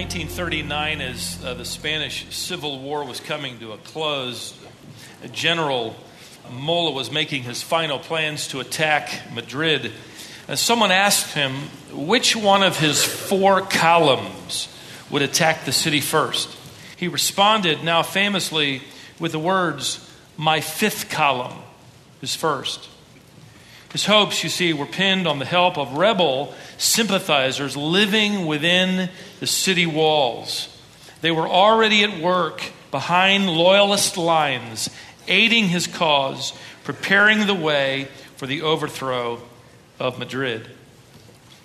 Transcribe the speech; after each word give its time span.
1939, 0.00 1.02
as 1.02 1.44
uh, 1.44 1.52
the 1.52 1.64
Spanish 1.66 2.24
Civil 2.34 2.78
War 2.78 3.04
was 3.04 3.20
coming 3.20 3.58
to 3.58 3.72
a 3.72 3.76
close, 3.76 4.58
General 5.30 5.94
Mola 6.50 6.92
was 6.92 7.12
making 7.12 7.42
his 7.42 7.62
final 7.62 7.98
plans 7.98 8.48
to 8.48 8.60
attack 8.60 9.30
Madrid. 9.34 9.92
And 10.48 10.58
someone 10.58 10.90
asked 10.90 11.34
him 11.34 11.52
which 11.92 12.34
one 12.34 12.62
of 12.62 12.78
his 12.78 13.04
four 13.04 13.60
columns 13.60 14.74
would 15.10 15.20
attack 15.20 15.66
the 15.66 15.72
city 15.72 16.00
first. 16.00 16.48
He 16.96 17.06
responded, 17.06 17.84
now 17.84 18.02
famously, 18.02 18.80
with 19.18 19.32
the 19.32 19.38
words, 19.38 20.10
My 20.38 20.62
fifth 20.62 21.10
column 21.10 21.58
is 22.22 22.34
first. 22.34 22.88
His 23.92 24.06
hopes, 24.06 24.42
you 24.42 24.48
see, 24.48 24.72
were 24.72 24.86
pinned 24.86 25.26
on 25.26 25.40
the 25.40 25.44
help 25.44 25.76
of 25.76 25.92
rebel 25.92 26.54
sympathizers 26.80 27.76
living 27.76 28.46
within 28.46 29.10
the 29.38 29.46
city 29.46 29.84
walls. 29.86 30.74
They 31.20 31.30
were 31.30 31.46
already 31.46 32.02
at 32.02 32.20
work 32.20 32.62
behind 32.90 33.50
loyalist 33.50 34.16
lines, 34.16 34.88
aiding 35.28 35.68
his 35.68 35.86
cause, 35.86 36.54
preparing 36.82 37.46
the 37.46 37.54
way 37.54 38.08
for 38.36 38.46
the 38.46 38.62
overthrow 38.62 39.40
of 39.98 40.18
Madrid. 40.18 40.68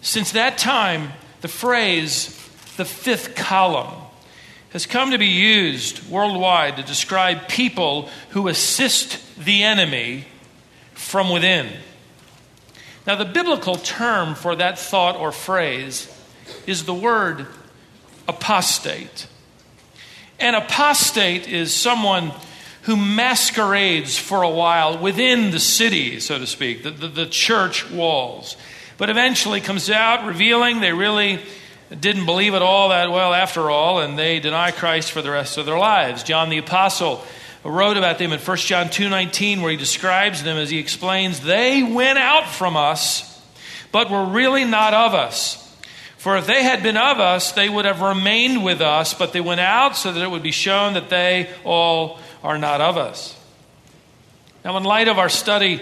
Since 0.01 0.33
that 0.33 0.57
time, 0.57 1.13
the 1.39 1.47
phrase, 1.47 2.27
the 2.75 2.85
fifth 2.85 3.35
column, 3.35 4.01
has 4.71 4.85
come 4.85 5.11
to 5.11 5.17
be 5.17 5.27
used 5.27 6.09
worldwide 6.09 6.75
to 6.75 6.84
describe 6.84 7.47
people 7.47 8.09
who 8.31 8.49
assist 8.49 9.20
the 9.37 9.63
enemy 9.63 10.25
from 10.93 11.29
within. 11.29 11.70
Now, 13.07 13.15
the 13.15 13.25
biblical 13.25 13.75
term 13.75 14.35
for 14.35 14.55
that 14.55 14.79
thought 14.79 15.15
or 15.15 15.31
phrase 15.31 16.11
is 16.65 16.85
the 16.85 16.93
word 16.93 17.45
apostate. 18.27 19.27
An 20.39 20.55
apostate 20.55 21.47
is 21.47 21.73
someone 21.73 22.34
who 22.84 22.95
masquerades 22.95 24.17
for 24.17 24.43
a 24.43 24.49
while 24.49 24.97
within 24.97 25.51
the 25.51 25.59
city, 25.59 26.20
so 26.20 26.37
to 26.37 26.45
speak, 26.45 26.84
the, 26.84 26.91
the, 26.91 27.07
the, 27.07 27.25
church 27.25 27.89
walls, 27.89 28.57
but 28.97 29.09
eventually 29.09 29.59
comes 29.59 29.90
out 29.90 30.25
revealing 30.25 30.81
they 30.81 30.93
really 30.93 31.40
didn't 31.99 32.25
believe 32.25 32.53
it 32.53 32.62
all 32.62 32.90
that 32.90 33.12
well 33.12 33.34
after 33.34 33.69
all, 33.69 34.01
and 34.01 34.19
they 34.19 34.40
deny 34.40 34.71
Christ 34.71 35.12
for 35.12 35.21
the 35.21 35.31
rest 35.31 35.57
of 35.57 35.65
their 35.65 35.77
lives. 35.77 36.23
John 36.23 36.49
the 36.49 36.57
Apostle 36.57 37.23
wrote 37.70 37.98
about 37.98 38.20
them 38.20 38.32
in 38.32 38.40
1 38.40 38.58
John 38.58 38.90
2:19 38.90 39.62
where 39.62 39.71
he 39.71 39.77
describes 39.77 40.44
them 40.44 40.58
as 40.58 40.70
he 40.70 40.77
explains 40.77 41.40
they 41.40 41.84
went 41.84 42.20
out 42.20 42.48
from 42.48 42.77
us 42.77 43.32
but 43.91 44.10
were 44.10 44.26
really 44.26 44.66
not 44.66 44.94
of 44.94 45.13
us. 45.13 45.62
For 46.18 46.36
if 46.38 46.48
they 46.48 46.63
had 46.63 46.84
been 46.84 46.98
of 46.98 47.20
us, 47.20 47.52
they 47.54 47.70
would 47.70 47.86
have 47.86 48.02
remained 48.02 48.63
with 48.63 48.82
us, 48.82 49.13
but 49.13 49.32
they 49.32 49.40
went 49.40 49.62
out 49.62 49.96
so 49.96 50.12
that 50.12 50.21
it 50.21 50.30
would 50.30 50.43
be 50.43 50.52
shown 50.52 50.96
that 50.96 51.08
they 51.08 51.49
all 51.63 52.20
are 52.43 52.58
not 52.58 52.82
of 52.82 52.98
us. 52.98 53.40
Now, 54.66 54.76
in 54.76 54.84
light 54.84 55.08
of 55.08 55.18
our 55.18 55.30
study 55.30 55.82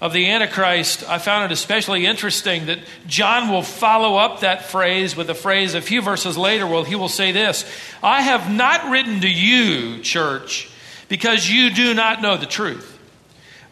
of 0.00 0.12
the 0.12 0.30
Antichrist, 0.30 1.08
I 1.08 1.18
found 1.18 1.46
it 1.46 1.52
especially 1.52 2.06
interesting 2.06 2.66
that 2.66 2.78
John 3.06 3.50
will 3.50 3.62
follow 3.62 4.16
up 4.16 4.40
that 4.40 4.66
phrase 4.66 5.16
with 5.16 5.30
a 5.30 5.34
phrase 5.34 5.74
a 5.74 5.80
few 5.80 6.00
verses 6.00 6.38
later 6.38 6.66
where 6.66 6.84
he 6.84 6.94
will 6.94 7.08
say 7.08 7.32
this 7.32 7.64
I 8.02 8.20
have 8.22 8.52
not 8.52 8.90
written 8.90 9.20
to 9.22 9.28
you, 9.28 10.00
church, 10.00 10.70
because 11.12 11.46
you 11.46 11.68
do 11.68 11.92
not 11.92 12.22
know 12.22 12.38
the 12.38 12.46
truth, 12.46 12.98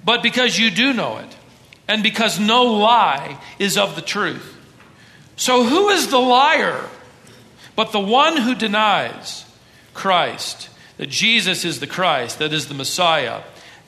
but 0.04 0.22
because 0.22 0.58
you 0.58 0.70
do 0.70 0.92
know 0.92 1.16
it, 1.16 1.36
and 1.88 2.02
because 2.02 2.38
no 2.38 2.64
lie 2.64 3.40
is 3.58 3.78
of 3.78 3.96
the 3.96 4.02
truth. 4.02 4.58
So, 5.36 5.64
who 5.64 5.88
is 5.88 6.08
the 6.08 6.18
liar 6.18 6.84
but 7.76 7.92
the 7.92 7.98
one 7.98 8.36
who 8.36 8.54
denies 8.54 9.46
Christ, 9.94 10.68
that 10.98 11.08
Jesus 11.08 11.64
is 11.64 11.80
the 11.80 11.86
Christ, 11.86 12.40
that 12.40 12.52
is 12.52 12.68
the 12.68 12.74
Messiah, 12.74 13.40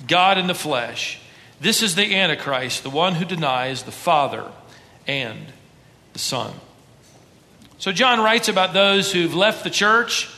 God 0.09 0.39
in 0.39 0.47
the 0.47 0.55
flesh? 0.55 1.21
This 1.61 1.83
is 1.83 1.95
the 1.95 2.17
Antichrist, 2.17 2.83
the 2.83 2.89
one 2.89 3.17
who 3.17 3.27
denies 3.27 3.83
the 3.83 3.93
Father 3.93 4.51
and 5.07 5.53
the 6.15 6.19
Son. 6.19 6.55
So, 7.77 7.93
John 7.93 8.19
writes 8.19 8.49
about 8.49 8.73
those 8.73 9.13
who've 9.13 9.35
left 9.35 9.63
the 9.63 9.69
church 9.69 10.31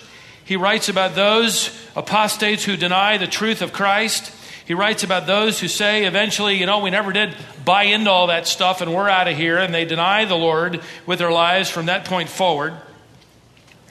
he 0.44 0.56
writes 0.56 0.88
about 0.88 1.15
those 1.15 1.71
apostates 1.97 2.65
who 2.65 2.77
deny 2.77 3.16
the 3.16 3.27
truth 3.27 3.62
of 3.62 3.72
Christ. 3.72 4.31
He 4.66 4.75
writes 4.75 5.03
about 5.03 5.27
those 5.27 5.59
who 5.59 5.69
say 5.69 6.05
eventually, 6.05 6.59
you 6.59 6.66
know, 6.66 6.81
we 6.81 6.91
never 6.91 7.12
did 7.12 7.34
buy 7.65 7.84
into 7.84 8.10
all 8.10 8.27
that 8.28 8.47
stuff 8.47 8.81
and 8.81 8.94
we're 8.94 9.09
out 9.09 9.28
of 9.28 9.37
here, 9.37 9.59
and 9.59 9.75
they 9.75 9.84
deny 9.84 10.25
the 10.25 10.37
Lord 10.37 10.81
with 11.06 11.19
their 11.19 11.32
lives 11.32 11.71
from 11.71 11.87
that 11.87 12.05
point 12.05 12.28
forward. 12.28 12.75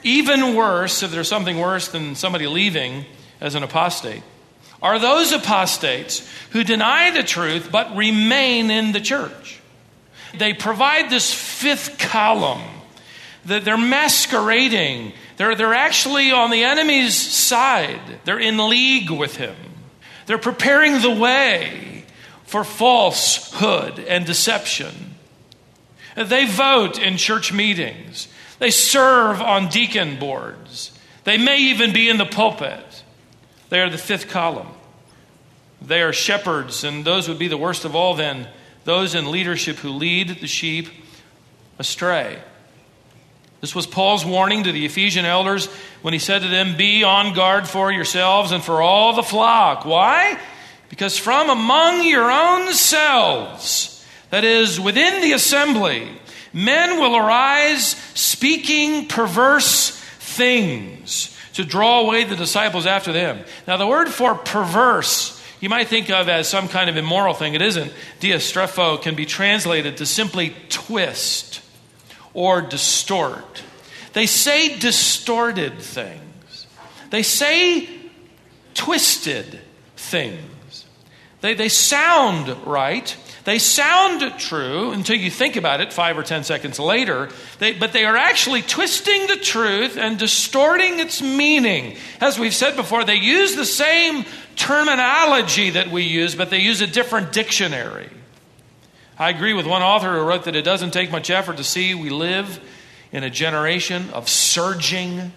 Even 0.04 0.54
worse, 0.54 1.02
if 1.02 1.10
there's 1.10 1.28
something 1.28 1.58
worse 1.58 1.88
than 1.88 2.14
somebody 2.14 2.46
leaving 2.46 3.04
as 3.40 3.54
an 3.54 3.62
apostate, 3.62 4.22
are 4.82 4.98
those 4.98 5.32
apostates 5.32 6.28
who 6.50 6.62
deny 6.62 7.10
the 7.10 7.22
truth 7.22 7.70
but 7.72 7.96
remain 7.96 8.70
in 8.70 8.92
the 8.92 9.00
church. 9.00 9.60
They 10.36 10.52
provide 10.52 11.10
this 11.10 11.32
fifth 11.32 11.98
column 11.98 12.62
that 13.46 13.64
they're 13.64 13.78
masquerading 13.78 15.12
they're, 15.36 15.54
they're 15.54 15.74
actually 15.74 16.30
on 16.30 16.50
the 16.50 16.64
enemy's 16.64 17.16
side. 17.16 18.20
They're 18.24 18.38
in 18.38 18.68
league 18.68 19.10
with 19.10 19.36
him. 19.36 19.56
They're 20.26 20.38
preparing 20.38 21.00
the 21.02 21.10
way 21.10 22.04
for 22.44 22.64
falsehood 22.64 23.98
and 23.98 24.24
deception. 24.24 25.16
They 26.16 26.46
vote 26.46 26.98
in 26.98 27.16
church 27.16 27.52
meetings. 27.52 28.28
They 28.58 28.70
serve 28.70 29.40
on 29.40 29.68
deacon 29.68 30.18
boards. 30.18 30.96
They 31.24 31.38
may 31.38 31.58
even 31.58 31.92
be 31.92 32.08
in 32.08 32.18
the 32.18 32.26
pulpit. 32.26 33.02
They 33.70 33.80
are 33.80 33.90
the 33.90 33.98
fifth 33.98 34.28
column. 34.28 34.68
They 35.82 36.02
are 36.02 36.12
shepherds, 36.12 36.84
and 36.84 37.04
those 37.04 37.28
would 37.28 37.38
be 37.38 37.48
the 37.48 37.56
worst 37.56 37.84
of 37.84 37.96
all, 37.96 38.14
then, 38.14 38.48
those 38.84 39.14
in 39.14 39.30
leadership 39.30 39.76
who 39.76 39.90
lead 39.90 40.28
the 40.40 40.46
sheep 40.46 40.88
astray. 41.78 42.38
This 43.64 43.74
was 43.74 43.86
Paul's 43.86 44.26
warning 44.26 44.64
to 44.64 44.72
the 44.72 44.84
Ephesian 44.84 45.24
elders 45.24 45.68
when 46.02 46.12
he 46.12 46.18
said 46.18 46.42
to 46.42 46.48
them, 46.48 46.76
Be 46.76 47.02
on 47.02 47.32
guard 47.32 47.66
for 47.66 47.90
yourselves 47.90 48.52
and 48.52 48.62
for 48.62 48.82
all 48.82 49.14
the 49.14 49.22
flock. 49.22 49.86
Why? 49.86 50.38
Because 50.90 51.16
from 51.16 51.48
among 51.48 52.04
your 52.04 52.30
own 52.30 52.74
selves, 52.74 54.06
that 54.28 54.44
is, 54.44 54.78
within 54.78 55.22
the 55.22 55.32
assembly, 55.32 56.10
men 56.52 57.00
will 57.00 57.16
arise 57.16 57.96
speaking 58.12 59.08
perverse 59.08 59.92
things 60.18 61.34
to 61.54 61.64
draw 61.64 62.00
away 62.00 62.24
the 62.24 62.36
disciples 62.36 62.84
after 62.84 63.14
them. 63.14 63.46
Now, 63.66 63.78
the 63.78 63.86
word 63.86 64.10
for 64.10 64.34
perverse 64.34 65.42
you 65.60 65.70
might 65.70 65.88
think 65.88 66.10
of 66.10 66.28
as 66.28 66.50
some 66.50 66.68
kind 66.68 66.90
of 66.90 66.98
immoral 66.98 67.32
thing. 67.32 67.54
It 67.54 67.62
isn't. 67.62 67.90
Diastrepho 68.20 69.00
can 69.00 69.14
be 69.14 69.24
translated 69.24 69.96
to 69.96 70.04
simply 70.04 70.54
twist 70.68 71.62
or 72.34 72.60
distort. 72.60 73.62
They 74.12 74.26
say 74.26 74.78
distorted 74.78 75.78
things, 75.78 76.66
they 77.10 77.22
say 77.22 77.88
twisted 78.74 79.60
things. 79.96 80.84
They, 81.40 81.54
they 81.54 81.68
sound 81.68 82.66
right. 82.66 83.16
They 83.44 83.58
sound 83.58 84.38
true 84.38 84.92
until 84.92 85.16
you 85.16 85.30
think 85.30 85.56
about 85.56 85.82
it 85.82 85.92
five 85.92 86.16
or 86.16 86.22
ten 86.22 86.44
seconds 86.44 86.78
later, 86.78 87.28
they, 87.58 87.74
but 87.74 87.92
they 87.92 88.06
are 88.06 88.16
actually 88.16 88.62
twisting 88.62 89.26
the 89.26 89.36
truth 89.36 89.98
and 89.98 90.18
distorting 90.18 90.98
its 90.98 91.20
meaning. 91.20 91.98
As 92.22 92.38
we've 92.38 92.54
said 92.54 92.74
before, 92.74 93.04
they 93.04 93.16
use 93.16 93.54
the 93.54 93.66
same 93.66 94.24
terminology 94.56 95.70
that 95.70 95.90
we 95.90 96.04
use, 96.04 96.34
but 96.34 96.48
they 96.48 96.60
use 96.60 96.80
a 96.80 96.86
different 96.86 97.32
dictionary. 97.32 98.08
I 99.18 99.30
agree 99.30 99.52
with 99.52 99.66
one 99.66 99.82
author 99.82 100.12
who 100.12 100.20
wrote 100.20 100.44
that 100.44 100.56
it 100.56 100.62
doesn't 100.62 100.90
take 100.90 101.10
much 101.10 101.30
effort 101.30 101.56
to 101.58 101.64
see 101.64 101.94
we 101.94 102.10
live 102.10 102.60
in 103.12 103.22
a 103.22 103.30
generation 103.30 104.10
of 104.10 104.28
surging 104.28 105.32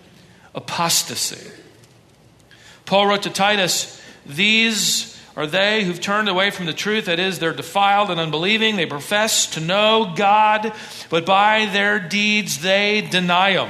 apostasy. 0.56 1.52
Paul 2.86 3.08
wrote 3.08 3.24
to 3.24 3.30
Titus, 3.30 4.02
These 4.26 5.16
are 5.36 5.46
they 5.46 5.84
who've 5.84 6.02
turned 6.02 6.28
away 6.28 6.50
from 6.50 6.66
the 6.66 6.74
truth, 6.74 7.06
that 7.06 7.20
is, 7.20 7.38
they're 7.38 7.54
defiled 7.54 8.10
and 8.10 8.20
unbelieving. 8.20 8.76
They 8.76 8.88
profess 8.88 9.46
to 9.52 9.60
know 9.60 10.14
God, 10.16 10.74
but 11.12 11.28
by 11.28 11.68
their 11.68 12.00
deeds 12.00 12.62
they 12.62 13.02
deny 13.02 13.52
Him. 13.52 13.70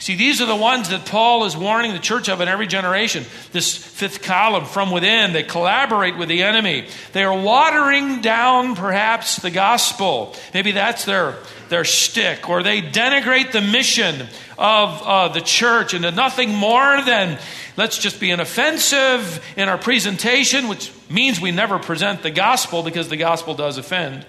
See, 0.00 0.14
these 0.14 0.40
are 0.40 0.46
the 0.46 0.56
ones 0.56 0.88
that 0.88 1.04
Paul 1.04 1.44
is 1.44 1.54
warning 1.54 1.92
the 1.92 1.98
church 1.98 2.30
of 2.30 2.40
in 2.40 2.48
every 2.48 2.66
generation. 2.66 3.26
This 3.52 3.76
fifth 3.76 4.22
column 4.22 4.64
from 4.64 4.90
within, 4.90 5.34
they 5.34 5.42
collaborate 5.42 6.16
with 6.16 6.30
the 6.30 6.42
enemy. 6.42 6.88
They 7.12 7.22
are 7.22 7.38
watering 7.38 8.22
down 8.22 8.76
perhaps 8.76 9.36
the 9.36 9.50
gospel. 9.50 10.34
Maybe 10.54 10.72
that's 10.72 11.04
their, 11.04 11.36
their 11.68 11.84
shtick. 11.84 12.48
Or 12.48 12.62
they 12.62 12.80
denigrate 12.80 13.52
the 13.52 13.60
mission 13.60 14.26
of 14.56 15.02
uh, 15.02 15.28
the 15.28 15.42
church 15.42 15.92
into 15.92 16.10
nothing 16.12 16.54
more 16.54 17.02
than 17.02 17.38
let's 17.76 17.98
just 17.98 18.20
be 18.20 18.30
an 18.30 18.40
offensive 18.40 19.44
in 19.54 19.68
our 19.68 19.76
presentation, 19.78 20.68
which 20.68 20.90
means 21.10 21.42
we 21.42 21.50
never 21.50 21.78
present 21.78 22.22
the 22.22 22.30
gospel 22.30 22.82
because 22.82 23.10
the 23.10 23.18
gospel 23.18 23.52
does 23.54 23.76
offend. 23.76 24.24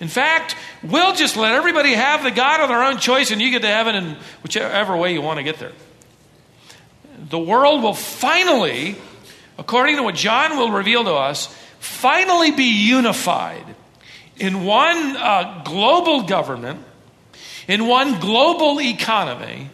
In 0.00 0.08
fact, 0.08 0.56
we'll 0.82 1.14
just 1.14 1.36
let 1.36 1.52
everybody 1.52 1.92
have 1.92 2.22
the 2.22 2.30
God 2.30 2.60
of 2.60 2.68
their 2.68 2.82
own 2.82 2.98
choice 2.98 3.30
and 3.30 3.40
you 3.40 3.50
get 3.50 3.62
to 3.62 3.68
heaven 3.68 3.94
in 3.94 4.16
whichever 4.42 4.96
way 4.96 5.12
you 5.12 5.20
want 5.20 5.36
to 5.36 5.42
get 5.42 5.58
there. 5.58 5.72
The 7.28 7.38
world 7.38 7.82
will 7.82 7.94
finally, 7.94 8.96
according 9.58 9.96
to 9.96 10.02
what 10.02 10.14
John 10.14 10.56
will 10.56 10.70
reveal 10.70 11.04
to 11.04 11.12
us, 11.12 11.54
finally 11.80 12.50
be 12.50 12.86
unified 12.86 13.64
in 14.36 14.64
one 14.64 15.16
uh, 15.16 15.62
global 15.66 16.22
government, 16.22 16.82
in 17.68 17.86
one 17.86 18.20
global 18.20 18.80
economy, 18.80 19.68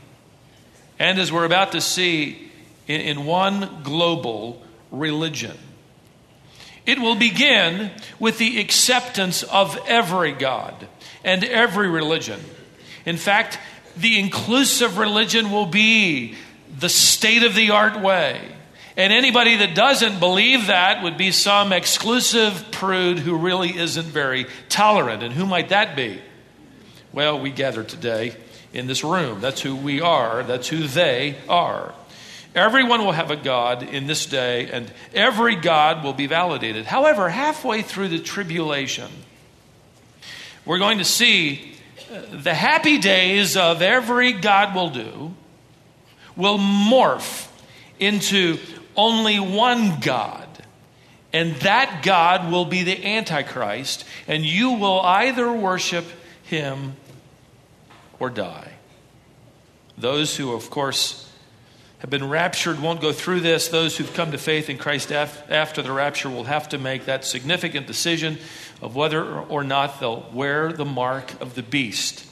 and 0.98 1.20
as 1.20 1.30
we're 1.30 1.44
about 1.44 1.72
to 1.72 1.80
see, 1.80 2.50
in, 2.88 3.00
in 3.00 3.26
one 3.26 3.82
global 3.84 4.60
religion. 4.90 5.56
It 6.86 7.00
will 7.00 7.16
begin 7.16 7.90
with 8.18 8.38
the 8.38 8.60
acceptance 8.60 9.42
of 9.42 9.76
every 9.86 10.32
God 10.32 10.86
and 11.24 11.44
every 11.44 11.88
religion. 11.88 12.40
In 13.04 13.16
fact, 13.16 13.58
the 13.96 14.18
inclusive 14.18 14.96
religion 14.96 15.50
will 15.50 15.66
be 15.66 16.36
the 16.78 16.88
state 16.88 17.42
of 17.42 17.54
the 17.54 17.70
art 17.70 18.00
way. 18.00 18.40
And 18.96 19.12
anybody 19.12 19.56
that 19.56 19.74
doesn't 19.74 20.20
believe 20.20 20.68
that 20.68 21.02
would 21.02 21.18
be 21.18 21.30
some 21.30 21.72
exclusive 21.72 22.68
prude 22.70 23.18
who 23.18 23.36
really 23.36 23.76
isn't 23.76 24.06
very 24.06 24.46
tolerant. 24.68 25.22
And 25.22 25.34
who 25.34 25.44
might 25.44 25.68
that 25.68 25.96
be? 25.96 26.20
Well, 27.12 27.38
we 27.38 27.50
gather 27.50 27.82
today 27.84 28.36
in 28.72 28.86
this 28.86 29.04
room. 29.04 29.40
That's 29.40 29.60
who 29.60 29.74
we 29.74 30.00
are, 30.00 30.42
that's 30.42 30.68
who 30.68 30.86
they 30.86 31.36
are. 31.48 31.94
Everyone 32.56 33.04
will 33.04 33.12
have 33.12 33.30
a 33.30 33.36
God 33.36 33.82
in 33.82 34.06
this 34.06 34.24
day, 34.24 34.70
and 34.70 34.90
every 35.12 35.56
God 35.56 36.02
will 36.02 36.14
be 36.14 36.26
validated. 36.26 36.86
However, 36.86 37.28
halfway 37.28 37.82
through 37.82 38.08
the 38.08 38.18
tribulation, 38.18 39.10
we're 40.64 40.78
going 40.78 40.96
to 40.96 41.04
see 41.04 41.74
uh, 42.10 42.22
the 42.30 42.54
happy 42.54 42.96
days 42.96 43.58
of 43.58 43.82
every 43.82 44.32
God 44.32 44.74
will 44.74 44.88
do 44.88 45.34
will 46.34 46.56
morph 46.56 47.46
into 48.00 48.58
only 48.96 49.38
one 49.38 50.00
God. 50.00 50.48
And 51.34 51.56
that 51.56 52.00
God 52.02 52.50
will 52.50 52.64
be 52.64 52.84
the 52.84 53.04
Antichrist, 53.04 54.06
and 54.26 54.46
you 54.46 54.72
will 54.72 55.00
either 55.00 55.52
worship 55.52 56.06
him 56.44 56.96
or 58.18 58.30
die. 58.30 58.72
Those 59.98 60.34
who, 60.38 60.54
of 60.54 60.70
course, 60.70 61.25
have 61.98 62.10
been 62.10 62.28
raptured 62.28 62.80
won't 62.80 63.00
go 63.00 63.12
through 63.12 63.40
this. 63.40 63.68
Those 63.68 63.96
who've 63.96 64.12
come 64.12 64.32
to 64.32 64.38
faith 64.38 64.68
in 64.68 64.76
Christ 64.76 65.10
after 65.10 65.82
the 65.82 65.92
rapture 65.92 66.28
will 66.28 66.44
have 66.44 66.68
to 66.70 66.78
make 66.78 67.06
that 67.06 67.24
significant 67.24 67.86
decision 67.86 68.38
of 68.82 68.94
whether 68.94 69.24
or 69.24 69.64
not 69.64 69.98
they'll 69.98 70.28
wear 70.32 70.72
the 70.72 70.84
mark 70.84 71.40
of 71.40 71.54
the 71.54 71.62
beast. 71.62 72.26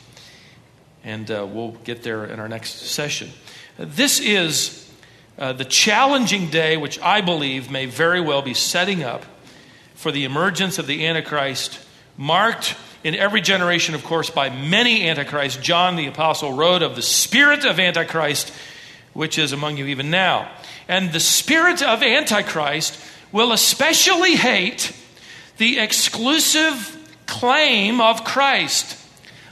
And 1.03 1.31
uh, 1.31 1.47
we'll 1.51 1.73
get 1.85 2.03
there 2.03 2.25
in 2.27 2.41
our 2.41 2.49
next 2.49 2.75
session. 2.81 3.31
This 3.79 4.21
is 4.21 4.91
uh, 5.39 5.53
the 5.53 5.65
challenging 5.65 6.51
day, 6.51 6.77
which 6.77 7.01
I 7.01 7.21
believe 7.21 7.71
may 7.71 7.87
very 7.87 8.21
well 8.21 8.43
be 8.43 8.55
setting 8.55 9.03
up 9.03 9.25
for 9.95 10.13
the 10.13 10.25
emergence 10.25 10.79
of 10.79 10.87
the 10.87 11.07
Antichrist, 11.07 11.81
marked 12.17 12.77
in 13.03 13.15
every 13.15 13.41
generation, 13.41 13.95
of 13.95 14.05
course, 14.05 14.31
by 14.31 14.51
many 14.51 15.09
Antichrists. 15.09 15.61
John 15.61 15.97
the 15.97 16.07
Apostle 16.07 16.53
wrote 16.53 16.83
of 16.83 16.97
the 16.97 17.03
spirit 17.03 17.65
of 17.65 17.81
Antichrist 17.81 18.53
which 19.15 19.39
is 19.39 19.53
among 19.53 19.77
you 19.79 19.87
even 19.87 20.11
now. 20.11 20.51
And 20.87 21.13
the 21.13 21.21
spirit 21.21 21.83
of 21.83 22.03
Antichrist 22.03 23.01
will 23.33 23.53
especially 23.53 24.37
hate 24.37 24.93
the 25.57 25.79
exclusive 25.79 26.91
claim 27.27 28.01
of 28.01 28.25
Christ, 28.25 29.01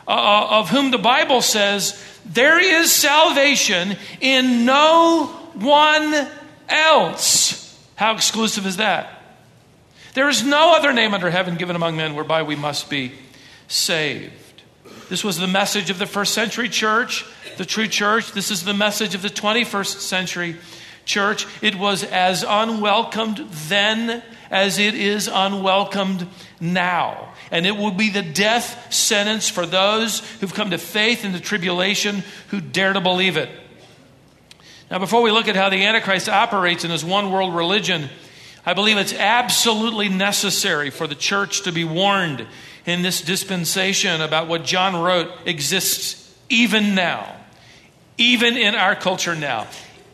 uh, 0.06 0.10
uh, 0.10 0.58
of 0.58 0.68
whom 0.68 0.90
the 0.90 0.98
Bible 0.98 1.40
says, 1.40 2.00
there 2.24 2.60
is 2.60 2.92
salvation 2.92 3.96
in 4.20 4.64
no 4.64 5.26
one 5.54 6.28
else. 6.68 7.78
How 7.96 8.14
exclusive 8.14 8.66
is 8.66 8.76
that? 8.76 9.22
There 10.14 10.28
is 10.28 10.44
no 10.44 10.74
other 10.76 10.92
name 10.92 11.14
under 11.14 11.30
heaven 11.30 11.56
given 11.56 11.76
among 11.76 11.96
men 11.96 12.14
whereby 12.14 12.42
we 12.42 12.56
must 12.56 12.90
be 12.90 13.12
saved. 13.68 14.32
This 15.12 15.22
was 15.22 15.36
the 15.36 15.46
message 15.46 15.90
of 15.90 15.98
the 15.98 16.06
first 16.06 16.32
century 16.32 16.70
church 16.70 17.26
the 17.58 17.66
true 17.66 17.86
church. 17.86 18.32
This 18.32 18.50
is 18.50 18.64
the 18.64 18.72
message 18.72 19.14
of 19.14 19.20
the 19.20 19.28
21st 19.28 20.00
century 20.00 20.56
church. 21.04 21.46
It 21.60 21.74
was 21.74 22.02
as 22.02 22.46
unwelcomed 22.48 23.46
then 23.68 24.22
as 24.50 24.78
it 24.78 24.94
is 24.94 25.28
unwelcomed 25.28 26.26
now. 26.60 27.34
And 27.50 27.66
it 27.66 27.76
will 27.76 27.90
be 27.90 28.08
the 28.08 28.22
death 28.22 28.90
sentence 28.90 29.50
for 29.50 29.66
those 29.66 30.20
who've 30.40 30.54
come 30.54 30.70
to 30.70 30.78
faith 30.78 31.26
in 31.26 31.32
the 31.32 31.40
tribulation 31.40 32.24
who 32.48 32.62
dare 32.62 32.94
to 32.94 33.00
believe 33.02 33.36
it. 33.36 33.50
Now, 34.90 34.98
before 34.98 35.20
we 35.20 35.30
look 35.30 35.46
at 35.46 35.56
how 35.56 35.68
the 35.68 35.84
Antichrist 35.84 36.30
operates 36.30 36.86
in 36.86 36.90
his 36.90 37.04
one 37.04 37.30
world 37.30 37.54
religion, 37.54 38.08
I 38.64 38.72
believe 38.72 38.96
it's 38.96 39.12
absolutely 39.12 40.08
necessary 40.08 40.88
for 40.88 41.06
the 41.06 41.14
church 41.14 41.64
to 41.64 41.72
be 41.72 41.84
warned 41.84 42.46
in 42.86 43.02
this 43.02 43.20
dispensation 43.20 44.20
about 44.20 44.48
what 44.48 44.64
John 44.64 44.96
wrote 44.96 45.30
exists 45.46 46.34
even 46.48 46.94
now 46.94 47.36
even 48.18 48.56
in 48.56 48.74
our 48.74 48.94
culture 48.94 49.34
now, 49.34 49.66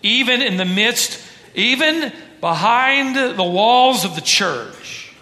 even 0.02 0.42
in 0.42 0.56
the 0.56 0.64
midst, 0.64 1.20
even 1.54 2.12
behind 2.40 3.16
the 3.16 3.44
walls 3.44 4.04
of 4.04 4.14
the 4.14 4.20
church. 4.20 5.12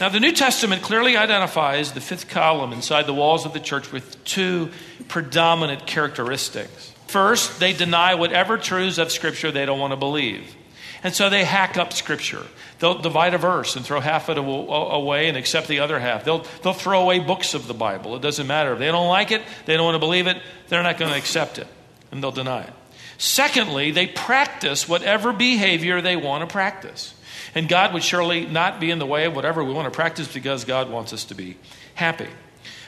Now, 0.00 0.08
the 0.08 0.20
New 0.20 0.32
Testament 0.32 0.82
clearly 0.82 1.16
identifies 1.16 1.92
the 1.92 2.00
fifth 2.00 2.28
column 2.28 2.72
inside 2.72 3.06
the 3.06 3.14
walls 3.14 3.46
of 3.46 3.52
the 3.52 3.60
church 3.60 3.90
with 3.90 4.22
two 4.24 4.70
predominant 5.08 5.86
characteristics. 5.86 6.92
First, 7.08 7.58
they 7.58 7.72
deny 7.72 8.14
whatever 8.14 8.58
truths 8.58 8.98
of 8.98 9.10
Scripture 9.10 9.50
they 9.50 9.66
don't 9.66 9.80
want 9.80 9.92
to 9.92 9.96
believe. 9.96 10.54
And 11.02 11.14
so 11.14 11.30
they 11.30 11.44
hack 11.44 11.76
up 11.76 11.92
Scripture. 11.92 12.44
They'll 12.78 12.98
divide 12.98 13.34
a 13.34 13.38
verse 13.38 13.74
and 13.76 13.84
throw 13.84 14.00
half 14.00 14.28
of 14.28 14.38
it 14.38 14.40
away 14.40 15.28
and 15.28 15.36
accept 15.36 15.66
the 15.66 15.80
other 15.80 15.98
half. 15.98 16.24
They'll, 16.24 16.44
they'll 16.62 16.72
throw 16.72 17.02
away 17.02 17.18
books 17.18 17.54
of 17.54 17.66
the 17.66 17.74
Bible. 17.74 18.14
It 18.14 18.22
doesn't 18.22 18.46
matter. 18.46 18.72
If 18.72 18.78
they 18.78 18.86
don't 18.86 19.08
like 19.08 19.32
it, 19.32 19.42
they 19.66 19.76
don't 19.76 19.84
want 19.84 19.96
to 19.96 20.00
believe 20.00 20.26
it, 20.26 20.40
they're 20.68 20.82
not 20.82 20.98
going 20.98 21.10
to 21.10 21.18
accept 21.18 21.58
it 21.58 21.66
and 22.12 22.22
they'll 22.22 22.30
deny 22.30 22.62
it. 22.62 22.72
Secondly, 23.18 23.90
they 23.90 24.06
practice 24.06 24.88
whatever 24.88 25.32
behavior 25.32 26.00
they 26.00 26.16
want 26.16 26.48
to 26.48 26.52
practice. 26.52 27.14
And 27.54 27.68
God 27.68 27.92
would 27.94 28.04
surely 28.04 28.46
not 28.46 28.78
be 28.78 28.90
in 28.90 28.98
the 28.98 29.06
way 29.06 29.24
of 29.24 29.34
whatever 29.34 29.64
we 29.64 29.72
want 29.72 29.86
to 29.86 29.90
practice 29.90 30.32
because 30.32 30.64
God 30.64 30.90
wants 30.90 31.12
us 31.12 31.24
to 31.26 31.34
be 31.34 31.56
happy. 31.94 32.28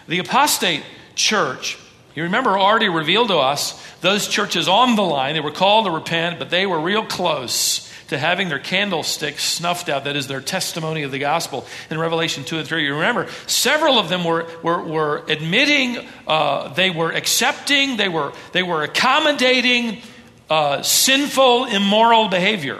The 0.06 0.20
apostate 0.20 0.84
church, 1.16 1.78
you 2.14 2.24
remember, 2.24 2.56
already 2.56 2.88
revealed 2.88 3.28
to 3.28 3.38
us 3.38 3.80
those 4.00 4.28
churches 4.28 4.68
on 4.68 4.94
the 4.94 5.02
line. 5.02 5.34
They 5.34 5.40
were 5.40 5.50
called 5.50 5.86
to 5.86 5.90
repent, 5.90 6.38
but 6.38 6.50
they 6.50 6.66
were 6.66 6.78
real 6.78 7.04
close 7.04 7.89
to 8.10 8.18
having 8.18 8.48
their 8.48 8.58
candlesticks 8.58 9.44
snuffed 9.44 9.88
out. 9.88 10.04
That 10.04 10.16
is 10.16 10.26
their 10.26 10.40
testimony 10.40 11.04
of 11.04 11.12
the 11.12 11.18
gospel 11.18 11.64
in 11.90 11.98
Revelation 11.98 12.44
2 12.44 12.58
and 12.58 12.66
3. 12.66 12.84
You 12.84 12.94
remember, 12.94 13.28
several 13.46 13.98
of 13.98 14.08
them 14.08 14.24
were, 14.24 14.48
were, 14.62 14.82
were 14.82 15.24
admitting, 15.28 16.06
uh, 16.26 16.74
they 16.74 16.90
were 16.90 17.12
accepting, 17.12 17.96
they 17.96 18.08
were, 18.08 18.32
they 18.52 18.64
were 18.64 18.82
accommodating 18.82 20.02
uh, 20.50 20.82
sinful, 20.82 21.66
immoral 21.66 22.28
behavior. 22.28 22.78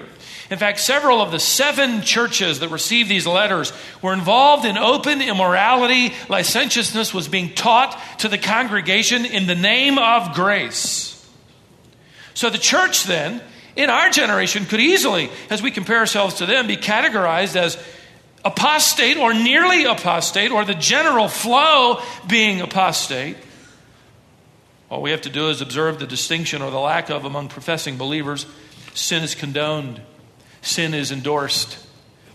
In 0.51 0.59
fact, 0.59 0.81
several 0.81 1.21
of 1.21 1.31
the 1.31 1.39
seven 1.39 2.03
churches 2.03 2.59
that 2.59 2.71
received 2.71 3.09
these 3.09 3.25
letters 3.25 3.73
were 4.03 4.13
involved 4.13 4.65
in 4.65 4.77
open 4.77 5.23
immorality. 5.23 6.13
Licentiousness 6.29 7.15
was 7.15 7.29
being 7.29 7.55
taught 7.55 7.97
to 8.19 8.29
the 8.29 8.37
congregation 8.37 9.25
in 9.25 9.47
the 9.47 9.55
name 9.55 9.97
of 9.97 10.35
grace. 10.35 11.25
So 12.35 12.51
the 12.51 12.59
church 12.59 13.05
then 13.05 13.41
in 13.81 13.89
our 13.89 14.11
generation 14.11 14.67
could 14.67 14.81
easily, 14.81 15.31
as 15.49 15.63
we 15.63 15.71
compare 15.71 15.99
ourselves 15.99 16.35
to 16.37 16.47
them, 16.47 16.67
be 16.67 16.77
categorized 16.77 17.57
as 17.57 17.83
apostate 18.45 19.17
or 19.17 19.33
nearly 19.33 19.85
apostate 19.85 20.51
or 20.51 20.67
the 20.67 20.75
general 20.75 21.29
flow 21.29 22.03
being 22.29 22.61
apostate. 22.61 23.37
All 24.91 25.01
we 25.01 25.13
have 25.13 25.23
to 25.23 25.31
do 25.31 25.49
is 25.49 25.63
observe 25.63 25.99
the 25.99 26.07
distinction 26.07 26.61
or 26.61 26.71
the 26.71 26.79
lack 26.79 27.09
of 27.09 27.25
among 27.25 27.49
professing 27.49 27.97
believers. 27.97 28.45
Sin 28.93 29.23
is 29.23 29.35
condoned, 29.35 30.03
sin 30.61 30.93
is 30.93 31.11
endorsed. 31.11 31.79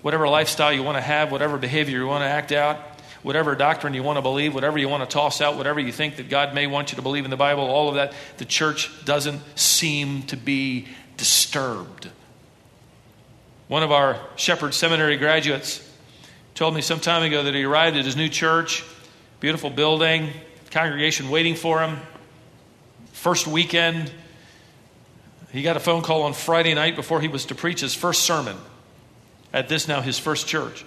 Whatever 0.02 0.28
lifestyle 0.28 0.74
you 0.74 0.82
want 0.82 0.98
to 0.98 1.02
have, 1.02 1.32
whatever 1.32 1.58
behavior 1.58 2.00
you 2.00 2.08
want 2.08 2.24
to 2.24 2.28
act 2.28 2.52
out, 2.52 2.80
whatever 3.22 3.56
doctrine 3.56 3.94
you 3.94 4.04
want 4.04 4.18
to 4.18 4.22
believe, 4.22 4.56
whatever 4.56 4.80
you 4.80 4.88
want 4.90 5.08
to 5.08 5.12
toss 5.12 5.42
out, 5.42 5.58
whatever 5.58 5.80
you 5.80 5.92
think 5.92 6.16
that 6.16 6.30
God 6.30 6.56
may 6.56 6.66
want 6.66 6.92
you 6.92 6.96
to 6.96 7.02
believe 7.02 7.25
in 7.25 7.32
the 7.32 7.38
Bible, 7.38 7.64
all 7.64 7.90
of 7.90 7.96
that, 7.96 8.14
the 8.38 8.46
church 8.46 8.90
doesn't 9.06 9.42
seem 9.58 10.24
to 10.24 10.38
be 10.38 10.88
disturbed. 11.18 12.10
One 13.68 13.84
of 13.84 13.92
our 13.92 14.20
Shepherd 14.36 14.74
Seminary 14.74 15.18
graduates 15.18 15.82
told 16.54 16.74
me 16.74 16.82
some 16.82 17.00
time 17.00 17.24
ago 17.24 17.44
that 17.44 17.54
he 17.54 17.64
arrived 17.64 17.98
at 17.98 18.06
his 18.06 18.16
new 18.16 18.30
church, 18.30 18.84
beautiful 19.40 19.70
building, 19.70 20.30
congregation 20.72 21.30
waiting 21.30 21.56
for 21.56 21.82
him. 21.82 22.00
First 23.14 23.48
weekend, 23.48 24.12
he 25.52 25.62
got 25.62 25.78
a 25.78 25.80
phone 25.80 26.02
call 26.02 26.24
on 26.24 26.34
Friday 26.34 26.74
night 26.74 26.96
before 26.96 27.22
he 27.22 27.28
was 27.28 27.46
to 27.46 27.56
preach 27.56 27.82
his 27.82 27.96
first 27.96 28.24
sermon 28.24 28.58
at 29.54 29.70
this 29.70 29.88
now 29.88 30.02
his 30.02 30.20
first 30.20 30.48
church. 30.48 30.86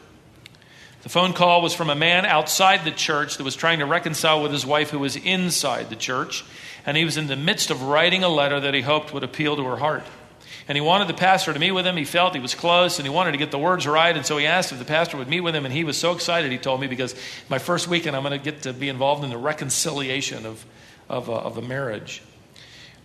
The 1.03 1.09
phone 1.09 1.33
call 1.33 1.63
was 1.63 1.75
from 1.75 1.91
a 1.91 1.95
man 1.95 2.27
outside 2.27 2.85
the 2.85 2.91
church 2.91 3.39
that 3.39 3.45
was 3.45 3.57
trying 3.57 3.79
to 3.79 3.87
reconcile 3.87 4.43
with 4.43 4.53
his 4.53 4.67
wife 4.67 4.91
who 4.91 4.99
was 4.99 5.17
inside 5.17 5.91
the 5.91 5.97
church, 5.97 6.45
and 6.85 6.97
he 6.97 7.05
was 7.05 7.17
in 7.17 7.29
the 7.29 7.37
midst 7.37 7.71
of 7.71 7.83
writing 7.83 8.25
a 8.25 8.29
letter 8.29 8.61
that 8.61 8.75
he 8.75 8.83
hoped 8.83 9.15
would 9.15 9.25
appeal 9.25 9.57
to 9.57 9.65
her 9.65 9.77
heart. 9.77 10.05
And 10.69 10.77
he 10.77 10.83
wanted 10.83 11.09
the 11.09 11.15
pastor 11.15 11.53
to 11.53 11.59
meet 11.59 11.73
with 11.73 11.87
him. 11.87 11.97
He 11.97 12.05
felt 12.05 12.35
he 12.35 12.41
was 12.41 12.55
close 12.55 12.99
and 12.99 13.09
he 13.09 13.13
wanted 13.13 13.33
to 13.33 13.39
get 13.39 13.51
the 13.51 13.59
words 13.59 13.87
right. 13.87 14.15
And 14.15 14.27
so 14.27 14.37
he 14.37 14.47
asked 14.47 14.71
if 14.71 14.79
the 14.79 14.85
pastor 14.85 15.17
would 15.17 15.29
meet 15.29 15.41
with 15.41 15.57
him. 15.57 15.65
And 15.65 15.73
he 15.73 15.83
was 15.83 15.97
so 15.97 16.13
excited, 16.13 16.53
he 16.53 16.59
told 16.59 16.81
me, 16.81 16.87
because 16.87 17.15
my 17.49 17.59
first 17.59 17.89
weekend 17.89 18.15
I'm 18.15 18.23
going 18.23 18.39
to 18.39 18.45
get 18.45 18.63
to 18.63 18.75
be 18.75 18.91
involved 18.91 19.25
in 19.25 19.31
the 19.31 19.39
reconciliation 19.39 20.45
of, 20.45 20.65
of, 21.09 21.31
a, 21.31 21.33
of 21.33 21.57
a 21.57 21.63
marriage. 21.63 22.23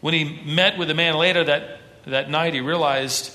When 0.02 0.14
he 0.14 0.42
met 0.44 0.78
with 0.78 0.90
the 0.90 0.94
man 0.94 1.16
later 1.16 1.46
that, 1.46 1.80
that 2.06 2.30
night, 2.30 2.54
he 2.54 2.60
realized 2.60 3.34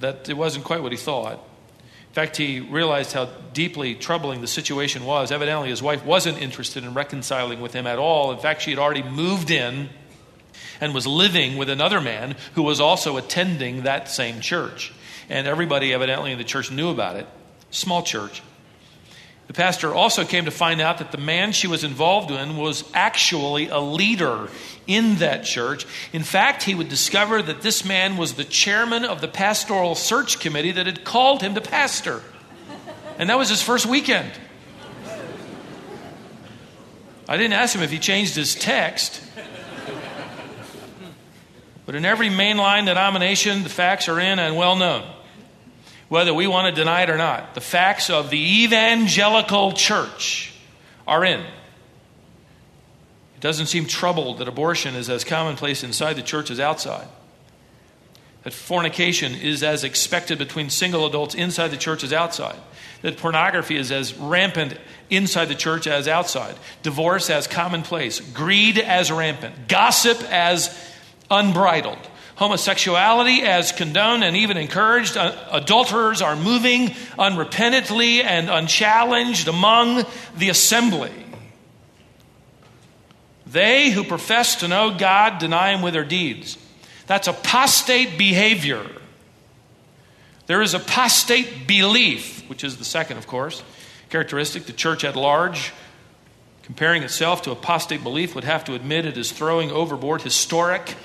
that 0.00 0.28
it 0.28 0.36
wasn't 0.36 0.64
quite 0.64 0.82
what 0.82 0.90
he 0.90 0.98
thought. 0.98 1.34
In 1.34 2.14
fact, 2.14 2.36
he 2.36 2.58
realized 2.58 3.12
how 3.12 3.26
deeply 3.54 3.94
troubling 3.94 4.40
the 4.40 4.48
situation 4.48 5.04
was. 5.04 5.30
Evidently, 5.30 5.70
his 5.70 5.80
wife 5.80 6.04
wasn't 6.04 6.42
interested 6.42 6.82
in 6.82 6.92
reconciling 6.92 7.60
with 7.60 7.72
him 7.72 7.86
at 7.86 7.98
all. 7.98 8.32
In 8.32 8.38
fact, 8.38 8.62
she 8.62 8.70
had 8.70 8.80
already 8.80 9.04
moved 9.04 9.52
in 9.52 9.88
and 10.80 10.94
was 10.94 11.06
living 11.06 11.56
with 11.56 11.68
another 11.68 12.00
man 12.00 12.36
who 12.54 12.62
was 12.62 12.80
also 12.80 13.16
attending 13.16 13.82
that 13.82 14.08
same 14.08 14.40
church. 14.40 14.92
And 15.28 15.46
everybody, 15.46 15.92
evidently, 15.92 16.32
in 16.32 16.38
the 16.38 16.44
church 16.44 16.70
knew 16.70 16.90
about 16.90 17.16
it. 17.16 17.26
Small 17.70 18.02
church. 18.02 18.42
The 19.48 19.52
pastor 19.54 19.94
also 19.94 20.24
came 20.24 20.44
to 20.46 20.50
find 20.50 20.80
out 20.80 20.98
that 20.98 21.12
the 21.12 21.18
man 21.18 21.52
she 21.52 21.66
was 21.66 21.84
involved 21.84 22.30
in 22.30 22.56
was 22.56 22.84
actually 22.94 23.68
a 23.68 23.78
leader 23.78 24.48
in 24.86 25.16
that 25.16 25.44
church. 25.44 25.84
In 26.12 26.22
fact, 26.22 26.62
he 26.62 26.74
would 26.74 26.88
discover 26.88 27.42
that 27.42 27.60
this 27.60 27.84
man 27.84 28.16
was 28.16 28.34
the 28.34 28.44
chairman 28.44 29.04
of 29.04 29.20
the 29.20 29.28
pastoral 29.28 29.94
search 29.94 30.40
committee 30.40 30.72
that 30.72 30.86
had 30.86 31.04
called 31.04 31.42
him 31.42 31.54
to 31.54 31.60
pastor. 31.60 32.22
And 33.18 33.28
that 33.28 33.36
was 33.36 33.48
his 33.48 33.62
first 33.62 33.84
weekend. 33.84 34.30
I 37.28 37.36
didn't 37.36 37.52
ask 37.52 37.74
him 37.74 37.82
if 37.82 37.90
he 37.90 37.98
changed 37.98 38.34
his 38.34 38.54
text. 38.54 39.22
But 41.84 41.94
in 41.94 42.04
every 42.04 42.28
mainline 42.28 42.86
denomination, 42.86 43.62
the 43.62 43.68
facts 43.68 44.08
are 44.08 44.20
in 44.20 44.38
and 44.38 44.56
well 44.56 44.76
known 44.76 45.04
whether 46.12 46.34
we 46.34 46.46
want 46.46 46.66
to 46.66 46.78
deny 46.78 47.00
it 47.00 47.08
or 47.08 47.16
not. 47.16 47.54
The 47.54 47.62
facts 47.62 48.10
of 48.10 48.28
the 48.28 48.64
evangelical 48.64 49.72
church 49.72 50.52
are 51.08 51.24
in. 51.24 51.40
It 51.40 53.40
doesn't 53.40 53.64
seem 53.64 53.86
troubled 53.86 54.36
that 54.36 54.46
abortion 54.46 54.94
is 54.94 55.08
as 55.08 55.24
commonplace 55.24 55.82
inside 55.82 56.16
the 56.16 56.22
church 56.22 56.50
as 56.50 56.60
outside. 56.60 57.08
That 58.42 58.52
fornication 58.52 59.34
is 59.34 59.62
as 59.62 59.84
expected 59.84 60.36
between 60.36 60.68
single 60.68 61.06
adults 61.06 61.34
inside 61.34 61.68
the 61.68 61.78
church 61.78 62.04
as 62.04 62.12
outside. 62.12 62.58
That 63.00 63.16
pornography 63.16 63.76
is 63.76 63.90
as 63.90 64.12
rampant 64.12 64.76
inside 65.08 65.46
the 65.46 65.54
church 65.54 65.86
as 65.86 66.06
outside. 66.06 66.56
Divorce 66.82 67.30
as 67.30 67.46
commonplace. 67.46 68.20
Greed 68.20 68.76
as 68.76 69.10
rampant. 69.10 69.66
Gossip 69.66 70.22
as 70.30 70.91
unbridled 71.32 71.98
homosexuality 72.36 73.42
as 73.42 73.72
condoned 73.72 74.24
and 74.24 74.36
even 74.36 74.56
encouraged. 74.56 75.16
Uh, 75.16 75.32
adulterers 75.52 76.20
are 76.22 76.36
moving 76.36 76.88
unrepentantly 77.18 78.24
and 78.24 78.50
unchallenged 78.50 79.48
among 79.48 80.04
the 80.36 80.48
assembly. 80.48 81.12
They 83.46 83.90
who 83.90 84.02
profess 84.02 84.56
to 84.56 84.68
know 84.68 84.96
God 84.96 85.38
deny 85.38 85.72
Him 85.72 85.82
with 85.82 85.92
their 85.92 86.04
deeds. 86.04 86.58
That's 87.06 87.28
apostate 87.28 88.16
behavior. 88.16 88.86
There 90.46 90.62
is 90.62 90.74
apostate 90.74 91.66
belief, 91.66 92.48
which 92.48 92.64
is 92.64 92.78
the 92.78 92.84
second, 92.84 93.18
of 93.18 93.26
course, 93.26 93.62
characteristic. 94.08 94.64
The 94.64 94.72
church 94.72 95.04
at 95.04 95.14
large, 95.14 95.72
comparing 96.62 97.02
itself 97.02 97.42
to 97.42 97.50
apostate 97.50 98.02
belief, 98.02 98.34
would 98.34 98.44
have 98.44 98.64
to 98.64 98.74
admit 98.74 99.06
it 99.06 99.16
is 99.16 99.30
throwing 99.30 99.70
overboard 99.70 100.22
historic 100.22 100.96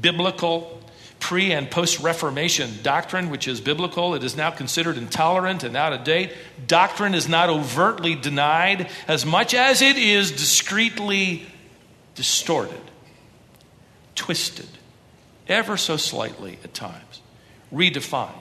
biblical 0.00 0.80
pre 1.20 1.52
and 1.52 1.70
post 1.70 2.00
Reformation 2.00 2.70
doctrine, 2.82 3.30
which 3.30 3.46
is 3.46 3.60
biblical. 3.60 4.14
It 4.14 4.24
is 4.24 4.36
now 4.36 4.50
considered 4.50 4.96
intolerant 4.96 5.62
and 5.62 5.76
out 5.76 5.92
of 5.92 6.02
date. 6.02 6.32
Doctrine 6.66 7.14
is 7.14 7.28
not 7.28 7.48
overtly 7.48 8.14
denied 8.14 8.88
as 9.06 9.24
much 9.24 9.54
as 9.54 9.82
it 9.82 9.96
is 9.96 10.32
discreetly 10.32 11.46
distorted, 12.14 12.80
twisted, 14.14 14.68
ever 15.46 15.76
so 15.76 15.96
slightly 15.96 16.58
at 16.64 16.74
times, 16.74 17.20
redefined. 17.72 18.34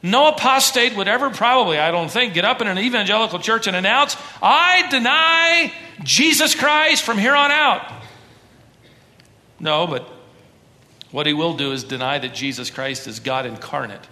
No 0.00 0.28
apostate 0.28 0.94
would 0.96 1.08
ever, 1.08 1.30
probably, 1.30 1.76
I 1.76 1.90
don't 1.90 2.10
think, 2.10 2.32
get 2.32 2.44
up 2.44 2.60
in 2.60 2.68
an 2.68 2.78
evangelical 2.78 3.40
church 3.40 3.66
and 3.66 3.74
announce, 3.74 4.16
I 4.40 4.88
deny 4.90 5.72
Jesus 6.04 6.54
Christ 6.54 7.02
from 7.02 7.18
here 7.18 7.34
on 7.34 7.50
out. 7.50 7.97
No, 9.60 9.86
but 9.86 10.08
what 11.10 11.26
he 11.26 11.32
will 11.32 11.56
do 11.56 11.72
is 11.72 11.84
deny 11.84 12.18
that 12.18 12.34
Jesus 12.34 12.70
Christ 12.70 13.06
is 13.06 13.20
God 13.20 13.46
incarnate, 13.46 14.06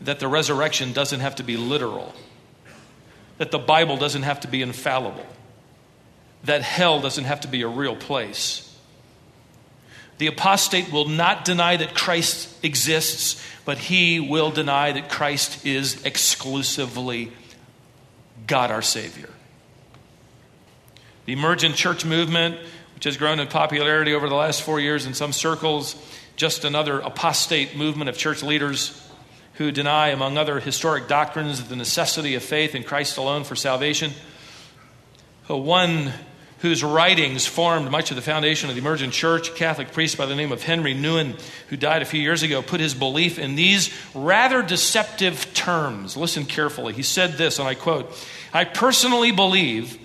that 0.00 0.18
the 0.18 0.28
resurrection 0.28 0.92
doesn't 0.92 1.20
have 1.20 1.36
to 1.36 1.42
be 1.42 1.56
literal, 1.56 2.14
that 3.38 3.50
the 3.50 3.58
Bible 3.58 3.96
doesn't 3.96 4.22
have 4.22 4.40
to 4.40 4.48
be 4.48 4.62
infallible, 4.62 5.26
that 6.44 6.62
hell 6.62 7.00
doesn't 7.00 7.24
have 7.24 7.40
to 7.40 7.48
be 7.48 7.62
a 7.62 7.68
real 7.68 7.96
place. 7.96 8.64
The 10.18 10.26
apostate 10.26 10.92
will 10.92 11.08
not 11.08 11.44
deny 11.44 11.76
that 11.76 11.94
Christ 11.94 12.64
exists, 12.64 13.40
but 13.64 13.78
he 13.78 14.18
will 14.18 14.50
deny 14.50 14.90
that 14.92 15.08
Christ 15.08 15.64
is 15.64 16.04
exclusively 16.04 17.30
God 18.46 18.72
our 18.72 18.82
Savior. 18.82 19.28
The 21.26 21.34
emergent 21.34 21.76
church 21.76 22.04
movement 22.04 22.58
which 22.98 23.04
has 23.04 23.16
grown 23.16 23.38
in 23.38 23.46
popularity 23.46 24.12
over 24.12 24.28
the 24.28 24.34
last 24.34 24.60
four 24.60 24.80
years 24.80 25.06
in 25.06 25.14
some 25.14 25.32
circles, 25.32 25.94
just 26.34 26.64
another 26.64 26.98
apostate 26.98 27.76
movement 27.76 28.10
of 28.10 28.18
church 28.18 28.42
leaders 28.42 29.08
who 29.52 29.70
deny, 29.70 30.08
among 30.08 30.36
other 30.36 30.58
historic 30.58 31.06
doctrines, 31.06 31.62
the 31.68 31.76
necessity 31.76 32.34
of 32.34 32.42
faith 32.42 32.74
in 32.74 32.82
Christ 32.82 33.16
alone 33.16 33.44
for 33.44 33.54
salvation. 33.54 34.10
One 35.46 36.12
whose 36.58 36.82
writings 36.82 37.46
formed 37.46 37.88
much 37.88 38.10
of 38.10 38.16
the 38.16 38.20
foundation 38.20 38.68
of 38.68 38.74
the 38.74 38.80
emergent 38.80 39.12
church, 39.12 39.48
a 39.48 39.52
Catholic 39.52 39.92
priest 39.92 40.18
by 40.18 40.26
the 40.26 40.34
name 40.34 40.50
of 40.50 40.64
Henry 40.64 40.92
Nouwen, 40.92 41.40
who 41.68 41.76
died 41.76 42.02
a 42.02 42.04
few 42.04 42.20
years 42.20 42.42
ago, 42.42 42.62
put 42.62 42.80
his 42.80 42.94
belief 42.94 43.38
in 43.38 43.54
these 43.54 43.94
rather 44.12 44.60
deceptive 44.60 45.54
terms. 45.54 46.16
Listen 46.16 46.44
carefully. 46.44 46.94
He 46.94 47.04
said 47.04 47.34
this, 47.34 47.60
and 47.60 47.68
I 47.68 47.74
quote 47.74 48.12
I 48.52 48.64
personally 48.64 49.30
believe 49.30 50.00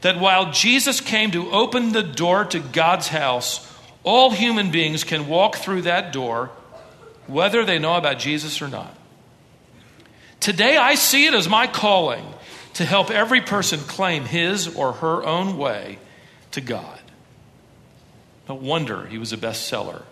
that 0.00 0.18
while 0.18 0.52
Jesus 0.52 1.00
came 1.00 1.30
to 1.32 1.50
open 1.50 1.92
the 1.92 2.02
door 2.02 2.44
to 2.46 2.60
God's 2.60 3.08
house, 3.08 3.64
all 4.04 4.30
human 4.30 4.70
beings 4.70 5.04
can 5.04 5.28
walk 5.28 5.56
through 5.56 5.82
that 5.82 6.12
door 6.12 6.50
whether 7.26 7.64
they 7.64 7.78
know 7.78 7.94
about 7.96 8.18
Jesus 8.18 8.62
or 8.62 8.68
not. 8.68 8.94
Today, 10.40 10.76
I 10.76 10.94
see 10.94 11.26
it 11.26 11.34
as 11.34 11.48
my 11.48 11.66
calling 11.66 12.24
to 12.74 12.84
help 12.84 13.10
every 13.10 13.40
person 13.40 13.80
claim 13.80 14.24
his 14.24 14.74
or 14.74 14.92
her 14.92 15.24
own 15.24 15.58
way 15.58 15.98
to 16.52 16.60
God. 16.60 17.00
No 18.48 18.54
wonder 18.54 19.06
he 19.06 19.18
was 19.18 19.32
a 19.32 19.36
bestseller. 19.36 20.02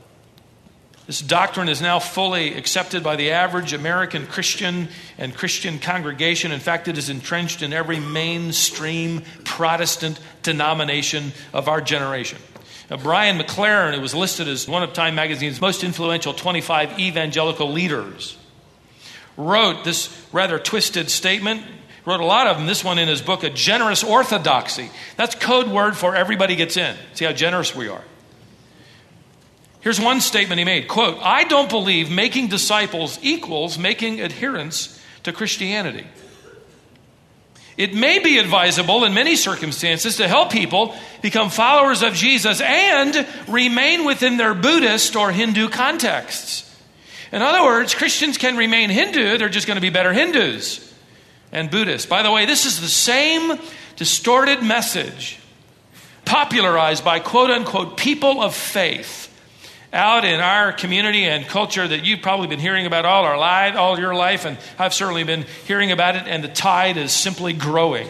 This 1.07 1.21
doctrine 1.21 1.69
is 1.69 1.81
now 1.81 2.01
fully 2.01 2.55
accepted 2.55 3.05
by 3.05 3.15
the 3.15 3.31
average 3.31 3.73
American 3.73 4.27
Christian 4.27 4.89
and 5.19 5.33
Christian 5.33 5.79
congregation. 5.79 6.51
In 6.51 6.59
fact, 6.59 6.89
it 6.89 6.99
is 6.99 7.09
entrenched 7.09 7.63
in 7.63 7.73
every 7.73 8.01
mainstream 8.01 9.23
Protestant 9.45 10.19
denomination 10.43 11.33
of 11.53 11.69
our 11.69 11.81
generation. 11.81 12.39
Now, 12.91 12.97
Brian 12.97 13.39
McLaren, 13.39 13.95
who 13.95 14.01
was 14.01 14.17
listed 14.17 14.49
as 14.49 14.67
one 14.67 14.83
of 14.83 14.93
Time 14.95 15.15
magazine's 15.15 15.61
most 15.61 15.85
influential 15.85 16.35
25 16.35 16.99
evangelical 16.99 17.71
leaders, 17.71 18.37
wrote 19.37 19.85
this 19.85 20.27
rather 20.33 20.59
twisted 20.59 21.09
statement. 21.09 21.63
Wrote 22.05 22.21
a 22.21 22.25
lot 22.25 22.47
of 22.47 22.57
them. 22.57 22.67
This 22.67 22.85
one 22.85 22.99
in 22.99 23.09
his 23.09 23.21
book, 23.21 23.43
A 23.43 23.51
Generous 23.51 24.05
Orthodoxy. 24.05 24.91
That's 25.17 25.35
code 25.35 25.67
word 25.69 25.97
for 25.97 26.15
everybody 26.15 26.55
gets 26.55 26.77
in. 26.77 26.97
See 27.15 27.25
how 27.25 27.33
generous 27.33 27.75
we 27.75 27.89
are. 27.89 28.03
Here's 29.87 30.01
one 30.01 30.21
statement 30.21 30.59
he 30.59 30.65
made 30.65 30.89
quote, 30.89 31.17
I 31.23 31.45
don't 31.45 31.71
believe 31.71 32.11
making 32.11 32.49
disciples 32.49 33.21
equals 33.23 33.79
making 33.79 34.21
adherents 34.21 35.01
to 35.23 35.33
Christianity. 35.33 36.05
It 37.77 37.95
may 37.95 38.19
be 38.19 38.39
advisable 38.39 39.05
in 39.05 39.15
many 39.15 39.37
circumstances 39.37 40.17
to 40.17 40.27
help 40.27 40.51
people 40.51 40.97
become 41.23 41.51
followers 41.51 42.03
of 42.03 42.15
Jesus 42.15 42.61
and 42.61 43.29
remain 43.47 44.05
within 44.05 44.39
their 44.39 44.55
Buddhist 44.55 45.15
or 45.15 45.31
Hindu 45.31 45.69
contexts. 45.69 46.69
In 47.31 47.41
other 47.41 47.63
words, 47.63 47.95
Christians 47.95 48.39
can 48.39 48.57
remain 48.57 48.91
Hindu, 48.91 49.39
they're 49.39 49.49
just 49.49 49.69
going 49.69 49.77
to 49.77 49.81
be 49.81 49.91
better 49.91 50.13
Hindus 50.13 50.93
and 51.53 51.71
Buddhists. 51.71 52.09
By 52.09 52.25
the 52.25 52.33
way, 52.33 52.45
this 52.45 52.67
is 52.67 52.81
the 52.81 52.89
same 52.89 53.57
distorted 53.95 54.65
message 54.65 55.39
popularized 56.25 57.05
by 57.05 57.21
quote 57.21 57.51
unquote 57.51 57.97
people 57.97 58.43
of 58.43 58.53
faith 58.53 59.26
out 59.97 60.25
in 60.25 60.41
our 60.41 60.73
community 60.73 61.25
and 61.25 61.47
culture 61.47 61.89
that 61.89 62.05
you've 62.05 62.21
probably 62.21 62.47
been 62.47 62.61
hearing 62.61 62.87
about 62.87 63.05
all 63.07 63.25
our 63.25 63.39
life, 63.39 63.75
all 63.77 63.99
your 63.99 64.15
life, 64.15 64.45
and 64.45 64.59
I've 64.79 64.95
certainly 64.95 65.25
been 65.25 65.47
hearing 65.67 65.91
about 65.91 66.15
it, 66.15 66.25
and 66.27 66.45
the 66.45 66.49
tide 66.49 66.99
is 66.99 67.11
simply 67.13 67.55
growing. 67.55 68.07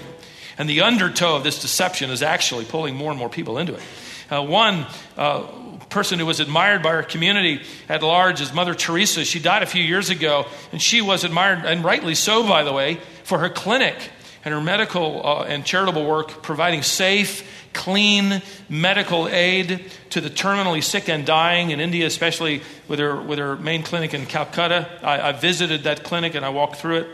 And 0.58 0.68
the 0.68 0.82
undertow 0.82 1.36
of 1.36 1.44
this 1.44 1.60
deception 1.62 2.10
is 2.10 2.22
actually 2.22 2.64
pulling 2.64 2.96
more 2.96 3.10
and 3.10 3.18
more 3.18 3.28
people 3.28 3.58
into 3.58 3.74
it. 3.74 3.82
Uh, 4.30 4.42
one 4.42 4.86
uh, 5.16 5.42
person 5.88 6.18
who 6.18 6.26
was 6.26 6.40
admired 6.40 6.82
by 6.82 6.90
our 6.90 7.04
community 7.04 7.62
at 7.88 8.02
large 8.02 8.40
is 8.40 8.52
Mother 8.52 8.74
Teresa. 8.74 9.24
She 9.24 9.38
died 9.38 9.62
a 9.62 9.66
few 9.66 9.82
years 9.82 10.10
ago, 10.10 10.46
and 10.72 10.82
she 10.82 11.00
was 11.00 11.22
admired, 11.22 11.64
and 11.64 11.84
rightly 11.84 12.16
so, 12.16 12.42
by 12.42 12.64
the 12.64 12.72
way, 12.72 12.98
for 13.22 13.38
her 13.38 13.48
clinic 13.48 13.96
and 14.44 14.52
her 14.52 14.60
medical 14.60 15.24
uh, 15.24 15.44
and 15.44 15.64
charitable 15.64 16.04
work 16.04 16.42
providing 16.42 16.82
safe, 16.82 17.65
clean 17.76 18.42
medical 18.68 19.28
aid 19.28 19.84
to 20.10 20.20
the 20.20 20.30
terminally 20.30 20.82
sick 20.82 21.08
and 21.08 21.24
dying 21.24 21.70
in 21.70 21.78
India, 21.78 22.06
especially 22.06 22.62
with 22.88 22.98
her, 22.98 23.20
with 23.20 23.38
her 23.38 23.54
main 23.56 23.82
clinic 23.82 24.14
in 24.14 24.26
Calcutta. 24.26 24.88
I, 25.02 25.28
I 25.28 25.32
visited 25.32 25.84
that 25.84 26.02
clinic 26.02 26.34
and 26.34 26.44
I 26.44 26.48
walked 26.48 26.76
through 26.76 26.96
it. 26.96 27.08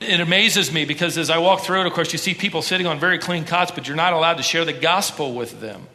It 0.00 0.20
amazes 0.20 0.72
me 0.72 0.84
because 0.84 1.16
as 1.16 1.30
I 1.30 1.38
walk 1.38 1.60
through 1.60 1.82
it, 1.82 1.86
of 1.86 1.92
course, 1.94 2.12
you 2.12 2.18
see 2.18 2.34
people 2.34 2.60
sitting 2.60 2.86
on 2.86 2.98
very 2.98 3.18
clean 3.18 3.44
cots, 3.44 3.70
but 3.70 3.86
you're 3.86 3.96
not 3.96 4.12
allowed 4.12 4.36
to 4.36 4.42
share 4.42 4.64
the 4.64 4.74
gospel 4.74 5.34
with 5.34 5.60
them. 5.60 5.86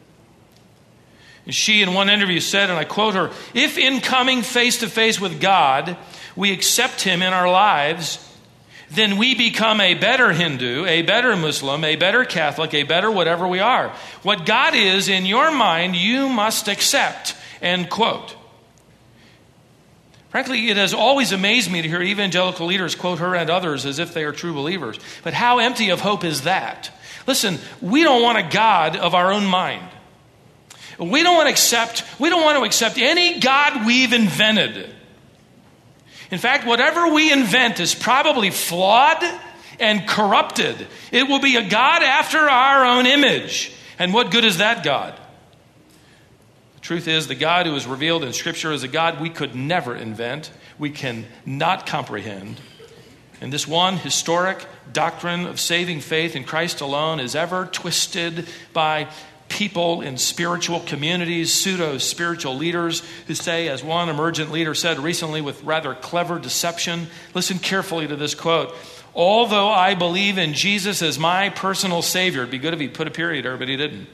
And 1.45 1.53
she, 1.53 1.81
in 1.81 1.93
one 1.93 2.10
interview, 2.10 2.39
said, 2.39 2.69
and 2.69 2.79
I 2.79 2.83
quote 2.83 3.13
her 3.15 3.31
If 3.53 3.77
in 3.77 4.01
coming 4.01 4.41
face 4.41 4.79
to 4.79 4.88
face 4.88 5.19
with 5.19 5.41
God, 5.41 5.98
we 6.36 6.51
accept 6.51 7.01
Him 7.01 7.21
in 7.21 7.33
our 7.33 7.51
lives, 7.51 8.17
then 8.91 9.17
we 9.17 9.36
become 9.36 9.79
a 9.79 9.93
better 9.93 10.33
Hindu, 10.33 10.86
a 10.86 11.01
better 11.01 11.36
Muslim, 11.38 11.83
a 11.83 11.95
better 11.95 12.25
Catholic, 12.25 12.74
a 12.74 12.83
better 12.83 13.10
whatever 13.10 13.48
we 13.48 13.60
are. 13.60 13.89
What 14.21 14.45
God 14.45 14.75
is 14.75 15.07
in 15.07 15.25
your 15.25 15.50
mind, 15.51 15.95
you 15.95 16.27
must 16.27 16.67
accept. 16.67 17.36
End 17.62 17.89
quote. 17.89 18.36
Frankly, 20.29 20.69
it 20.69 20.77
has 20.77 20.93
always 20.93 21.31
amazed 21.31 21.71
me 21.71 21.81
to 21.81 21.88
hear 21.88 22.01
evangelical 22.01 22.67
leaders 22.67 22.95
quote 22.95 23.19
her 23.19 23.36
and 23.36 23.50
others 23.50 23.86
as 23.86 24.00
if 24.00 24.13
they 24.13 24.24
are 24.24 24.31
true 24.31 24.53
believers. 24.53 25.00
But 25.24 25.33
how 25.33 25.60
empty 25.60 25.89
of 25.89 26.01
hope 26.01 26.24
is 26.24 26.41
that? 26.43 26.91
Listen, 27.27 27.60
we 27.81 28.03
don't 28.03 28.21
want 28.21 28.38
a 28.38 28.50
God 28.50 28.95
of 28.95 29.13
our 29.13 29.31
own 29.31 29.45
mind. 29.45 29.88
We 31.00 31.24
don't 31.24 31.36
want 31.36 31.48
to 31.48 31.51
accept, 31.51 32.03
we 32.19 32.29
don't 32.29 32.43
want 32.43 32.57
to 32.57 32.63
accept 32.63 32.98
any 32.98 33.39
God 33.39 33.86
we've 33.86 34.13
invented. 34.13 34.95
In 36.31 36.39
fact, 36.39 36.65
whatever 36.65 37.13
we 37.13 37.31
invent 37.31 37.79
is 37.79 37.93
probably 37.93 38.50
flawed 38.50 39.23
and 39.79 40.07
corrupted. 40.07 40.88
It 41.11 41.27
will 41.27 41.41
be 41.41 41.57
a 41.57 41.67
God 41.67 42.03
after 42.03 42.38
our 42.38 42.85
own 42.85 43.05
image. 43.05 43.73
And 44.00 44.13
what 44.13 44.31
good 44.31 44.45
is 44.45 44.59
that 44.59 44.83
God? 44.83 45.19
The 46.75 46.81
truth 46.81 47.07
is, 47.07 47.27
the 47.27 47.35
God 47.35 47.65
who 47.65 47.75
is 47.75 47.85
revealed 47.85 48.23
in 48.23 48.31
Scripture 48.31 48.71
is 48.71 48.83
a 48.83 48.88
God 48.88 49.19
we 49.19 49.29
could 49.29 49.55
never 49.55 49.95
invent, 49.95 50.51
we 50.79 50.89
can 50.89 51.25
not 51.45 51.85
comprehend. 51.85 52.59
And 53.41 53.51
this 53.51 53.67
one 53.67 53.97
historic 53.97 54.65
doctrine 54.93 55.47
of 55.47 55.59
saving 55.59 56.01
faith 56.01 56.35
in 56.35 56.43
Christ 56.43 56.79
alone 56.81 57.19
is 57.19 57.35
ever 57.35 57.65
twisted 57.65 58.47
by 58.71 59.09
people 59.51 60.01
in 60.01 60.17
spiritual 60.17 60.79
communities, 60.79 61.53
pseudo 61.53 61.98
spiritual 61.98 62.55
leaders 62.55 63.03
who 63.27 63.36
say, 63.36 63.67
as 63.67 63.84
one 63.84 64.08
emergent 64.08 64.51
leader 64.51 64.74
said 64.74 64.98
recently 64.98 65.41
with 65.41 65.62
rather 65.63 65.93
clever 65.93 66.39
deception, 66.39 67.08
listen 67.34 67.60
carefully 67.60 68.08
to 68.08 68.15
this 68.15 68.34
quote. 68.34 68.74
Although 69.13 69.70
I 69.70 69.93
believe 69.93 70.38
in 70.38 70.53
Jesus 70.53 71.01
as 71.01 71.20
my 71.20 71.50
personal 71.50 72.01
Savior, 72.01 72.41
it'd 72.41 72.51
be 72.51 72.60
good 72.60 72.74
if 72.74 72.79
he 72.79 72.88
put 72.88 73.08
a 73.08 73.12
period 73.12 73.43
there, 73.43 73.58
but 73.58 73.67
he 73.67 73.75
didn't. 73.75 74.08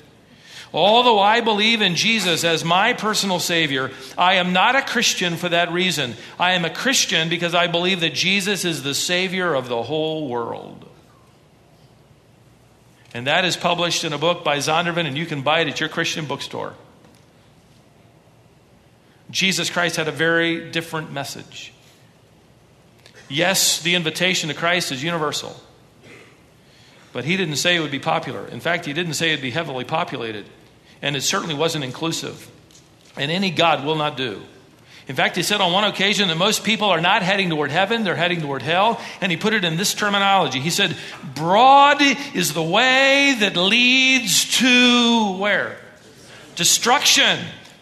Although 0.74 1.20
I 1.20 1.41
believe 1.41 1.82
in 1.82 1.96
Jesus 1.96 2.44
as 2.44 2.65
my 2.65 2.94
personal 2.94 3.39
Savior, 3.39 3.91
I 4.17 4.36
am 4.36 4.53
not 4.53 4.75
a 4.75 4.82
Christian 4.82 5.38
for 5.38 5.50
that 5.50 5.72
reason. 5.72 6.15
I 6.39 6.53
am 6.53 6.65
a 6.65 6.70
Christian 6.70 7.29
because 7.29 7.53
I 7.53 7.67
believe 7.67 8.00
that 8.00 8.15
Jesus 8.15 8.65
is 8.65 8.82
the 8.82 8.96
Savior 8.96 9.53
of 9.53 9.70
the 9.70 9.84
whole 9.84 10.27
world. 10.27 10.86
And 13.18 13.25
that 13.25 13.46
is 13.46 13.58
published 13.58 14.03
in 14.03 14.14
a 14.14 14.18
book 14.20 14.44
by 14.44 14.58
Zondervan, 14.58 15.08
and 15.08 15.18
you 15.18 15.25
can 15.25 15.42
buy 15.42 15.62
it 15.62 15.68
at 15.68 15.80
your 15.80 15.90
Christian 15.90 16.27
bookstore. 16.27 16.75
Jesus 19.32 19.72
Christ 19.72 19.96
had 19.96 20.08
a 20.08 20.12
very 20.12 20.70
different 20.70 21.12
message. 21.12 21.74
Yes, 23.27 23.82
the 23.82 23.96
invitation 23.96 24.50
to 24.50 24.53
Christ 24.53 24.92
is 24.92 25.03
universal. 25.03 25.60
But 27.12 27.25
he 27.25 27.38
didn't 27.38 27.56
say 27.56 27.75
it 27.75 27.80
would 27.80 27.90
be 27.90 27.98
popular. 27.98 28.48
In 28.50 28.60
fact, 28.60 28.86
he 28.86 28.94
didn't 28.94 29.16
say 29.16 29.30
it'd 29.30 29.42
be 29.42 29.50
heavily 29.50 29.84
populated. 29.84 30.46
And 31.01 31.16
it 31.16 31.22
certainly 31.22 31.56
wasn't 31.56 31.86
inclusive. 31.86 32.48
And 33.16 33.32
any 33.32 33.50
God 33.50 33.84
will 33.84 33.96
not 33.96 34.16
do. 34.16 34.44
In 35.07 35.15
fact, 35.15 35.37
he 35.37 35.43
said 35.43 35.61
on 35.61 35.72
one 35.72 35.85
occasion 35.85 36.27
that 36.27 36.35
most 36.35 36.65
people 36.65 36.89
are 36.89 37.00
not 37.00 37.22
heading 37.22 37.50
toward 37.50 37.72
heaven, 37.72 38.03
they're 38.03 38.15
heading 38.15 38.41
toward 38.41 38.61
hell. 38.61 39.00
And 39.22 39.31
he 39.31 39.37
put 39.37 39.53
it 39.53 39.63
in 39.63 39.77
this 39.77 39.93
terminology. 39.93 40.59
He 40.59 40.70
said, 40.70 40.98
Broad 41.33 42.01
is 42.33 42.53
the 42.53 42.63
way 42.63 43.37
that 43.39 43.55
leads 43.55 44.57
to 44.57 45.37
where? 45.37 45.77
Destruction. 46.55 47.39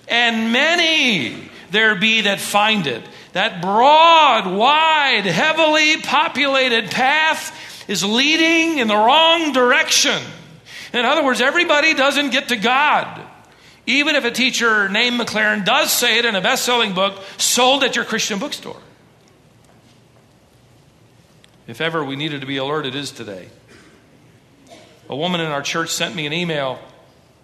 And 0.07 0.53
many 0.53 1.49
there 1.71 1.95
be 1.95 2.21
that 2.21 2.39
find 2.39 2.85
it. 2.85 3.03
That 3.33 3.61
broad, 3.61 4.45
wide, 4.47 5.25
heavily 5.25 5.97
populated 6.01 6.91
path 6.91 7.89
is 7.89 8.03
leading 8.03 8.77
in 8.77 8.87
the 8.87 8.95
wrong 8.95 9.51
direction. 9.51 10.21
In 10.93 11.05
other 11.05 11.23
words, 11.23 11.41
everybody 11.41 11.95
doesn't 11.95 12.29
get 12.29 12.49
to 12.49 12.55
God. 12.55 13.21
Even 13.87 14.15
if 14.15 14.25
a 14.25 14.31
teacher 14.31 14.89
named 14.89 15.19
McLaren 15.19 15.63
does 15.63 15.91
say 15.91 16.17
it 16.17 16.25
in 16.25 16.35
a 16.35 16.41
best 16.41 16.65
selling 16.65 16.93
book 16.93 17.21
sold 17.37 17.83
at 17.83 17.95
your 17.95 18.05
Christian 18.05 18.39
bookstore. 18.39 18.81
If 21.67 21.81
ever 21.81 22.03
we 22.03 22.15
needed 22.15 22.41
to 22.41 22.47
be 22.47 22.57
alert, 22.57 22.85
it 22.85 22.95
is 22.95 23.11
today. 23.11 23.49
A 25.09 25.15
woman 25.15 25.41
in 25.41 25.47
our 25.47 25.61
church 25.61 25.89
sent 25.89 26.15
me 26.15 26.25
an 26.25 26.33
email. 26.33 26.79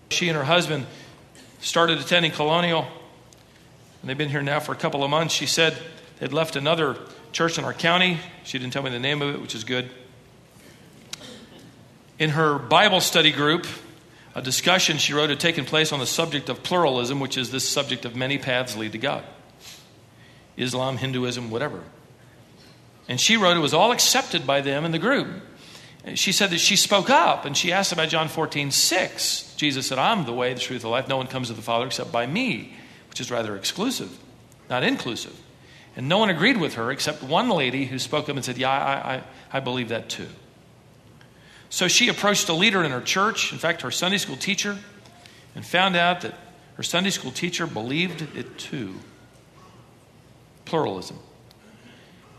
She 0.09 0.29
and 0.29 0.37
her 0.37 0.43
husband 0.43 0.87
started 1.59 1.99
attending 1.99 2.31
Colonial, 2.31 2.87
and 4.01 4.09
they've 4.09 4.17
been 4.17 4.29
here 4.29 4.41
now 4.41 4.59
for 4.59 4.71
a 4.71 4.75
couple 4.75 5.03
of 5.03 5.09
months. 5.09 5.33
She 5.33 5.45
said 5.45 5.77
they'd 6.19 6.33
left 6.33 6.55
another 6.55 6.97
church 7.31 7.57
in 7.57 7.63
our 7.63 7.73
county. 7.73 8.19
She 8.43 8.57
didn't 8.57 8.73
tell 8.73 8.83
me 8.83 8.89
the 8.89 8.99
name 8.99 9.21
of 9.21 9.35
it, 9.35 9.41
which 9.41 9.55
is 9.55 9.63
good. 9.63 9.89
In 12.17 12.31
her 12.31 12.59
Bible 12.59 12.99
study 12.99 13.31
group, 13.31 13.65
a 14.33 14.41
discussion 14.41 14.97
she 14.97 15.13
wrote 15.13 15.29
had 15.29 15.39
taken 15.39 15.65
place 15.65 15.91
on 15.91 15.99
the 15.99 16.05
subject 16.05 16.49
of 16.49 16.63
pluralism, 16.63 17.19
which 17.19 17.37
is 17.37 17.51
this 17.51 17.67
subject 17.67 18.05
of 18.05 18.15
many 18.15 18.37
paths 18.37 18.77
lead 18.77 18.93
to 18.93 18.97
God 18.97 19.23
Islam, 20.57 20.97
Hinduism, 20.97 21.49
whatever. 21.49 21.83
And 23.07 23.19
she 23.19 23.35
wrote 23.35 23.57
it 23.57 23.61
was 23.61 23.73
all 23.73 23.91
accepted 23.91 24.45
by 24.45 24.61
them 24.61 24.85
in 24.85 24.91
the 24.91 24.99
group. 24.99 25.27
She 26.15 26.31
said 26.31 26.49
that 26.49 26.59
she 26.59 26.75
spoke 26.75 27.09
up 27.09 27.45
and 27.45 27.55
she 27.55 27.71
asked 27.71 27.91
about 27.91 28.09
John 28.09 28.27
14, 28.27 28.71
6. 28.71 29.55
Jesus 29.55 29.85
said, 29.85 29.99
I'm 29.99 30.25
the 30.25 30.33
way, 30.33 30.53
the 30.53 30.59
truth, 30.59 30.81
the 30.81 30.89
life. 30.89 31.07
No 31.07 31.17
one 31.17 31.27
comes 31.27 31.49
to 31.49 31.53
the 31.53 31.61
Father 31.61 31.85
except 31.85 32.11
by 32.11 32.25
me, 32.25 32.73
which 33.09 33.21
is 33.21 33.29
rather 33.29 33.55
exclusive, 33.55 34.17
not 34.69 34.83
inclusive. 34.83 35.39
And 35.95 36.07
no 36.07 36.17
one 36.17 36.29
agreed 36.29 36.57
with 36.57 36.75
her 36.75 36.91
except 36.91 37.21
one 37.21 37.49
lady 37.49 37.85
who 37.85 37.99
spoke 37.99 38.29
up 38.29 38.35
and 38.35 38.45
said, 38.45 38.57
Yeah, 38.57 38.71
I, 38.71 39.15
I, 39.15 39.23
I 39.53 39.59
believe 39.59 39.89
that 39.89 40.09
too. 40.09 40.29
So 41.71 41.87
she 41.87 42.09
approached 42.09 42.49
a 42.49 42.53
leader 42.53 42.83
in 42.83 42.91
her 42.91 42.99
church, 42.99 43.53
in 43.53 43.57
fact, 43.57 43.81
her 43.81 43.91
Sunday 43.91 44.17
school 44.17 44.35
teacher, 44.35 44.77
and 45.55 45.65
found 45.65 45.95
out 45.95 46.21
that 46.21 46.35
her 46.75 46.83
Sunday 46.83 47.11
school 47.11 47.31
teacher 47.31 47.65
believed 47.65 48.21
it 48.35 48.57
too. 48.57 48.95
Pluralism. 50.65 51.17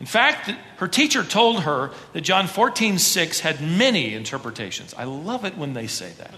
In 0.00 0.04
fact, 0.06 0.50
her 0.76 0.86
teacher 0.86 1.24
told 1.24 1.62
her 1.62 1.92
that 2.12 2.20
John 2.20 2.46
14, 2.46 2.98
6 2.98 3.40
had 3.40 3.62
many 3.62 4.14
interpretations. 4.14 4.92
I 4.94 5.04
love 5.04 5.46
it 5.46 5.56
when 5.56 5.72
they 5.72 5.86
say 5.86 6.12
that. 6.18 6.34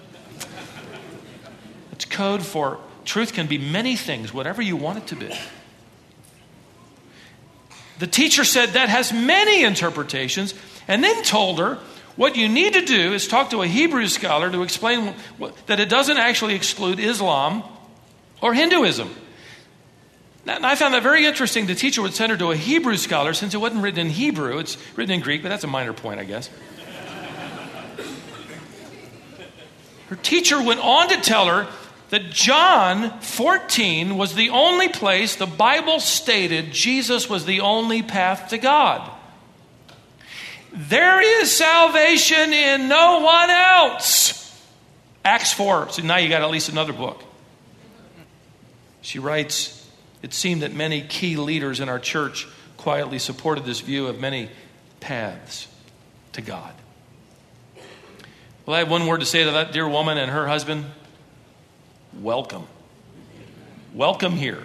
It's 1.91 2.05
code 2.05 2.45
for 2.47 2.79
truth 3.05 3.33
can 3.33 3.49
be 3.49 3.59
many 3.59 3.97
things, 3.97 4.33
whatever 4.33 4.63
you 4.63 4.77
want 4.77 4.99
it 4.99 5.07
to 5.09 5.17
be. 5.17 5.35
The 7.99 8.07
teacher 8.07 8.45
said 8.45 8.71
that 8.71 8.89
has 8.89 9.13
many 9.13 9.65
interpretations, 9.65 10.55
and 10.87 11.03
then 11.03 11.25
told 11.25 11.59
her 11.59 11.79
what 12.17 12.37
you 12.37 12.49
need 12.49 12.75
to 12.75 12.85
do 12.85 13.13
is 13.13 13.27
talk 13.27 13.51
to 13.51 13.63
a 13.63 13.67
Hebrew 13.67 14.07
scholar 14.07 14.51
to 14.51 14.63
explain 14.63 15.15
that 15.67 15.81
it 15.81 15.89
doesn't 15.89 16.17
actually 16.17 16.55
exclude 16.55 17.01
Islam 17.01 17.63
or 18.41 18.55
Hinduism. 18.55 19.11
Now, 20.47 20.59
I 20.63 20.75
found 20.75 20.95
that 20.95 21.03
very 21.03 21.25
interesting. 21.25 21.67
The 21.67 21.75
teacher 21.75 22.03
would 22.03 22.15
send 22.15 22.31
her 22.31 22.39
to 22.39 22.51
a 22.51 22.57
Hebrew 22.57 22.97
scholar 22.97 23.33
since 23.33 23.55
it 23.55 23.59
wasn't 23.59 23.83
written 23.83 24.01
in 24.01 24.11
Hebrew. 24.11 24.59
It's 24.59 24.77
written 24.97 25.15
in 25.15 25.21
Greek, 25.21 25.43
but 25.43 25.49
that's 25.49 25.65
a 25.65 25.69
minor 25.69 25.93
point, 25.93 26.21
I 26.21 26.25
guess. 26.25 26.51
Her 30.09 30.17
teacher 30.17 30.63
went 30.63 30.81
on 30.81 31.09
to 31.09 31.17
tell 31.17 31.47
her 31.47 31.67
that 32.11 32.31
John 32.31 33.19
14 33.21 34.17
was 34.17 34.35
the 34.35 34.51
only 34.51 34.89
place 34.89 35.35
the 35.35 35.47
Bible 35.47 35.99
stated 35.99 36.73
Jesus 36.73 37.29
was 37.29 37.47
the 37.47 37.61
only 37.61 38.03
path 38.03 38.51
to 38.51 38.59
God. 38.59 39.11
There 40.75 41.41
is 41.41 41.57
salvation 41.57 42.53
in 42.53 42.89
no 42.89 43.21
one 43.21 43.49
else. 43.49 44.41
Acts 45.25 45.53
4. 45.53 45.91
So 45.91 46.03
now 46.03 46.17
you 46.17 46.29
got 46.29 46.43
at 46.43 46.51
least 46.51 46.69
another 46.69 46.93
book. 46.93 47.23
She 49.01 49.21
writes, 49.21 49.89
it 50.21 50.35
seemed 50.35 50.63
that 50.63 50.73
many 50.73 51.03
key 51.03 51.37
leaders 51.37 51.79
in 51.79 51.89
our 51.89 52.01
church 52.01 52.49
quietly 52.77 53.21
supported 53.21 53.65
this 53.65 53.81
view 53.81 54.09
of 54.09 54.19
many 54.19 54.51
paths 54.99 55.69
to 56.33 56.43
God. 56.43 56.75
Well, 58.67 58.75
I 58.75 58.81
have 58.81 58.91
one 58.91 59.07
word 59.07 59.21
to 59.21 59.27
say 59.27 59.45
to 59.45 59.53
that 59.53 59.73
dear 59.73 59.89
woman 59.89 60.19
and 60.19 60.31
her 60.31 60.49
husband 60.49 60.87
welcome. 62.21 62.67
Welcome 63.95 64.33
here. 64.33 64.65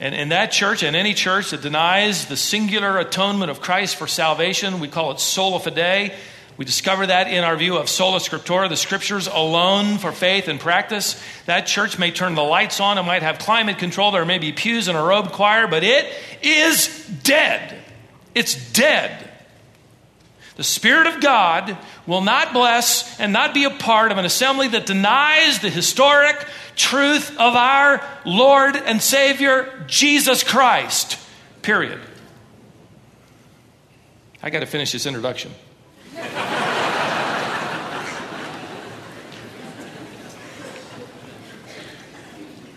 And 0.00 0.14
in 0.14 0.30
that 0.30 0.50
church, 0.50 0.82
and 0.82 0.96
any 0.96 1.12
church 1.12 1.50
that 1.50 1.60
denies 1.60 2.24
the 2.24 2.36
singular 2.36 2.98
atonement 2.98 3.50
of 3.50 3.60
Christ 3.60 3.96
for 3.96 4.06
salvation, 4.06 4.80
we 4.80 4.88
call 4.88 5.10
it 5.12 5.20
sola 5.20 5.60
fide. 5.60 6.14
We 6.56 6.64
discover 6.64 7.06
that 7.06 7.28
in 7.28 7.44
our 7.44 7.56
view 7.56 7.76
of 7.76 7.88
sola 7.88 8.18
scriptura, 8.18 8.68
the 8.68 8.76
scriptures 8.76 9.26
alone 9.26 9.98
for 9.98 10.10
faith 10.10 10.48
and 10.48 10.58
practice. 10.58 11.22
That 11.44 11.66
church 11.66 11.98
may 11.98 12.10
turn 12.10 12.34
the 12.34 12.42
lights 12.42 12.80
on, 12.80 12.96
it 12.96 13.02
might 13.02 13.22
have 13.22 13.38
climate 13.38 13.78
control, 13.78 14.10
there 14.10 14.24
may 14.24 14.38
be 14.38 14.52
pews 14.52 14.88
and 14.88 14.96
a 14.96 15.02
robed 15.02 15.32
choir, 15.32 15.66
but 15.66 15.84
it 15.84 16.12
is 16.42 17.06
dead. 17.22 17.82
It's 18.34 18.72
dead. 18.72 19.29
The 20.60 20.64
Spirit 20.64 21.06
of 21.06 21.22
God 21.22 21.78
will 22.06 22.20
not 22.20 22.52
bless 22.52 23.18
and 23.18 23.32
not 23.32 23.54
be 23.54 23.64
a 23.64 23.70
part 23.70 24.12
of 24.12 24.18
an 24.18 24.26
assembly 24.26 24.68
that 24.68 24.84
denies 24.84 25.58
the 25.60 25.70
historic 25.70 26.36
truth 26.76 27.30
of 27.38 27.56
our 27.56 28.06
Lord 28.26 28.76
and 28.76 29.00
Savior, 29.00 29.72
Jesus 29.86 30.44
Christ. 30.44 31.18
Period. 31.62 31.98
I 34.42 34.50
got 34.50 34.60
to 34.60 34.66
finish 34.66 34.92
this 34.92 35.06
introduction. 35.06 35.50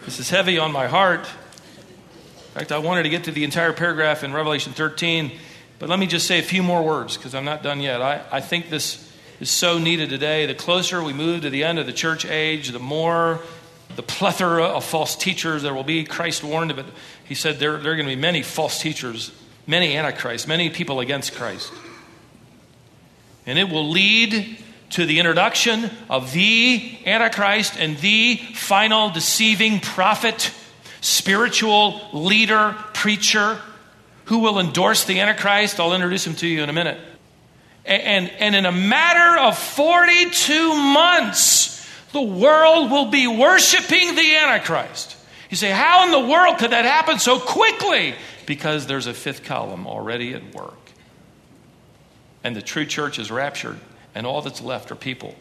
this 0.06 0.22
is 0.22 0.30
heavy 0.30 0.58
on 0.58 0.72
my 0.72 0.88
heart. 0.88 1.28
In 1.28 2.60
fact, 2.60 2.72
I 2.72 2.78
wanted 2.78 3.04
to 3.04 3.10
get 3.10 3.26
to 3.26 3.32
the 3.32 3.44
entire 3.44 3.74
paragraph 3.74 4.24
in 4.24 4.32
Revelation 4.32 4.72
13 4.72 5.38
but 5.84 5.90
let 5.90 6.00
me 6.00 6.08
just 6.08 6.28
say 6.28 6.40
a 6.40 6.44
few 6.44 6.64
more 6.64 6.82
words 6.82 7.18
because 7.18 7.36
I'm 7.36 7.44
not 7.44 7.62
done 7.62 7.82
yet. 7.82 8.02
I, 8.02 8.24
I 8.32 8.40
think 8.40 8.70
this 8.70 9.06
is 9.42 9.50
so 9.50 9.78
needed 9.78 10.10
today. 10.10 10.46
The 10.46 10.56
closer 10.56 11.04
we 11.04 11.12
move 11.12 11.42
to 11.42 11.50
the 11.50 11.66
end 11.66 11.78
of 11.78 11.86
the 11.86 11.92
church 11.92 12.26
age, 12.26 12.70
the 12.70 12.80
more 12.80 13.42
the 13.98 14.02
plethora 14.02 14.64
of 14.64 14.86
false 14.86 15.14
teachers 15.18 15.62
there 15.62 15.74
will 15.74 15.84
be. 15.84 16.06
Christ 16.06 16.42
warned 16.42 16.72
of 16.72 16.80
it. 16.80 16.86
He 17.26 17.36
said 17.36 17.60
there, 17.60 17.76
there 17.80 17.92
are 17.92 17.96
going 17.98 18.08
to 18.08 18.16
be 18.16 18.22
many 18.22 18.44
false 18.44 18.82
teachers, 18.82 19.34
many 19.68 19.98
antichrists, 19.98 20.48
many 20.48 20.70
people 20.70 21.02
against 21.02 21.36
Christ. 21.36 21.74
And 23.46 23.60
it 23.60 23.68
will 23.68 23.90
lead 23.90 24.58
to 24.92 25.06
the 25.06 25.20
introduction 25.20 25.92
of 26.10 26.32
the 26.32 26.98
Antichrist 27.06 27.76
and 27.78 27.98
the 27.98 28.38
final 28.38 29.10
deceiving 29.10 29.82
prophet, 29.82 30.54
spiritual 31.02 32.00
leader, 32.14 32.74
preacher 32.94 33.60
who 34.26 34.40
will 34.40 34.60
endorse 34.60 35.06
the 35.06 35.20
Antichrist. 35.20 35.80
I'll 35.80 35.94
introduce 35.94 36.26
him 36.26 36.36
to 36.36 36.48
you 36.48 36.64
in 36.64 36.70
a 36.70 36.74
minute. 36.74 37.00
And, 37.86 38.30
and 38.30 38.56
in 38.56 38.66
a 38.66 38.72
matter 38.72 39.42
of 39.42 39.58
42 39.58 40.74
months, 40.74 41.86
the 42.14 42.22
world 42.22 42.92
will 42.92 43.08
be 43.08 43.28
worshiping 43.28 44.16
the 44.16 44.36
Antichrist. 44.36 45.18
You 45.50 45.58
say, 45.58 45.72
How 45.72 46.06
in 46.06 46.12
the 46.12 46.32
world 46.32 46.60
could 46.60 46.72
that 46.72 46.86
happen 46.86 47.20
so 47.20 47.40
quickly? 47.40 48.16
Because 48.46 48.88
there's 48.88 49.08
a 49.08 49.14
fifth 49.14 49.44
column 49.44 49.86
already 49.86 50.34
at 50.34 50.54
work. 50.56 50.78
And 52.44 52.56
the 52.56 52.62
true 52.62 52.86
church 52.86 53.20
is 53.20 53.32
raptured, 53.32 53.80
and 54.16 54.26
all 54.26 54.42
that's 54.42 54.62
left 54.62 54.92
are 54.92 54.96
people 54.96 55.36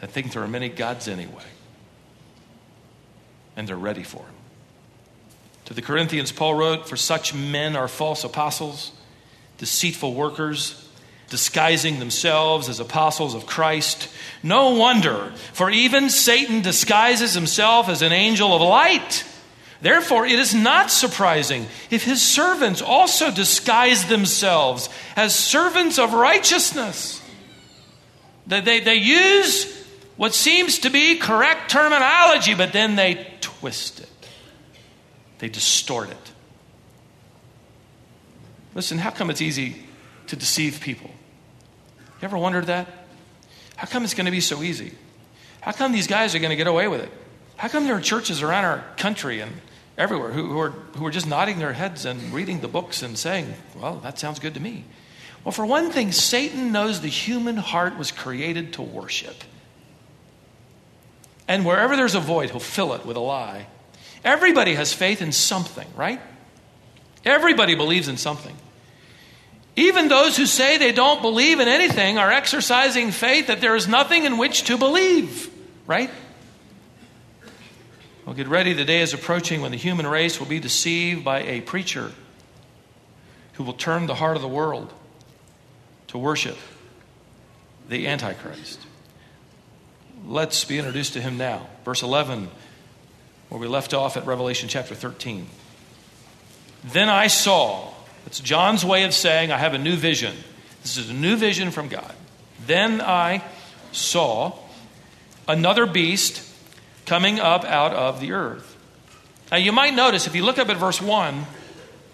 that 0.00 0.10
think 0.10 0.32
there 0.32 0.42
are 0.42 0.48
many 0.48 0.68
gods 0.68 1.08
anyway. 1.08 1.44
And 3.56 3.66
they're 3.66 3.76
ready 3.76 4.04
for 4.04 4.22
him. 4.22 4.37
To 5.68 5.74
the 5.74 5.82
Corinthians, 5.82 6.32
Paul 6.32 6.54
wrote, 6.54 6.88
For 6.88 6.96
such 6.96 7.34
men 7.34 7.76
are 7.76 7.88
false 7.88 8.24
apostles, 8.24 8.90
deceitful 9.58 10.14
workers, 10.14 10.88
disguising 11.28 11.98
themselves 11.98 12.70
as 12.70 12.80
apostles 12.80 13.34
of 13.34 13.44
Christ. 13.44 14.08
No 14.42 14.70
wonder, 14.70 15.30
for 15.52 15.68
even 15.68 16.08
Satan 16.08 16.62
disguises 16.62 17.34
himself 17.34 17.90
as 17.90 18.00
an 18.00 18.12
angel 18.12 18.54
of 18.54 18.62
light. 18.62 19.26
Therefore, 19.82 20.24
it 20.24 20.38
is 20.38 20.54
not 20.54 20.90
surprising 20.90 21.66
if 21.90 22.02
his 22.02 22.22
servants 22.22 22.80
also 22.80 23.30
disguise 23.30 24.06
themselves 24.06 24.88
as 25.16 25.34
servants 25.34 25.98
of 25.98 26.14
righteousness. 26.14 27.22
They, 28.46 28.62
they, 28.62 28.80
they 28.80 28.94
use 28.94 29.70
what 30.16 30.32
seems 30.32 30.78
to 30.78 30.88
be 30.88 31.16
correct 31.16 31.70
terminology, 31.70 32.54
but 32.54 32.72
then 32.72 32.96
they 32.96 33.26
twist 33.42 34.00
it 34.00 34.08
they 35.38 35.48
distort 35.48 36.10
it. 36.10 36.32
Listen, 38.74 38.98
how 38.98 39.10
come 39.10 39.30
it's 39.30 39.40
easy 39.40 39.76
to 40.28 40.36
deceive 40.36 40.80
people? 40.80 41.10
You 42.20 42.26
ever 42.26 42.38
wondered 42.38 42.66
that? 42.66 42.88
How 43.76 43.86
come 43.86 44.04
it's 44.04 44.14
going 44.14 44.26
to 44.26 44.32
be 44.32 44.40
so 44.40 44.62
easy? 44.62 44.92
How 45.60 45.72
come 45.72 45.92
these 45.92 46.06
guys 46.06 46.34
are 46.34 46.38
going 46.38 46.50
to 46.50 46.56
get 46.56 46.66
away 46.66 46.88
with 46.88 47.00
it? 47.02 47.10
How 47.56 47.68
come 47.68 47.84
there 47.84 47.96
are 47.96 48.00
churches 48.00 48.42
around 48.42 48.64
our 48.64 48.84
country 48.96 49.40
and 49.40 49.52
everywhere 49.96 50.30
who, 50.30 50.46
who, 50.46 50.60
are, 50.60 50.70
who 50.70 51.06
are 51.06 51.10
just 51.10 51.26
nodding 51.26 51.58
their 51.58 51.72
heads 51.72 52.04
and 52.04 52.32
reading 52.32 52.60
the 52.60 52.68
books 52.68 53.02
and 53.02 53.18
saying, 53.18 53.54
well, 53.76 53.96
that 53.96 54.18
sounds 54.18 54.38
good 54.38 54.54
to 54.54 54.60
me? 54.60 54.84
Well, 55.44 55.52
for 55.52 55.64
one 55.64 55.90
thing, 55.90 56.12
Satan 56.12 56.72
knows 56.72 57.00
the 57.00 57.08
human 57.08 57.56
heart 57.56 57.96
was 57.96 58.12
created 58.12 58.74
to 58.74 58.82
worship. 58.82 59.44
And 61.46 61.64
wherever 61.64 61.96
there's 61.96 62.14
a 62.14 62.20
void, 62.20 62.50
he'll 62.50 62.60
fill 62.60 62.92
it 62.94 63.06
with 63.06 63.16
a 63.16 63.20
lie 63.20 63.66
Everybody 64.24 64.74
has 64.74 64.92
faith 64.92 65.22
in 65.22 65.32
something, 65.32 65.86
right? 65.96 66.20
Everybody 67.24 67.74
believes 67.74 68.08
in 68.08 68.16
something. 68.16 68.56
Even 69.76 70.08
those 70.08 70.36
who 70.36 70.46
say 70.46 70.76
they 70.76 70.92
don't 70.92 71.22
believe 71.22 71.60
in 71.60 71.68
anything 71.68 72.18
are 72.18 72.32
exercising 72.32 73.12
faith 73.12 73.46
that 73.46 73.60
there 73.60 73.76
is 73.76 73.86
nothing 73.86 74.24
in 74.24 74.36
which 74.36 74.64
to 74.64 74.76
believe, 74.76 75.48
right? 75.86 76.10
Well, 78.26 78.34
get 78.34 78.48
ready. 78.48 78.72
The 78.72 78.84
day 78.84 79.00
is 79.00 79.14
approaching 79.14 79.60
when 79.60 79.70
the 79.70 79.78
human 79.78 80.06
race 80.06 80.40
will 80.40 80.48
be 80.48 80.58
deceived 80.58 81.24
by 81.24 81.42
a 81.42 81.60
preacher 81.60 82.12
who 83.54 83.64
will 83.64 83.72
turn 83.72 84.06
the 84.06 84.16
heart 84.16 84.36
of 84.36 84.42
the 84.42 84.48
world 84.48 84.92
to 86.08 86.18
worship 86.18 86.58
the 87.88 88.06
Antichrist. 88.06 88.80
Let's 90.26 90.64
be 90.64 90.78
introduced 90.78 91.14
to 91.14 91.20
him 91.20 91.38
now. 91.38 91.68
Verse 91.84 92.02
11 92.02 92.50
where 93.48 93.60
we 93.60 93.66
left 93.66 93.94
off 93.94 94.16
at 94.16 94.26
Revelation 94.26 94.68
chapter 94.68 94.94
13. 94.94 95.46
Then 96.84 97.08
I 97.08 97.26
saw, 97.26 97.92
it's 98.26 98.40
John's 98.40 98.84
way 98.84 99.04
of 99.04 99.14
saying, 99.14 99.50
I 99.50 99.58
have 99.58 99.74
a 99.74 99.78
new 99.78 99.96
vision. 99.96 100.34
This 100.82 100.96
is 100.96 101.10
a 101.10 101.14
new 101.14 101.36
vision 101.36 101.70
from 101.70 101.88
God. 101.88 102.14
Then 102.66 103.00
I 103.00 103.42
saw 103.92 104.52
another 105.46 105.86
beast 105.86 106.44
coming 107.06 107.40
up 107.40 107.64
out 107.64 107.94
of 107.94 108.20
the 108.20 108.32
earth. 108.32 108.76
Now, 109.50 109.56
you 109.56 109.72
might 109.72 109.94
notice 109.94 110.26
if 110.26 110.34
you 110.34 110.44
look 110.44 110.58
up 110.58 110.68
at 110.68 110.76
verse 110.76 111.00
1, 111.00 111.46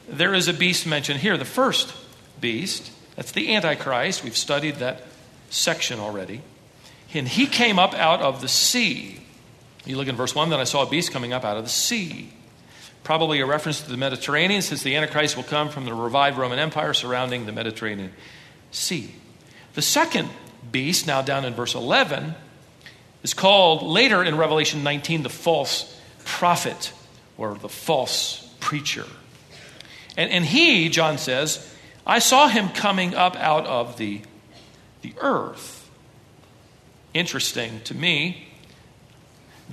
there 0.09 0.35
is 0.35 0.49
a 0.49 0.53
beast 0.53 0.87
mentioned 0.87 1.21
here. 1.21 1.37
The 1.37 1.45
first 1.45 1.93
beast, 2.41 2.93
that's 3.17 3.33
the 3.33 3.55
Antichrist. 3.55 4.23
We've 4.23 4.37
studied 4.37 4.77
that 4.77 5.03
section 5.51 5.99
already. 5.99 6.43
And 7.13 7.29
he 7.29 7.47
came 7.47 7.79
up 7.79 7.95
out 7.95 8.21
of 8.21 8.41
the 8.41 8.49
sea. 8.49 9.24
You 9.87 9.97
look 9.97 10.09
in 10.09 10.17
verse 10.17 10.35
1, 10.35 10.51
then 10.51 10.61
I 10.61 10.65
saw 10.65 10.83
a 10.83 10.89
beast 10.89 11.13
coming 11.13 11.33
up 11.33 11.45
out 11.45 11.57
of 11.57 11.65
the 11.65 11.71
sea. 11.71 12.33
Probably 13.03 13.41
a 13.41 13.47
reference 13.47 13.83
to 13.83 13.91
the 13.91 13.99
Mediterranean, 13.99 14.63
since 14.63 14.83
the 14.83 14.97
Antichrist 14.97 15.37
will 15.37 15.45
come 15.45 15.69
from 15.69 15.85
the 15.85 15.93
revived 15.93 16.39
Roman 16.39 16.59
Empire 16.59 16.95
surrounding 16.95 17.45
the 17.45 17.53
Mediterranean 17.53 18.13
Sea. 18.71 19.15
The 19.75 19.83
second 19.83 20.31
beast, 20.73 21.07
now 21.07 21.21
down 21.21 21.45
in 21.45 21.53
verse 21.53 21.75
11, 21.75 22.35
is 23.23 23.35
called 23.35 23.83
later 23.83 24.23
in 24.25 24.39
Revelation 24.39 24.83
19 24.83 25.23
the 25.23 25.29
false 25.29 26.01
prophet 26.25 26.93
or 27.37 27.55
the 27.55 27.69
false 27.69 28.49
preacher. 28.61 29.05
And, 30.17 30.31
and 30.31 30.45
he, 30.45 30.89
John 30.89 31.19
says, 31.19 31.75
I 32.07 32.21
saw 32.21 32.49
him 32.49 32.71
coming 32.71 33.15
up 33.15 33.37
out 33.37 33.67
of 33.67 33.99
the, 33.99 34.23
the 35.03 35.13
earth. 35.19 35.91
Interesting 37.13 37.81
to 37.85 37.95
me 37.95 38.49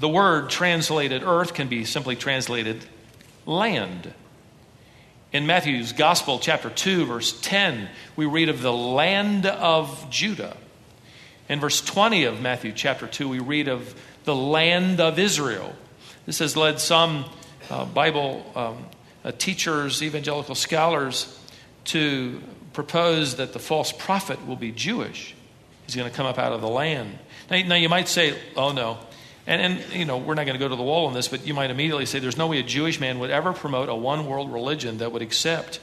the 0.02 0.10
word 0.10 0.50
translated 0.50 1.22
earth 1.24 1.54
can 1.54 1.68
be 1.68 1.86
simply 1.86 2.16
translated 2.16 2.84
land. 3.46 4.12
In 5.32 5.46
Matthew's 5.46 5.94
Gospel, 5.94 6.40
chapter 6.40 6.72
2, 6.72 7.06
verse 7.06 7.40
10, 7.40 7.88
we 8.16 8.26
read 8.26 8.50
of 8.50 8.64
the 8.64 8.74
land 8.74 9.46
of 9.46 10.10
Judah. 10.10 10.58
In 11.48 11.60
verse 11.60 11.82
20 11.82 12.24
of 12.24 12.42
Matthew 12.42 12.74
chapter 12.74 13.06
2, 13.06 13.30
we 13.30 13.40
read 13.40 13.68
of 13.68 13.94
the 14.24 14.36
land 14.36 15.00
of 15.00 15.20
Israel. 15.20 15.74
This 16.26 16.40
has 16.40 16.58
led 16.58 16.80
some 16.80 17.26
uh, 17.70 17.86
Bible 17.86 18.44
um, 18.56 18.86
uh, 19.24 19.32
teachers, 19.38 20.02
evangelical 20.02 20.56
scholars, 20.56 21.40
to 21.86 22.42
propose 22.74 23.36
that 23.36 23.54
the 23.54 23.60
false 23.60 23.92
prophet 23.92 24.48
will 24.48 24.56
be 24.56 24.72
Jewish. 24.72 25.36
He's 25.86 25.96
going 25.96 26.10
to 26.10 26.16
come 26.16 26.26
up 26.26 26.40
out 26.40 26.54
of 26.54 26.62
the 26.62 26.70
land. 26.70 27.20
Now, 27.52 27.62
now 27.68 27.76
you 27.76 27.88
might 27.88 28.08
say, 28.08 28.36
oh 28.58 28.72
no, 28.72 28.98
And, 29.52 29.62
and, 29.62 29.94
you 29.94 30.06
know, 30.06 30.18
we're 30.18 30.36
not 30.36 30.46
going 30.46 30.58
to 30.58 30.64
go 30.64 30.70
to 30.70 30.78
the 30.78 30.82
wall 30.82 31.08
on 31.08 31.14
this, 31.14 31.28
but 31.28 31.46
you 31.46 31.54
might 31.54 31.72
immediately 31.72 32.06
say 32.06 32.20
there's 32.20 32.38
no 32.38 32.48
way 32.48 32.60
a 32.60 32.64
Jewish 32.64 33.02
man 33.02 33.20
would 33.20 33.32
ever 33.32 33.52
promote 33.52 33.90
a 33.90 33.94
one 33.94 34.26
world 34.26 34.54
religion 34.54 35.00
that 35.00 35.12
would 35.12 35.22
accept 35.22 35.82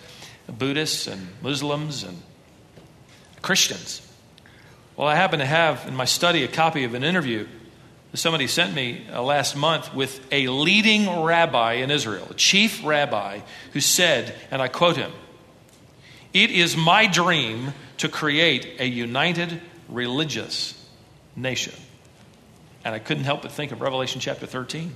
Buddhists 0.49 1.07
and 1.07 1.29
Muslims 1.43 2.03
and 2.03 2.23
Christians. 3.43 4.01
Well, 4.97 5.07
I 5.07 5.17
happen 5.17 5.41
to 5.41 5.45
have 5.45 5.87
in 5.87 5.95
my 5.95 6.07
study 6.07 6.45
a 6.45 6.49
copy 6.49 6.85
of 6.85 6.95
an 6.95 7.05
interview 7.05 7.47
that 8.11 8.17
somebody 8.17 8.47
sent 8.47 8.75
me 8.75 9.07
uh, 9.13 9.23
last 9.23 9.55
month 9.55 9.93
with 9.93 10.19
a 10.33 10.49
leading 10.49 11.23
rabbi 11.23 11.75
in 11.75 11.91
Israel, 11.91 12.27
a 12.31 12.35
chief 12.35 12.83
rabbi, 12.87 13.41
who 13.75 13.83
said, 13.83 14.35
and 14.51 14.63
I 14.63 14.69
quote 14.69 14.97
him, 14.97 15.13
It 16.33 16.51
is 16.51 16.75
my 16.75 17.07
dream 17.07 17.75
to 17.99 18.09
create 18.09 18.81
a 18.81 18.87
united 18.87 19.61
religious 19.91 20.73
nation. 21.37 21.75
And 22.85 22.95
I 22.95 22.99
couldn't 22.99 23.25
help 23.25 23.43
but 23.43 23.53
think 23.53 23.73
of 23.73 23.81
Revelation 23.81 24.21
chapter 24.21 24.47
13. 24.47 24.95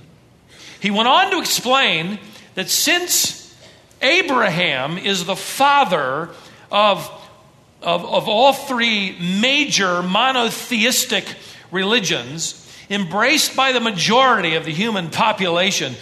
He 0.79 0.91
went 0.91 1.07
on 1.07 1.31
to 1.31 1.39
explain 1.39 2.19
that 2.55 2.69
since 2.69 3.55
Abraham 4.01 4.97
is 4.97 5.25
the 5.25 5.35
father 5.35 6.29
of, 6.71 7.09
of, 7.81 8.05
of 8.05 8.27
all 8.27 8.53
three 8.53 9.17
major 9.41 10.03
monotheistic 10.03 11.25
religions, 11.71 12.59
embraced 12.89 13.55
by 13.55 13.71
the 13.71 13.79
majority 13.79 14.55
of 14.55 14.65
the 14.65 14.73
human 14.73 15.09
population, 15.09 15.95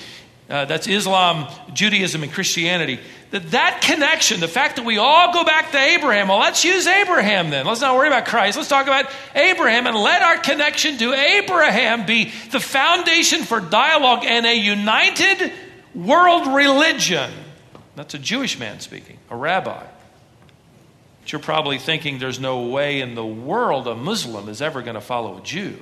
uh, 0.50 0.66
that's 0.66 0.88
Islam, 0.88 1.48
Judaism, 1.74 2.24
and 2.24 2.32
Christianity, 2.32 3.00
that 3.32 3.52
that 3.52 3.82
connection, 3.82 4.42
the 4.42 4.48
fact 4.48 4.76
that 4.76 4.86
we 4.86 4.98
all 4.98 5.34
go 5.34 5.46
back 5.46 5.72
to 5.72 5.78
Abraham, 5.78 6.28
well, 6.28 6.40
let's 6.40 6.66
use 6.66 6.86
Abraham 6.86 7.50
then. 7.50 7.66
Let's 7.66 7.80
not 7.80 7.96
worry 7.96 8.08
about 8.08 8.26
Christ. 8.26 8.58
Let's 8.58 8.70
talk 8.70 8.88
about 8.88 9.10
Abraham 9.34 9.88
and 9.88 9.96
let 9.96 10.22
our 10.22 10.38
connection 10.38 10.98
to 10.98 11.14
Abraham 11.14 12.06
be 12.06 12.32
the 12.52 12.60
foundation 12.60 13.44
for 13.44 13.62
dialogue 13.62 14.26
and 14.26 14.46
a 14.46 14.54
united 14.54 15.54
world 15.96 16.48
religion. 16.48 17.32
That's 17.96 18.14
a 18.14 18.20
Jewish 18.20 18.60
man 18.60 18.82
speaking, 18.82 19.18
a 19.30 19.36
rabbi. 19.36 19.84
But 21.22 21.32
you're 21.32 21.40
probably 21.40 21.78
thinking 21.78 22.20
there's 22.20 22.40
no 22.40 22.68
way 22.68 23.00
in 23.00 23.16
the 23.16 23.26
world 23.26 23.88
a 23.88 23.96
Muslim 23.96 24.50
is 24.50 24.62
ever 24.62 24.82
going 24.82 24.96
to 24.96 25.02
follow 25.02 25.38
a 25.38 25.42
Jew. 25.42 25.78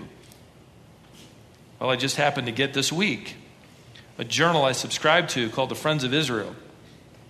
Well, 1.79 1.89
I 1.89 1.95
just 1.95 2.17
happened 2.17 2.45
to 2.45 2.53
get 2.53 2.73
this 2.73 2.91
week 2.91 3.35
a 4.19 4.23
journal 4.23 4.65
I 4.65 4.73
subscribe 4.73 5.29
to 5.29 5.49
called 5.49 5.69
the 5.69 5.75
Friends 5.75 6.03
of 6.03 6.13
Israel. 6.13 6.53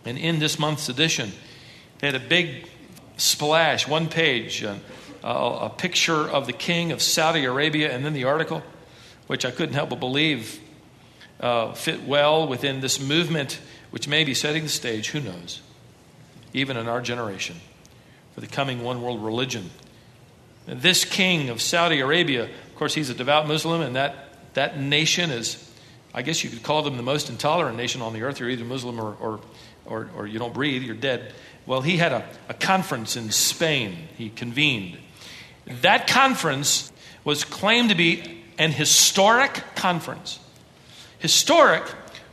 And 0.05 0.17
in 0.17 0.39
this 0.39 0.57
month's 0.57 0.89
edition, 0.89 1.31
they 1.99 2.07
had 2.07 2.15
a 2.15 2.19
big 2.19 2.67
splash, 3.17 3.87
one 3.87 4.07
page, 4.07 4.63
uh, 4.63 4.77
a, 5.23 5.27
a 5.27 5.69
picture 5.69 6.27
of 6.27 6.47
the 6.47 6.53
king 6.53 6.91
of 6.91 7.01
Saudi 7.01 7.45
Arabia, 7.45 7.93
and 7.93 8.05
then 8.05 8.13
the 8.13 8.23
article, 8.23 8.63
which 9.27 9.45
I 9.45 9.51
couldn't 9.51 9.75
help 9.75 9.89
but 9.89 9.99
believe 9.99 10.59
uh, 11.39 11.73
fit 11.73 12.03
well 12.03 12.47
within 12.47 12.81
this 12.81 12.99
movement, 12.99 13.59
which 13.91 14.07
may 14.07 14.23
be 14.23 14.33
setting 14.33 14.63
the 14.63 14.69
stage, 14.69 15.09
who 15.09 15.19
knows, 15.19 15.61
even 16.53 16.77
in 16.77 16.87
our 16.87 17.01
generation, 17.01 17.57
for 18.33 18.41
the 18.41 18.47
coming 18.47 18.83
one 18.83 19.01
world 19.01 19.23
religion. 19.23 19.69
And 20.67 20.81
this 20.81 21.03
king 21.03 21.49
of 21.49 21.61
Saudi 21.61 21.99
Arabia, 21.99 22.43
of 22.43 22.75
course, 22.75 22.93
he's 22.93 23.09
a 23.09 23.13
devout 23.13 23.47
Muslim, 23.47 23.81
and 23.81 23.95
that, 23.95 24.53
that 24.53 24.79
nation 24.79 25.31
is 25.31 25.69
I 26.13 26.21
guess 26.23 26.43
you 26.43 26.49
could 26.49 26.63
call 26.63 26.81
them 26.81 26.97
the 26.97 27.03
most 27.03 27.29
intolerant 27.29 27.77
nation 27.77 28.01
on 28.01 28.13
the 28.13 28.23
earth. 28.23 28.39
You're 28.39 28.49
either 28.49 28.65
Muslim 28.65 28.99
or, 28.99 29.15
or, 29.19 29.39
or, 29.89 30.09
or 30.15 30.27
you 30.27 30.39
don't 30.39 30.53
breathe, 30.53 30.83
you're 30.83 30.95
dead. 30.95 31.33
Well, 31.65 31.81
he 31.81 31.97
had 31.97 32.13
a, 32.13 32.25
a 32.47 32.53
conference 32.53 33.15
in 33.15 33.31
Spain, 33.31 34.07
he 34.17 34.29
convened. 34.29 34.97
That 35.81 36.07
conference 36.07 36.91
was 37.23 37.43
claimed 37.43 37.89
to 37.89 37.95
be 37.95 38.43
an 38.57 38.71
historic 38.71 39.63
conference. 39.75 40.39
Historic, 41.19 41.83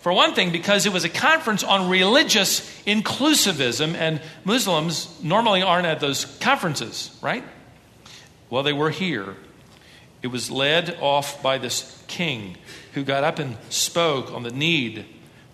for 0.01 0.13
one 0.13 0.35
thing, 0.35 0.53
because 0.53 0.87
it 0.87 0.93
was 0.93 1.05
a 1.05 1.09
conference 1.09 1.65
on 1.65 1.91
religious 1.91 2.61
inclusivism, 2.85 3.95
and 3.95 4.21
Muslims 4.45 5.21
normally 5.23 5.63
aren't 5.63 5.87
at 5.87 6.01
those 6.01 6.25
conferences, 6.39 7.17
right? 7.21 7.45
Well, 8.49 8.63
they 8.63 8.73
were 8.73 8.91
here. 8.91 9.35
It 10.23 10.29
was 10.29 10.51
led 10.51 10.99
off 11.01 11.43
by 11.43 11.59
this 11.59 12.03
king 12.07 12.57
who 12.95 13.05
got 13.05 13.25
up 13.25 13.39
and 13.39 13.57
spoke 13.69 14.33
on 14.33 14.45
the 14.45 14.51
need 14.51 15.05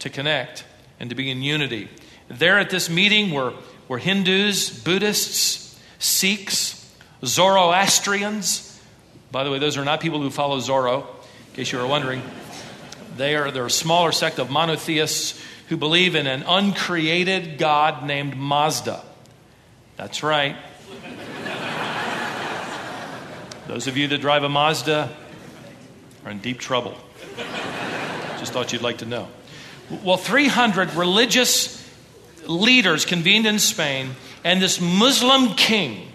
to 0.01 0.11
connect 0.11 0.65
and 1.03 1.11
to 1.11 1.17
be 1.17 1.31
in 1.31 1.43
unity. 1.43 1.89
There 2.29 2.61
at 2.61 2.71
this 2.71 2.89
meeting 2.89 3.33
were, 3.33 3.53
were 3.89 3.99
Hindus, 3.99 4.71
Buddhists, 4.85 5.79
Sikhs, 5.99 6.91
Zoroastrians. 7.25 8.81
By 9.33 9.43
the 9.43 9.51
way, 9.51 9.59
those 9.59 9.77
are 9.77 9.85
not 9.85 10.01
people 10.01 10.23
who 10.23 10.31
follow 10.31 10.59
Zorro, 10.61 11.01
in 11.01 11.55
case 11.55 11.73
you 11.73 11.79
were 11.79 11.87
wondering. 11.89 12.23
They 13.17 13.35
are 13.35 13.51
they're 13.51 13.67
a 13.67 13.71
smaller 13.71 14.13
sect 14.13 14.39
of 14.39 14.49
monotheists 14.49 15.43
who 15.69 15.77
believe 15.77 16.15
in 16.15 16.29
an 16.29 16.45
uncreated 16.47 17.59
God 17.59 18.07
named 18.07 18.37
Mazda. 18.37 19.03
That's 19.97 20.23
right. 20.23 20.57
Those 23.67 23.89
of 23.89 23.97
you 23.97 24.07
that 24.07 24.21
drive 24.21 24.45
a 24.45 24.49
Mazda 24.49 25.11
are 26.25 26.31
in 26.31 26.39
deep 26.39 26.61
trouble. 26.61 26.97
Just 28.39 28.53
thought 28.53 28.73
you'd 28.73 28.83
like 28.83 28.99
to 28.99 29.07
know. 29.07 29.29
Well, 30.03 30.17
300 30.17 30.95
religious 30.95 31.79
leaders 32.47 33.05
convened 33.05 33.47
in 33.47 33.59
Spain, 33.59 34.11
and 34.45 34.61
this 34.61 34.81
Muslim 34.81 35.55
king 35.55 36.09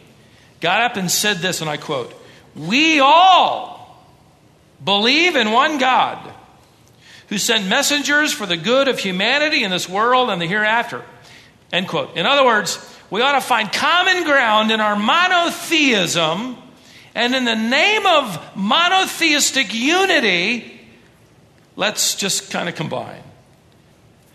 got 0.59 0.81
up 0.81 0.97
and 0.97 1.09
said 1.09 1.37
this, 1.37 1.61
and 1.61 1.69
I 1.69 1.77
quote 1.77 2.13
We 2.55 2.99
all 2.99 4.05
believe 4.83 5.35
in 5.35 5.51
one 5.51 5.77
God 5.77 6.33
who 7.29 7.37
sent 7.37 7.67
messengers 7.67 8.31
for 8.31 8.45
the 8.45 8.57
good 8.57 8.87
of 8.87 8.99
humanity 8.99 9.63
in 9.63 9.71
this 9.71 9.87
world 9.89 10.29
and 10.29 10.41
the 10.41 10.45
hereafter. 10.45 11.03
End 11.71 11.87
quote. 11.87 12.15
In 12.15 12.25
other 12.25 12.45
words, 12.45 12.79
we 13.09 13.21
ought 13.21 13.33
to 13.33 13.41
find 13.41 13.71
common 13.71 14.23
ground 14.23 14.71
in 14.71 14.79
our 14.79 14.95
monotheism, 14.95 16.57
and 17.13 17.35
in 17.35 17.45
the 17.45 17.55
name 17.55 18.05
of 18.05 18.55
monotheistic 18.55 19.73
unity, 19.73 20.79
let's 21.75 22.15
just 22.15 22.49
kind 22.49 22.69
of 22.69 22.75
combine 22.75 23.23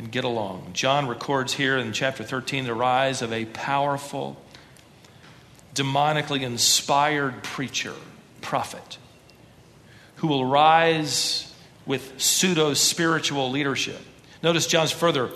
and 0.03 0.11
get 0.11 0.25
along. 0.25 0.71
John 0.73 1.07
records 1.07 1.55
here 1.55 1.79
in 1.79 1.93
chapter 1.93 2.25
13 2.25 2.65
the 2.65 2.75
rise 2.75 3.23
of 3.23 3.33
a 3.33 3.45
powerful, 3.45 4.37
demonically 5.75 6.43
inspired 6.43 7.43
preacher, 7.45 7.95
prophet, 8.41 8.99
who 10.17 10.27
will 10.27 10.45
rise 10.45 11.55
with 11.87 12.21
pseudo 12.21 12.75
spiritual 12.75 13.51
leadership. 13.51 14.01
Notice 14.43 14.67
John's 14.67 14.93
further 14.93 15.31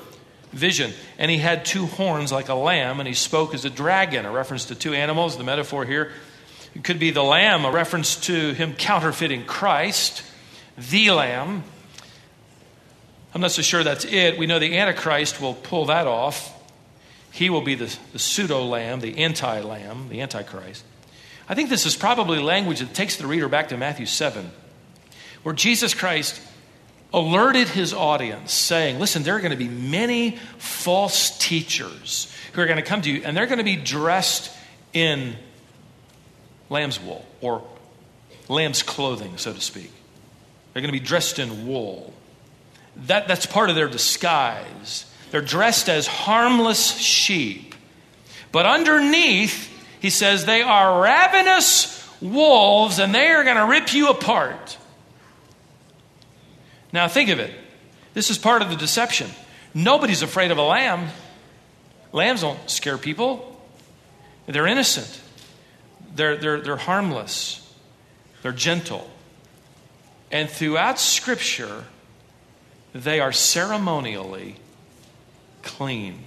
vision. 0.52 0.92
And 1.18 1.30
he 1.30 1.38
had 1.38 1.64
two 1.64 1.86
horns 1.86 2.32
like 2.32 2.48
a 2.48 2.54
lamb, 2.54 2.98
and 2.98 3.06
he 3.06 3.14
spoke 3.14 3.54
as 3.54 3.64
a 3.64 3.70
dragon, 3.70 4.26
a 4.26 4.32
reference 4.32 4.66
to 4.66 4.74
two 4.74 4.94
animals. 4.94 5.36
The 5.36 5.44
metaphor 5.44 5.84
here 5.84 6.12
it 6.74 6.82
could 6.82 6.98
be 6.98 7.10
the 7.10 7.22
lamb, 7.22 7.64
a 7.64 7.70
reference 7.70 8.16
to 8.22 8.52
him 8.52 8.74
counterfeiting 8.74 9.44
Christ, 9.44 10.22
the 10.76 11.10
lamb. 11.10 11.62
I'm 13.36 13.42
not 13.42 13.50
so 13.50 13.60
sure 13.60 13.84
that's 13.84 14.06
it. 14.06 14.38
We 14.38 14.46
know 14.46 14.58
the 14.58 14.78
Antichrist 14.78 15.42
will 15.42 15.52
pull 15.52 15.84
that 15.84 16.06
off. 16.06 16.58
He 17.30 17.50
will 17.50 17.60
be 17.60 17.74
the, 17.74 17.94
the 18.14 18.18
pseudo 18.18 18.64
lamb, 18.64 19.00
the 19.00 19.18
anti 19.18 19.60
lamb, 19.60 20.08
the 20.08 20.22
Antichrist. 20.22 20.82
I 21.46 21.54
think 21.54 21.68
this 21.68 21.84
is 21.84 21.96
probably 21.96 22.38
language 22.38 22.80
that 22.80 22.94
takes 22.94 23.16
the 23.16 23.26
reader 23.26 23.46
back 23.46 23.68
to 23.68 23.76
Matthew 23.76 24.06
7, 24.06 24.50
where 25.42 25.54
Jesus 25.54 25.92
Christ 25.92 26.40
alerted 27.12 27.68
his 27.68 27.92
audience, 27.92 28.54
saying, 28.54 28.98
Listen, 28.98 29.22
there 29.22 29.36
are 29.36 29.40
going 29.40 29.50
to 29.50 29.58
be 29.58 29.68
many 29.68 30.36
false 30.56 31.36
teachers 31.36 32.34
who 32.54 32.62
are 32.62 32.66
going 32.66 32.78
to 32.78 32.82
come 32.82 33.02
to 33.02 33.10
you, 33.10 33.20
and 33.22 33.36
they're 33.36 33.44
going 33.44 33.58
to 33.58 33.64
be 33.64 33.76
dressed 33.76 34.50
in 34.94 35.36
lamb's 36.70 36.98
wool 36.98 37.26
or 37.42 37.62
lamb's 38.48 38.82
clothing, 38.82 39.36
so 39.36 39.52
to 39.52 39.60
speak. 39.60 39.92
They're 40.72 40.80
going 40.80 40.90
to 40.90 40.98
be 40.98 41.06
dressed 41.06 41.38
in 41.38 41.66
wool. 41.66 42.14
That, 42.96 43.28
that's 43.28 43.46
part 43.46 43.70
of 43.70 43.76
their 43.76 43.88
disguise. 43.88 45.06
They're 45.30 45.42
dressed 45.42 45.88
as 45.88 46.06
harmless 46.06 46.96
sheep. 46.96 47.74
But 48.52 48.66
underneath, 48.66 49.70
he 50.00 50.10
says, 50.10 50.44
they 50.44 50.62
are 50.62 51.02
ravenous 51.02 51.92
wolves 52.20 52.98
and 52.98 53.14
they 53.14 53.28
are 53.28 53.44
going 53.44 53.56
to 53.56 53.66
rip 53.66 53.92
you 53.92 54.08
apart. 54.08 54.78
Now, 56.92 57.08
think 57.08 57.28
of 57.28 57.38
it. 57.38 57.52
This 58.14 58.30
is 58.30 58.38
part 58.38 58.62
of 58.62 58.70
the 58.70 58.76
deception. 58.76 59.30
Nobody's 59.74 60.22
afraid 60.22 60.50
of 60.50 60.58
a 60.58 60.62
lamb. 60.62 61.08
Lambs 62.12 62.40
don't 62.40 62.70
scare 62.70 62.96
people, 62.96 63.60
they're 64.46 64.66
innocent, 64.66 65.20
they're, 66.14 66.36
they're, 66.36 66.60
they're 66.60 66.76
harmless, 66.76 67.60
they're 68.42 68.52
gentle. 68.52 69.10
And 70.32 70.48
throughout 70.48 70.98
Scripture, 70.98 71.84
they 73.02 73.20
are 73.20 73.32
ceremonially 73.32 74.56
clean. 75.62 76.18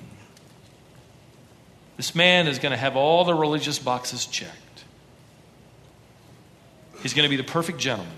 This 1.98 2.16
man 2.16 2.48
is 2.48 2.60
going 2.60 2.72
to 2.72 2.78
have 2.78 2.96
all 2.96 3.26
the 3.26 3.34
religious 3.34 3.80
boxes 3.80 4.26
checked. 4.26 4.84
He's 7.02 7.14
going 7.14 7.24
to 7.24 7.30
be 7.30 7.36
the 7.36 7.50
perfect 7.50 7.80
gentleman. 7.80 8.14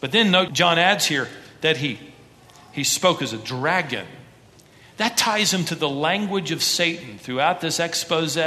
But 0.00 0.12
then 0.12 0.30
note 0.30 0.52
John 0.52 0.78
adds 0.78 1.06
here 1.06 1.28
that 1.60 1.76
he, 1.76 1.98
he 2.72 2.84
spoke 2.84 3.22
as 3.22 3.32
a 3.32 3.38
dragon. 3.38 4.06
That 4.96 5.16
ties 5.16 5.52
him 5.52 5.64
to 5.66 5.74
the 5.74 5.88
language 5.88 6.50
of 6.50 6.62
Satan. 6.62 7.18
Throughout 7.18 7.60
this 7.60 7.80
expose, 7.80 8.38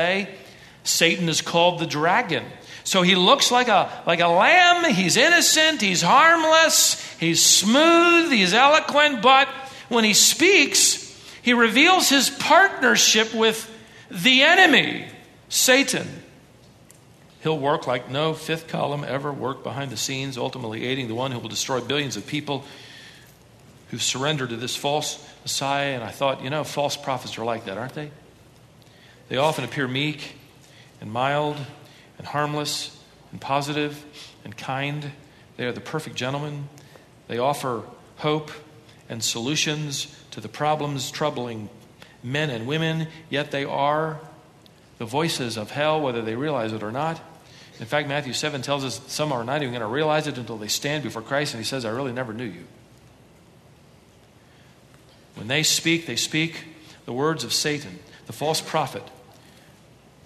Satan 0.83 1.29
is 1.29 1.41
called 1.41 1.79
the 1.79 1.87
dragon. 1.87 2.45
So 2.83 3.01
he 3.01 3.15
looks 3.15 3.51
like 3.51 3.67
a, 3.67 4.03
like 4.05 4.19
a 4.19 4.27
lamb. 4.27 4.91
He's 4.93 5.15
innocent. 5.17 5.81
He's 5.81 6.01
harmless. 6.01 7.01
He's 7.17 7.43
smooth. 7.43 8.31
He's 8.31 8.53
eloquent. 8.53 9.21
But 9.21 9.47
when 9.89 10.03
he 10.03 10.13
speaks, 10.13 10.99
he 11.41 11.53
reveals 11.53 12.09
his 12.09 12.29
partnership 12.29 13.33
with 13.33 13.69
the 14.11 14.43
enemy, 14.43 15.07
Satan. 15.49 16.07
He'll 17.41 17.59
work 17.59 17.87
like 17.87 18.09
no 18.09 18.33
fifth 18.33 18.67
column 18.67 19.03
ever 19.05 19.31
worked 19.31 19.63
behind 19.63 19.91
the 19.91 19.97
scenes, 19.97 20.37
ultimately 20.37 20.85
aiding 20.85 21.07
the 21.07 21.15
one 21.15 21.31
who 21.31 21.39
will 21.39 21.49
destroy 21.49 21.81
billions 21.81 22.15
of 22.15 22.25
people 22.25 22.63
who've 23.89 24.01
surrendered 24.01 24.49
to 24.49 24.55
this 24.55 24.75
false 24.75 25.25
Messiah. 25.43 25.95
And 25.95 26.03
I 26.03 26.09
thought, 26.09 26.43
you 26.43 26.49
know, 26.49 26.63
false 26.63 26.95
prophets 26.95 27.37
are 27.37 27.45
like 27.45 27.65
that, 27.65 27.77
aren't 27.77 27.93
they? 27.93 28.11
They 29.29 29.37
often 29.37 29.63
appear 29.63 29.87
meek 29.87 30.35
and 31.01 31.11
mild 31.11 31.57
and 32.17 32.27
harmless 32.27 32.97
and 33.31 33.41
positive 33.41 34.05
and 34.43 34.55
kind. 34.55 35.11
They 35.57 35.65
are 35.65 35.71
the 35.71 35.81
perfect 35.81 36.15
gentlemen. 36.15 36.69
They 37.27 37.37
offer 37.37 37.83
hope 38.17 38.51
and 39.09 39.23
solutions 39.23 40.15
to 40.31 40.41
the 40.41 40.49
problems 40.49 41.11
troubling 41.11 41.69
men 42.23 42.49
and 42.49 42.67
women, 42.67 43.07
yet 43.29 43.51
they 43.51 43.65
are 43.65 44.19
the 44.97 45.05
voices 45.05 45.57
of 45.57 45.71
hell, 45.71 45.99
whether 45.99 46.21
they 46.21 46.35
realize 46.35 46.71
it 46.71 46.83
or 46.83 46.91
not. 46.91 47.19
In 47.79 47.85
fact, 47.85 48.07
Matthew 48.07 48.33
7 48.33 48.61
tells 48.61 48.85
us 48.85 49.01
some 49.07 49.31
are 49.31 49.43
not 49.43 49.61
even 49.61 49.73
going 49.73 49.81
to 49.81 49.87
realize 49.87 50.27
it 50.27 50.37
until 50.37 50.57
they 50.57 50.67
stand 50.67 51.03
before 51.03 51.21
Christ, 51.21 51.53
and 51.53 51.61
he 51.61 51.67
says, 51.67 51.85
I 51.85 51.89
really 51.89 52.13
never 52.13 52.33
knew 52.33 52.45
you. 52.45 52.65
When 55.35 55.47
they 55.47 55.63
speak, 55.63 56.05
they 56.05 56.15
speak 56.15 56.65
the 57.05 57.13
words 57.13 57.43
of 57.43 57.51
Satan, 57.51 57.99
the 58.27 58.33
false 58.33 58.61
prophet, 58.61 59.03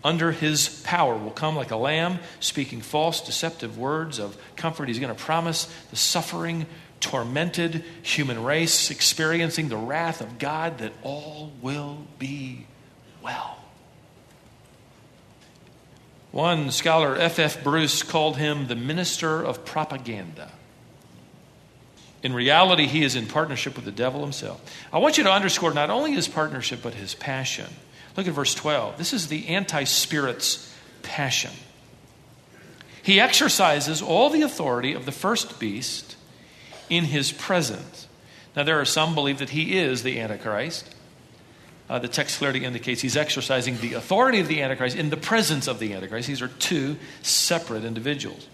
under 0.08 0.32
his 0.32 0.70
power 0.86 1.18
will 1.18 1.32
come 1.32 1.58
like 1.58 1.72
a 1.72 1.76
lamb, 1.76 2.20
speaking 2.40 2.80
false, 2.80 3.20
deceptive 3.20 3.78
words 3.78 4.20
of 4.20 4.38
comfort. 4.56 4.88
He's 4.88 5.00
going 5.00 5.14
to 5.14 5.22
promise 5.22 5.66
the 5.90 5.98
suffering, 5.98 6.66
tormented 7.02 7.84
human 8.04 8.42
race 8.42 8.90
experiencing 8.90 9.68
the 9.68 9.76
wrath 9.76 10.22
of 10.22 10.40
God 10.40 10.78
that 10.78 10.94
all 11.04 11.52
will 11.62 11.98
be 12.18 12.68
well. 13.22 13.58
One 16.32 16.72
scholar, 16.72 17.18
F.F. 17.18 17.58
F. 17.58 17.64
Bruce, 17.66 18.02
called 18.02 18.38
him 18.38 18.68
the 18.68 18.78
minister 18.78 19.44
of 19.44 19.66
propaganda. 19.66 20.54
In 22.24 22.34
reality, 22.34 22.88
he 22.88 23.04
is 23.04 23.18
in 23.18 23.28
partnership 23.28 23.76
with 23.76 23.84
the 23.84 23.92
devil 23.92 24.22
himself. 24.22 24.62
I 24.94 25.00
want 25.00 25.18
you 25.18 25.26
to 25.26 25.32
underscore 25.32 25.74
not 25.74 25.90
only 25.90 26.14
his 26.14 26.30
partnership, 26.30 26.80
but 26.82 26.94
his 26.94 27.14
passion. 27.14 27.68
Look 28.18 28.28
at 28.28 28.34
verse 28.34 28.56
12. 28.56 28.98
This 28.98 29.14
is 29.14 29.28
the 29.28 29.48
anti 29.48 29.84
spirit's 29.84 30.76
passion. 31.04 31.52
He 33.04 33.22
exercises 33.22 34.02
all 34.02 34.30
the 34.30 34.42
authority 34.42 34.94
of 34.94 35.06
the 35.06 35.12
first 35.12 35.60
beast 35.60 36.18
in 36.90 37.06
his 37.06 37.32
presence. 37.32 38.08
Now, 38.56 38.64
there 38.64 38.82
are 38.82 38.86
some 38.86 39.14
believe 39.14 39.38
that 39.38 39.52
he 39.52 39.78
is 39.78 40.04
the 40.04 40.20
Antichrist. 40.20 40.94
Uh, 41.90 42.00
the 42.00 42.08
text 42.08 42.40
clearly 42.40 42.66
indicates 42.66 43.00
he's 43.02 43.16
exercising 43.16 43.78
the 43.78 43.94
authority 43.94 44.40
of 44.40 44.48
the 44.48 44.62
Antichrist 44.62 44.98
in 44.98 45.10
the 45.10 45.16
presence 45.16 45.68
of 45.68 45.80
the 45.80 45.94
Antichrist. 45.94 46.28
These 46.28 46.42
are 46.42 46.50
two 46.50 46.98
separate 47.22 47.86
individuals. 47.86 48.48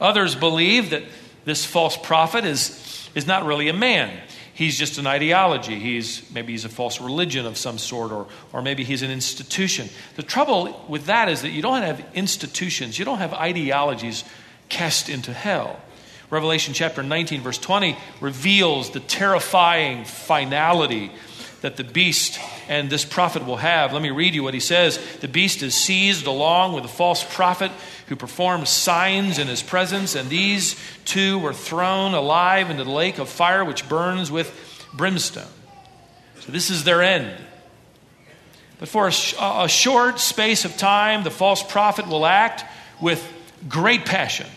Others 0.00 0.36
believe 0.36 0.90
that 0.90 1.02
this 1.44 1.66
false 1.66 1.96
prophet 1.96 2.44
is, 2.44 3.10
is 3.14 3.26
not 3.26 3.44
really 3.44 3.68
a 3.68 3.74
man 3.74 4.18
he's 4.60 4.76
just 4.76 4.98
an 4.98 5.06
ideology. 5.06 5.78
He's 5.78 6.22
maybe 6.30 6.52
he's 6.52 6.66
a 6.66 6.68
false 6.68 7.00
religion 7.00 7.46
of 7.46 7.56
some 7.56 7.78
sort, 7.78 8.12
or, 8.12 8.26
or 8.52 8.60
maybe 8.60 8.84
he's 8.84 9.00
an 9.00 9.10
institution. 9.10 9.88
The 10.16 10.22
trouble 10.22 10.84
with 10.86 11.06
that 11.06 11.30
is 11.30 11.40
that 11.42 11.48
you 11.48 11.62
don't 11.62 11.80
have 11.80 12.04
institutions, 12.12 12.98
you 12.98 13.06
don't 13.06 13.18
have 13.18 13.32
ideologies 13.32 14.22
cast 14.68 15.08
into 15.08 15.32
hell. 15.32 15.80
Revelation 16.28 16.74
chapter 16.74 17.02
19, 17.02 17.40
verse 17.40 17.56
20, 17.56 17.96
reveals 18.20 18.90
the 18.90 19.00
terrifying 19.00 20.04
finality 20.04 21.10
that 21.62 21.76
the 21.76 21.84
beast 21.84 22.38
and 22.68 22.90
this 22.90 23.04
prophet 23.04 23.46
will 23.46 23.56
have. 23.56 23.94
Let 23.94 24.02
me 24.02 24.10
read 24.10 24.34
you 24.34 24.42
what 24.42 24.54
he 24.54 24.60
says. 24.60 24.98
The 25.20 25.28
beast 25.28 25.62
is 25.62 25.74
seized 25.74 26.26
along 26.26 26.74
with 26.74 26.82
the 26.82 26.88
false 26.88 27.24
prophet 27.24 27.72
who 28.10 28.16
performed 28.16 28.66
signs 28.66 29.38
in 29.38 29.46
his 29.46 29.62
presence, 29.62 30.16
and 30.16 30.28
these 30.28 30.74
two 31.04 31.38
were 31.38 31.52
thrown 31.52 32.12
alive 32.12 32.68
into 32.68 32.82
the 32.82 32.90
lake 32.90 33.18
of 33.18 33.28
fire 33.28 33.64
which 33.64 33.88
burns 33.88 34.32
with 34.32 34.52
brimstone. 34.92 35.46
So 36.40 36.50
this 36.50 36.70
is 36.70 36.82
their 36.82 37.02
end. 37.02 37.32
But 38.80 38.88
for 38.88 39.06
a, 39.06 39.12
sh- 39.12 39.36
a 39.40 39.68
short 39.68 40.18
space 40.18 40.64
of 40.64 40.76
time, 40.76 41.22
the 41.22 41.30
false 41.30 41.62
prophet 41.62 42.08
will 42.08 42.26
act 42.26 42.64
with 43.00 43.24
great 43.68 44.04
passion. 44.04 44.48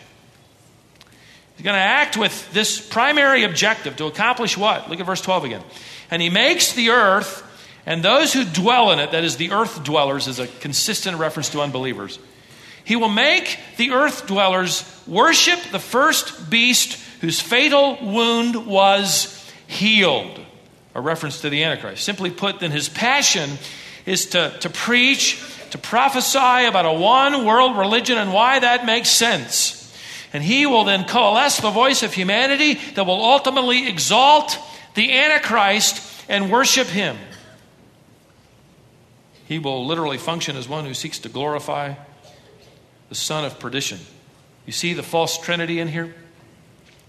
He's 1.54 1.64
going 1.64 1.76
to 1.76 1.80
act 1.80 2.16
with 2.16 2.52
this 2.52 2.80
primary 2.80 3.44
objective 3.44 3.94
to 3.98 4.06
accomplish 4.06 4.58
what? 4.58 4.90
Look 4.90 4.98
at 4.98 5.06
verse 5.06 5.20
12 5.20 5.44
again. 5.44 5.62
And 6.10 6.20
he 6.20 6.28
makes 6.28 6.72
the 6.72 6.90
earth 6.90 7.42
and 7.86 8.02
those 8.02 8.32
who 8.32 8.44
dwell 8.44 8.90
in 8.90 8.98
it, 8.98 9.12
that 9.12 9.22
is, 9.22 9.36
the 9.36 9.52
earth 9.52 9.84
dwellers, 9.84 10.26
is 10.26 10.40
a 10.40 10.48
consistent 10.48 11.18
reference 11.18 11.50
to 11.50 11.60
unbelievers. 11.60 12.18
He 12.84 12.96
will 12.96 13.08
make 13.08 13.58
the 13.76 13.92
earth 13.92 14.26
dwellers 14.26 14.84
worship 15.06 15.58
the 15.72 15.78
first 15.78 16.50
beast 16.50 17.00
whose 17.20 17.40
fatal 17.40 17.98
wound 18.02 18.66
was 18.66 19.50
healed. 19.66 20.40
A 20.94 21.00
reference 21.00 21.40
to 21.40 21.50
the 21.50 21.64
Antichrist. 21.64 22.04
Simply 22.04 22.30
put, 22.30 22.60
then 22.60 22.70
his 22.70 22.88
passion 22.88 23.50
is 24.06 24.26
to, 24.26 24.56
to 24.60 24.68
preach, 24.68 25.42
to 25.70 25.78
prophesy 25.78 26.66
about 26.66 26.84
a 26.84 26.92
one 26.92 27.44
world 27.44 27.76
religion 27.76 28.18
and 28.18 28.32
why 28.32 28.58
that 28.60 28.86
makes 28.86 29.08
sense. 29.08 29.80
And 30.32 30.42
he 30.42 30.66
will 30.66 30.84
then 30.84 31.04
coalesce 31.04 31.58
the 31.58 31.70
voice 31.70 32.02
of 32.02 32.12
humanity 32.12 32.74
that 32.94 33.06
will 33.06 33.24
ultimately 33.24 33.88
exalt 33.88 34.58
the 34.94 35.12
Antichrist 35.12 36.24
and 36.28 36.50
worship 36.50 36.88
him. 36.88 37.16
He 39.46 39.58
will 39.58 39.86
literally 39.86 40.18
function 40.18 40.56
as 40.56 40.68
one 40.68 40.84
who 40.84 40.94
seeks 40.94 41.18
to 41.20 41.28
glorify 41.28 41.94
the 43.08 43.14
son 43.14 43.44
of 43.44 43.58
perdition. 43.58 43.98
You 44.66 44.72
see 44.72 44.94
the 44.94 45.02
false 45.02 45.38
trinity 45.38 45.80
in 45.80 45.88
here? 45.88 46.14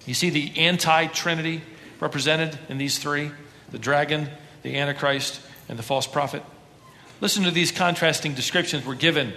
You 0.06 0.14
see 0.14 0.30
the 0.30 0.60
anti 0.60 1.08
trinity 1.08 1.62
represented 2.00 2.58
in 2.70 2.78
these 2.78 2.98
three 3.00 3.32
the 3.72 3.80
dragon, 3.80 4.30
the 4.62 4.78
antichrist, 4.78 5.42
and 5.68 5.80
the 5.80 5.84
false 5.84 6.08
prophet? 6.08 6.44
Listen 7.22 7.44
to 7.44 7.52
these 7.52 7.72
contrasting 7.72 8.34
descriptions 8.34 8.86
we're 8.86 8.96
given 8.96 9.34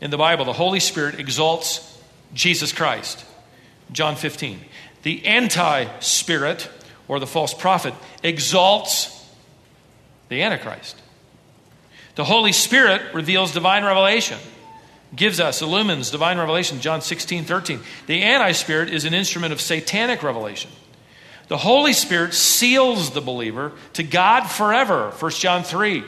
in 0.00 0.10
the 0.10 0.18
Bible. 0.18 0.44
The 0.44 0.52
Holy 0.52 0.80
Spirit 0.80 1.18
exalts 1.18 1.98
Jesus 2.34 2.72
Christ. 2.72 3.24
John 3.92 4.16
15. 4.16 4.60
The 5.02 5.26
anti 5.26 5.86
spirit, 6.00 6.68
or 7.08 7.20
the 7.20 7.26
false 7.26 7.54
prophet, 7.54 7.94
exalts 8.22 9.10
the 10.28 10.42
Antichrist. 10.42 10.96
The 12.14 12.24
Holy 12.24 12.52
Spirit 12.52 13.14
reveals 13.14 13.52
divine 13.52 13.84
revelation, 13.84 14.38
gives 15.14 15.40
us, 15.40 15.62
illumines 15.62 16.10
divine 16.10 16.38
revelation, 16.38 16.80
John 16.80 17.00
16, 17.00 17.44
13. 17.44 17.80
The 18.06 18.22
anti 18.22 18.52
spirit 18.52 18.92
is 18.92 19.04
an 19.04 19.14
instrument 19.14 19.52
of 19.52 19.60
satanic 19.60 20.22
revelation. 20.22 20.70
The 21.48 21.58
Holy 21.58 21.92
Spirit 21.92 22.34
seals 22.34 23.10
the 23.10 23.20
believer 23.20 23.72
to 23.94 24.02
God 24.02 24.46
forever, 24.46 25.10
1 25.10 25.30
John 25.32 25.62
3. 25.62 26.02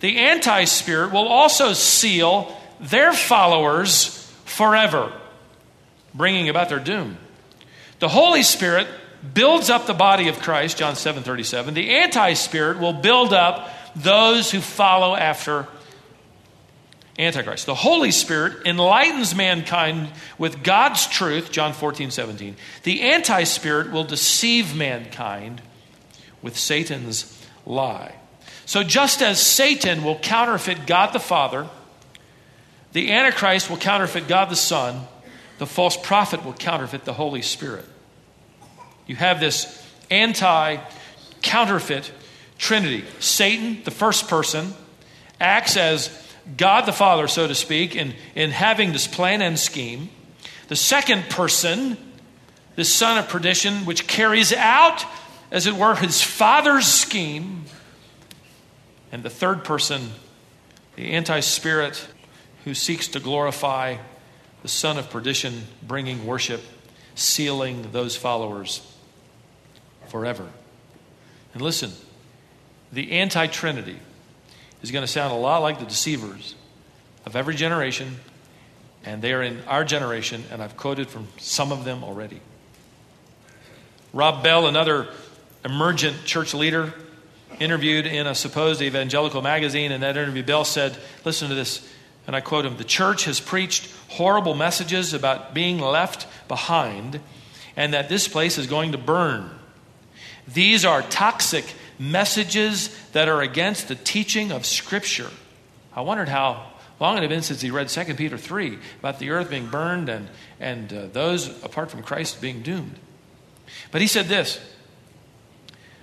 The 0.00 0.18
anti 0.18 0.64
spirit 0.64 1.12
will 1.12 1.28
also 1.28 1.72
seal 1.72 2.56
their 2.80 3.12
followers 3.12 4.30
forever, 4.44 5.12
bringing 6.14 6.48
about 6.48 6.68
their 6.68 6.80
doom. 6.80 7.16
The 8.00 8.08
Holy 8.08 8.42
Spirit 8.42 8.88
builds 9.32 9.70
up 9.70 9.86
the 9.86 9.94
body 9.94 10.28
of 10.28 10.40
Christ, 10.40 10.76
John 10.76 10.96
7 10.96 11.22
37. 11.22 11.74
The 11.74 11.90
anti 11.90 12.34
spirit 12.34 12.78
will 12.78 12.92
build 12.92 13.32
up 13.32 13.70
those 13.94 14.50
who 14.50 14.60
follow 14.60 15.14
after 15.14 15.68
Antichrist. 17.18 17.66
The 17.66 17.74
Holy 17.74 18.10
Spirit 18.10 18.66
enlightens 18.66 19.34
mankind 19.34 20.08
with 20.38 20.62
God's 20.62 21.06
truth, 21.06 21.52
John 21.52 21.72
14 21.74 22.10
17. 22.10 22.56
The 22.84 23.02
anti 23.02 23.44
spirit 23.44 23.92
will 23.92 24.04
deceive 24.04 24.74
mankind 24.74 25.60
with 26.40 26.56
Satan's 26.56 27.46
lie. 27.66 28.14
So, 28.64 28.82
just 28.82 29.20
as 29.22 29.40
Satan 29.40 30.04
will 30.04 30.18
counterfeit 30.18 30.86
God 30.86 31.12
the 31.12 31.20
Father, 31.20 31.68
the 32.92 33.12
Antichrist 33.12 33.68
will 33.68 33.76
counterfeit 33.76 34.28
God 34.28 34.48
the 34.48 34.56
Son, 34.56 35.02
the 35.58 35.66
false 35.66 35.96
prophet 35.96 36.44
will 36.44 36.54
counterfeit 36.54 37.04
the 37.04 37.12
Holy 37.12 37.42
Spirit. 37.42 37.84
You 39.06 39.16
have 39.16 39.40
this 39.40 39.86
anti 40.10 40.78
counterfeit 41.42 42.10
trinity. 42.56 43.04
Satan, 43.18 43.82
the 43.84 43.90
first 43.90 44.28
person, 44.28 44.72
acts 45.40 45.76
as 45.76 46.08
God 46.56 46.86
the 46.86 46.92
Father, 46.92 47.28
so 47.28 47.46
to 47.46 47.54
speak, 47.54 47.94
in, 47.94 48.14
in 48.34 48.50
having 48.50 48.92
this 48.92 49.06
plan 49.06 49.42
and 49.42 49.58
scheme. 49.58 50.10
The 50.68 50.76
second 50.76 51.24
person, 51.30 51.96
the 52.76 52.84
son 52.84 53.18
of 53.18 53.28
perdition, 53.28 53.84
which 53.84 54.06
carries 54.06 54.52
out, 54.52 55.04
as 55.50 55.66
it 55.66 55.74
were, 55.74 55.94
his 55.94 56.22
father's 56.22 56.86
scheme. 56.86 57.64
And 59.12 59.22
the 59.22 59.30
third 59.30 59.64
person, 59.64 60.10
the 60.96 61.12
anti 61.12 61.40
spirit 61.40 62.06
who 62.64 62.74
seeks 62.74 63.08
to 63.08 63.20
glorify 63.20 63.96
the 64.62 64.68
son 64.68 64.98
of 64.98 65.10
perdition, 65.10 65.62
bringing 65.82 66.26
worship, 66.26 66.62
sealing 67.14 67.90
those 67.92 68.16
followers 68.16 68.80
forever. 70.08 70.48
And 71.52 71.62
listen, 71.62 71.92
the 72.92 73.12
anti 73.12 73.46
Trinity 73.46 73.98
is 74.82 74.90
going 74.90 75.02
to 75.02 75.10
sound 75.10 75.32
a 75.32 75.36
lot 75.36 75.58
like 75.58 75.78
the 75.78 75.84
deceivers 75.84 76.54
of 77.24 77.36
every 77.36 77.54
generation, 77.54 78.16
and 79.04 79.22
they 79.22 79.32
are 79.32 79.42
in 79.42 79.62
our 79.66 79.84
generation, 79.84 80.44
and 80.50 80.62
I've 80.62 80.76
quoted 80.76 81.08
from 81.08 81.28
some 81.38 81.72
of 81.72 81.84
them 81.84 82.04
already. 82.04 82.40
Rob 84.12 84.42
Bell, 84.42 84.66
another 84.66 85.08
emergent 85.64 86.24
church 86.24 86.52
leader, 86.52 86.92
interviewed 87.60 88.06
in 88.06 88.26
a 88.26 88.34
supposed 88.34 88.82
evangelical 88.82 89.40
magazine. 89.40 89.92
In 89.92 90.00
that 90.00 90.16
interview, 90.16 90.42
Bell 90.42 90.64
said, 90.64 90.96
Listen 91.24 91.48
to 91.48 91.54
this, 91.54 91.88
and 92.26 92.34
I 92.34 92.40
quote 92.40 92.66
him 92.66 92.76
The 92.76 92.84
church 92.84 93.24
has 93.24 93.40
preached 93.40 93.90
horrible 94.08 94.54
messages 94.54 95.14
about 95.14 95.54
being 95.54 95.78
left 95.78 96.26
behind 96.48 97.20
and 97.76 97.94
that 97.94 98.08
this 98.08 98.28
place 98.28 98.58
is 98.58 98.66
going 98.66 98.92
to 98.92 98.98
burn. 98.98 99.50
These 100.46 100.84
are 100.84 101.02
toxic 101.02 101.64
messages 101.98 102.88
that 103.12 103.28
are 103.28 103.40
against 103.40 103.88
the 103.88 103.94
teaching 103.94 104.52
of 104.52 104.66
Scripture. 104.66 105.30
I 105.94 106.00
wondered 106.00 106.28
how 106.28 106.72
long 107.00 107.16
it 107.16 107.20
had 107.20 107.30
been 107.30 107.42
since 107.42 107.60
he 107.60 107.70
read 107.70 107.88
2 107.88 108.14
Peter 108.14 108.38
3 108.38 108.78
about 109.00 109.18
the 109.18 109.30
earth 109.30 109.50
being 109.50 109.66
burned 109.66 110.08
and, 110.08 110.28
and 110.60 110.92
uh, 110.92 111.06
those 111.12 111.48
apart 111.64 111.90
from 111.90 112.02
Christ 112.02 112.40
being 112.40 112.62
doomed. 112.62 112.98
But 113.90 114.00
he 114.00 114.06
said 114.06 114.26
this 114.26 114.60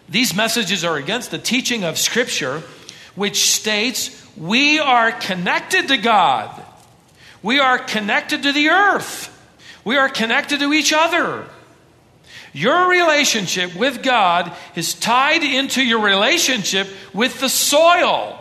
These 0.07 0.35
messages 0.35 0.83
are 0.83 0.97
against 0.97 1.31
the 1.31 1.37
teaching 1.37 1.83
of 1.83 1.97
Scripture, 1.97 2.63
which 3.15 3.51
states 3.51 4.15
we 4.37 4.79
are 4.79 5.11
connected 5.11 5.87
to 5.87 5.97
God, 5.97 6.63
we 7.41 7.59
are 7.59 7.79
connected 7.79 8.43
to 8.43 8.51
the 8.51 8.69
earth, 8.69 9.35
we 9.83 9.97
are 9.97 10.09
connected 10.09 10.59
to 10.59 10.73
each 10.73 10.93
other. 10.93 11.47
Your 12.53 12.89
relationship 12.89 13.75
with 13.75 14.01
God 14.01 14.51
is 14.75 14.93
tied 14.93 15.43
into 15.43 15.83
your 15.83 15.99
relationship 15.99 16.87
with 17.13 17.39
the 17.39 17.49
soil. 17.49 18.39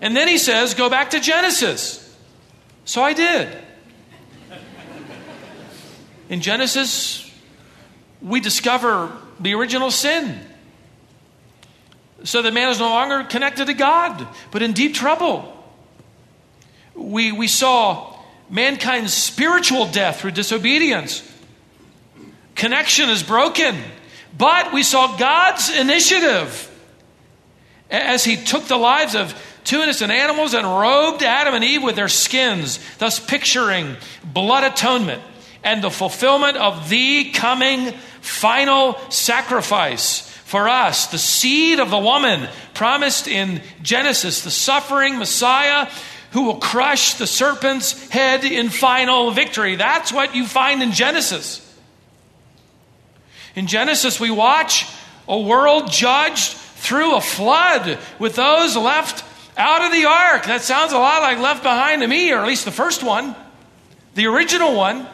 And 0.00 0.16
then 0.16 0.28
he 0.28 0.38
says, 0.38 0.74
go 0.74 0.90
back 0.90 1.10
to 1.10 1.20
Genesis. 1.20 2.02
So 2.84 3.02
I 3.02 3.12
did. 3.12 3.48
In 6.28 6.40
Genesis, 6.40 7.30
we 8.20 8.40
discover 8.40 9.16
the 9.40 9.54
original 9.54 9.90
sin. 9.90 10.38
So 12.24 12.42
that 12.42 12.52
man 12.52 12.70
is 12.70 12.78
no 12.78 12.88
longer 12.88 13.24
connected 13.24 13.66
to 13.66 13.74
God, 13.74 14.26
but 14.50 14.62
in 14.62 14.72
deep 14.72 14.94
trouble. 14.94 15.52
We, 16.94 17.30
we 17.30 17.46
saw 17.46 18.18
mankind's 18.48 19.12
spiritual 19.12 19.86
death 19.86 20.20
through 20.20 20.32
disobedience. 20.32 21.22
Connection 22.56 23.08
is 23.08 23.22
broken. 23.22 23.76
But 24.36 24.72
we 24.72 24.82
saw 24.82 25.16
God's 25.16 25.70
initiative 25.70 26.70
as 27.90 28.24
he 28.24 28.36
took 28.36 28.64
the 28.64 28.76
lives 28.76 29.14
of 29.14 29.40
two 29.64 29.80
innocent 29.80 30.10
animals 30.10 30.52
and 30.54 30.66
robed 30.66 31.22
Adam 31.22 31.54
and 31.54 31.64
Eve 31.64 31.82
with 31.82 31.96
their 31.96 32.08
skins, 32.08 32.78
thus 32.98 33.18
picturing 33.18 33.96
blood 34.24 34.64
atonement 34.64 35.22
and 35.62 35.82
the 35.82 35.90
fulfillment 35.90 36.56
of 36.56 36.88
the 36.88 37.30
coming 37.30 37.92
final 38.20 38.98
sacrifice 39.10 40.20
for 40.46 40.68
us, 40.68 41.08
the 41.08 41.18
seed 41.18 41.80
of 41.80 41.90
the 41.90 41.98
woman 41.98 42.48
promised 42.72 43.26
in 43.26 43.60
Genesis, 43.82 44.42
the 44.42 44.50
suffering 44.50 45.18
Messiah 45.18 45.90
who 46.30 46.44
will 46.44 46.58
crush 46.58 47.14
the 47.14 47.26
serpent's 47.26 48.08
head 48.10 48.44
in 48.44 48.68
final 48.68 49.32
victory. 49.32 49.74
That's 49.74 50.12
what 50.12 50.36
you 50.36 50.46
find 50.46 50.82
in 50.82 50.92
Genesis. 50.92 51.65
In 53.56 53.66
Genesis, 53.66 54.20
we 54.20 54.30
watch 54.30 54.86
a 55.26 55.40
world 55.40 55.90
judged 55.90 56.52
through 56.52 57.16
a 57.16 57.20
flood 57.20 57.98
with 58.18 58.36
those 58.36 58.76
left 58.76 59.24
out 59.56 59.82
of 59.82 59.92
the 59.92 60.04
ark. 60.04 60.44
That 60.44 60.60
sounds 60.60 60.92
a 60.92 60.98
lot 60.98 61.22
like 61.22 61.38
left 61.38 61.62
behind 61.62 62.02
to 62.02 62.08
me, 62.08 62.30
or 62.32 62.38
at 62.38 62.46
least 62.46 62.66
the 62.66 62.70
first 62.70 63.02
one, 63.02 63.34
the 64.14 64.26
original 64.26 64.76
one. 64.76 65.06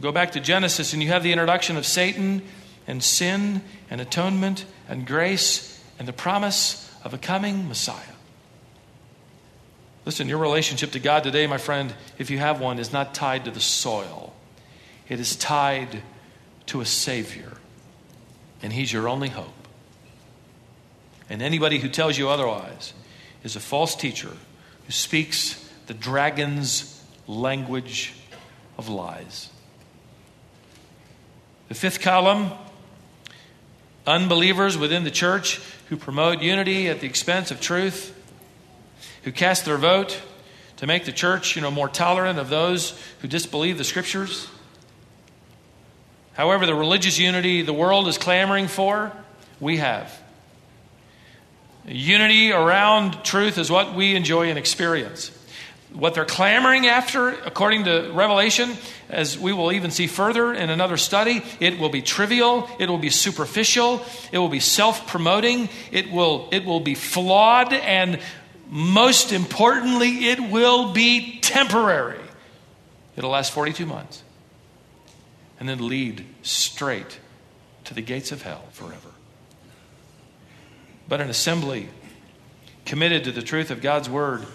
Go 0.00 0.10
back 0.10 0.32
to 0.32 0.40
Genesis, 0.40 0.94
and 0.94 1.02
you 1.02 1.08
have 1.08 1.22
the 1.22 1.32
introduction 1.32 1.76
of 1.76 1.84
Satan 1.84 2.42
and 2.86 3.02
sin 3.02 3.60
and 3.90 4.00
atonement 4.00 4.64
and 4.88 5.06
grace 5.06 5.82
and 5.98 6.08
the 6.08 6.12
promise 6.12 6.90
of 7.04 7.12
a 7.12 7.18
coming 7.18 7.68
Messiah. 7.68 7.96
Listen, 10.06 10.28
your 10.28 10.38
relationship 10.38 10.92
to 10.92 10.98
God 10.98 11.24
today, 11.24 11.46
my 11.46 11.58
friend, 11.58 11.92
if 12.18 12.30
you 12.30 12.38
have 12.38 12.58
one, 12.58 12.78
is 12.78 12.92
not 12.92 13.14
tied 13.14 13.44
to 13.44 13.50
the 13.50 13.60
soil, 13.60 14.29
it 15.10 15.20
is 15.20 15.36
tied 15.36 16.02
to 16.66 16.80
a 16.80 16.86
Savior, 16.86 17.52
and 18.62 18.72
He's 18.72 18.90
your 18.90 19.08
only 19.08 19.28
hope. 19.28 19.52
And 21.28 21.42
anybody 21.42 21.78
who 21.78 21.88
tells 21.88 22.16
you 22.16 22.28
otherwise 22.28 22.94
is 23.44 23.56
a 23.56 23.60
false 23.60 23.94
teacher 23.94 24.30
who 24.86 24.92
speaks 24.92 25.68
the 25.88 25.94
dragon's 25.94 27.04
language 27.26 28.14
of 28.78 28.88
lies. 28.88 29.50
The 31.68 31.74
fifth 31.74 32.00
column 32.00 32.52
unbelievers 34.06 34.78
within 34.78 35.04
the 35.04 35.10
church 35.10 35.60
who 35.88 35.96
promote 35.96 36.40
unity 36.40 36.88
at 36.88 37.00
the 37.00 37.06
expense 37.06 37.50
of 37.50 37.60
truth, 37.60 38.16
who 39.24 39.32
cast 39.32 39.64
their 39.64 39.76
vote 39.76 40.20
to 40.76 40.86
make 40.86 41.04
the 41.04 41.12
church, 41.12 41.56
you 41.56 41.62
know, 41.62 41.70
more 41.70 41.88
tolerant 41.88 42.38
of 42.38 42.48
those 42.48 42.98
who 43.20 43.28
disbelieve 43.28 43.76
the 43.76 43.84
scriptures. 43.84 44.48
However, 46.34 46.66
the 46.66 46.74
religious 46.74 47.18
unity 47.18 47.62
the 47.62 47.72
world 47.72 48.08
is 48.08 48.18
clamoring 48.18 48.68
for, 48.68 49.12
we 49.58 49.78
have. 49.78 50.16
Unity 51.86 52.52
around 52.52 53.24
truth 53.24 53.58
is 53.58 53.70
what 53.70 53.94
we 53.94 54.14
enjoy 54.14 54.48
and 54.48 54.58
experience. 54.58 55.36
What 55.92 56.14
they're 56.14 56.24
clamoring 56.24 56.86
after, 56.86 57.30
according 57.30 57.84
to 57.84 58.12
Revelation, 58.12 58.76
as 59.08 59.36
we 59.36 59.52
will 59.52 59.72
even 59.72 59.90
see 59.90 60.06
further 60.06 60.54
in 60.54 60.70
another 60.70 60.96
study, 60.96 61.42
it 61.58 61.80
will 61.80 61.88
be 61.88 62.00
trivial, 62.00 62.70
it 62.78 62.88
will 62.88 62.98
be 62.98 63.10
superficial, 63.10 64.04
it 64.30 64.38
will 64.38 64.48
be 64.48 64.60
self 64.60 65.08
promoting, 65.08 65.68
it 65.90 66.12
will, 66.12 66.48
it 66.52 66.64
will 66.64 66.78
be 66.78 66.94
flawed, 66.94 67.72
and 67.72 68.20
most 68.68 69.32
importantly, 69.32 70.28
it 70.28 70.38
will 70.38 70.92
be 70.92 71.40
temporary. 71.40 72.20
It'll 73.16 73.30
last 73.30 73.52
42 73.52 73.84
months 73.84 74.22
and 75.60 75.68
then 75.68 75.86
lead 75.86 76.26
straight 76.42 77.20
to 77.84 77.94
the 77.94 78.02
gates 78.02 78.32
of 78.32 78.42
hell 78.42 78.64
forever. 78.72 79.10
But 81.06 81.20
an 81.20 81.30
assembly 81.30 81.88
committed 82.84 83.22
to 83.24 83.32
the 83.32 83.42
truth 83.42 83.70
of 83.70 83.80
God's 83.80 84.10
word 84.10 84.46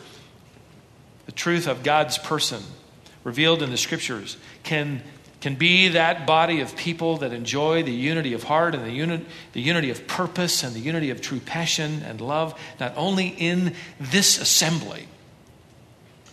the 1.25 1.31
truth 1.31 1.67
of 1.67 1.83
God's 1.83 2.17
person 2.17 2.61
revealed 3.23 3.61
in 3.61 3.71
the 3.71 3.77
scriptures 3.77 4.37
can, 4.63 5.01
can 5.41 5.55
be 5.55 5.89
that 5.89 6.27
body 6.27 6.61
of 6.61 6.75
people 6.75 7.17
that 7.17 7.33
enjoy 7.33 7.83
the 7.83 7.91
unity 7.91 8.33
of 8.33 8.43
heart 8.43 8.75
and 8.75 8.85
the, 8.85 8.91
uni- 8.91 9.25
the 9.53 9.61
unity 9.61 9.89
of 9.89 10.07
purpose 10.07 10.63
and 10.63 10.75
the 10.75 10.79
unity 10.79 11.09
of 11.09 11.21
true 11.21 11.39
passion 11.39 12.03
and 12.03 12.21
love, 12.21 12.59
not 12.79 12.93
only 12.95 13.27
in 13.27 13.73
this 13.99 14.39
assembly, 14.39 15.07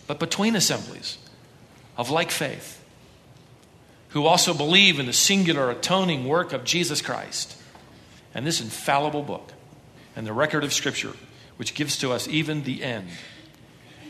but 0.05 0.19
between 0.19 0.55
assemblies 0.55 1.17
of 1.97 2.11
like 2.11 2.29
faith, 2.29 2.82
who 4.13 4.27
also 4.27 4.53
believe 4.53 4.99
in 4.99 5.07
the 5.07 5.13
singular 5.13 5.71
atoning 5.71 6.27
work 6.27 6.53
of 6.53 6.63
Jesus 6.63 7.01
Christ 7.01 7.57
and 8.35 8.45
this 8.45 8.61
infallible 8.61 9.23
book 9.23 9.51
and 10.15 10.25
the 10.25 10.33
record 10.33 10.63
of 10.63 10.71
Scripture, 10.71 11.13
which 11.57 11.73
gives 11.73 11.97
to 11.97 12.11
us 12.11 12.27
even 12.27 12.61
the 12.63 12.83
end 12.83 13.09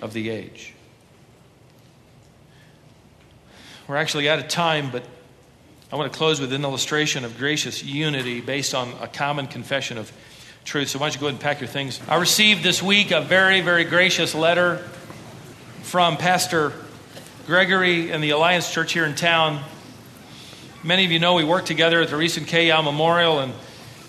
of 0.02 0.12
the 0.12 0.30
age. 0.30 0.74
We're 3.88 3.96
actually 3.96 4.28
out 4.30 4.40
of 4.40 4.50
time, 4.50 4.92
but 4.92 5.06
I 5.90 5.96
want 5.96 6.12
to 6.12 6.18
close 6.18 6.42
with 6.42 6.52
an 6.52 6.64
illustration 6.66 7.24
of 7.24 7.38
gracious 7.38 7.82
unity 7.82 8.42
based 8.42 8.76
on 8.76 8.92
a 9.00 9.08
common 9.08 9.48
confession 9.48 9.98
of 9.98 10.12
truth. 10.66 10.90
So, 10.90 11.00
why 11.00 11.08
don't 11.08 11.16
you 11.16 11.20
go 11.22 11.28
ahead 11.28 11.36
and 11.36 11.42
pack 11.42 11.62
your 11.62 11.70
things? 11.70 12.02
I 12.10 12.16
received 12.16 12.62
this 12.62 12.84
week 12.84 13.12
a 13.12 13.22
very, 13.22 13.62
very 13.62 13.86
gracious 13.86 14.36
letter 14.36 14.78
from 15.82 16.18
Pastor 16.18 16.74
Gregory 17.46 18.12
and 18.12 18.22
the 18.22 18.32
Alliance 18.32 18.70
Church 18.70 18.92
here 18.92 19.06
in 19.06 19.16
town. 19.16 19.64
Many 20.86 21.06
of 21.06 21.12
you 21.12 21.20
know 21.20 21.36
we 21.36 21.46
worked 21.46 21.68
together 21.68 22.02
at 22.02 22.10
the 22.10 22.18
recent 22.18 22.48
Kay 22.48 22.68
Yow 22.68 22.82
Memorial, 22.82 23.40
and 23.40 23.54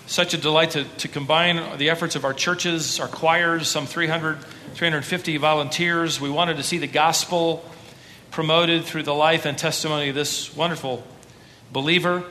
such 0.07 0.35
a 0.35 0.37
delight 0.37 0.72
to, 0.72 0.83
to 0.83 1.07
combine 1.07 1.79
the 1.79 1.91
efforts 1.91 2.16
of 2.16 2.25
our 2.25 2.35
churches, 2.35 2.99
our 2.99 3.07
choirs, 3.07 3.68
some 3.68 3.87
300 3.87 4.41
350 4.75 5.37
volunteers. 5.37 6.20
We 6.20 6.31
wanted 6.31 6.57
to 6.57 6.64
see 6.64 6.79
the 6.79 6.89
gospel 6.89 7.64
promoted 8.33 8.87
through 8.87 9.05
the 9.05 9.14
life 9.14 9.45
and 9.47 9.57
testimony 9.57 10.09
of 10.09 10.16
this 10.16 10.53
wonderful 10.57 11.05
believer, 11.72 12.25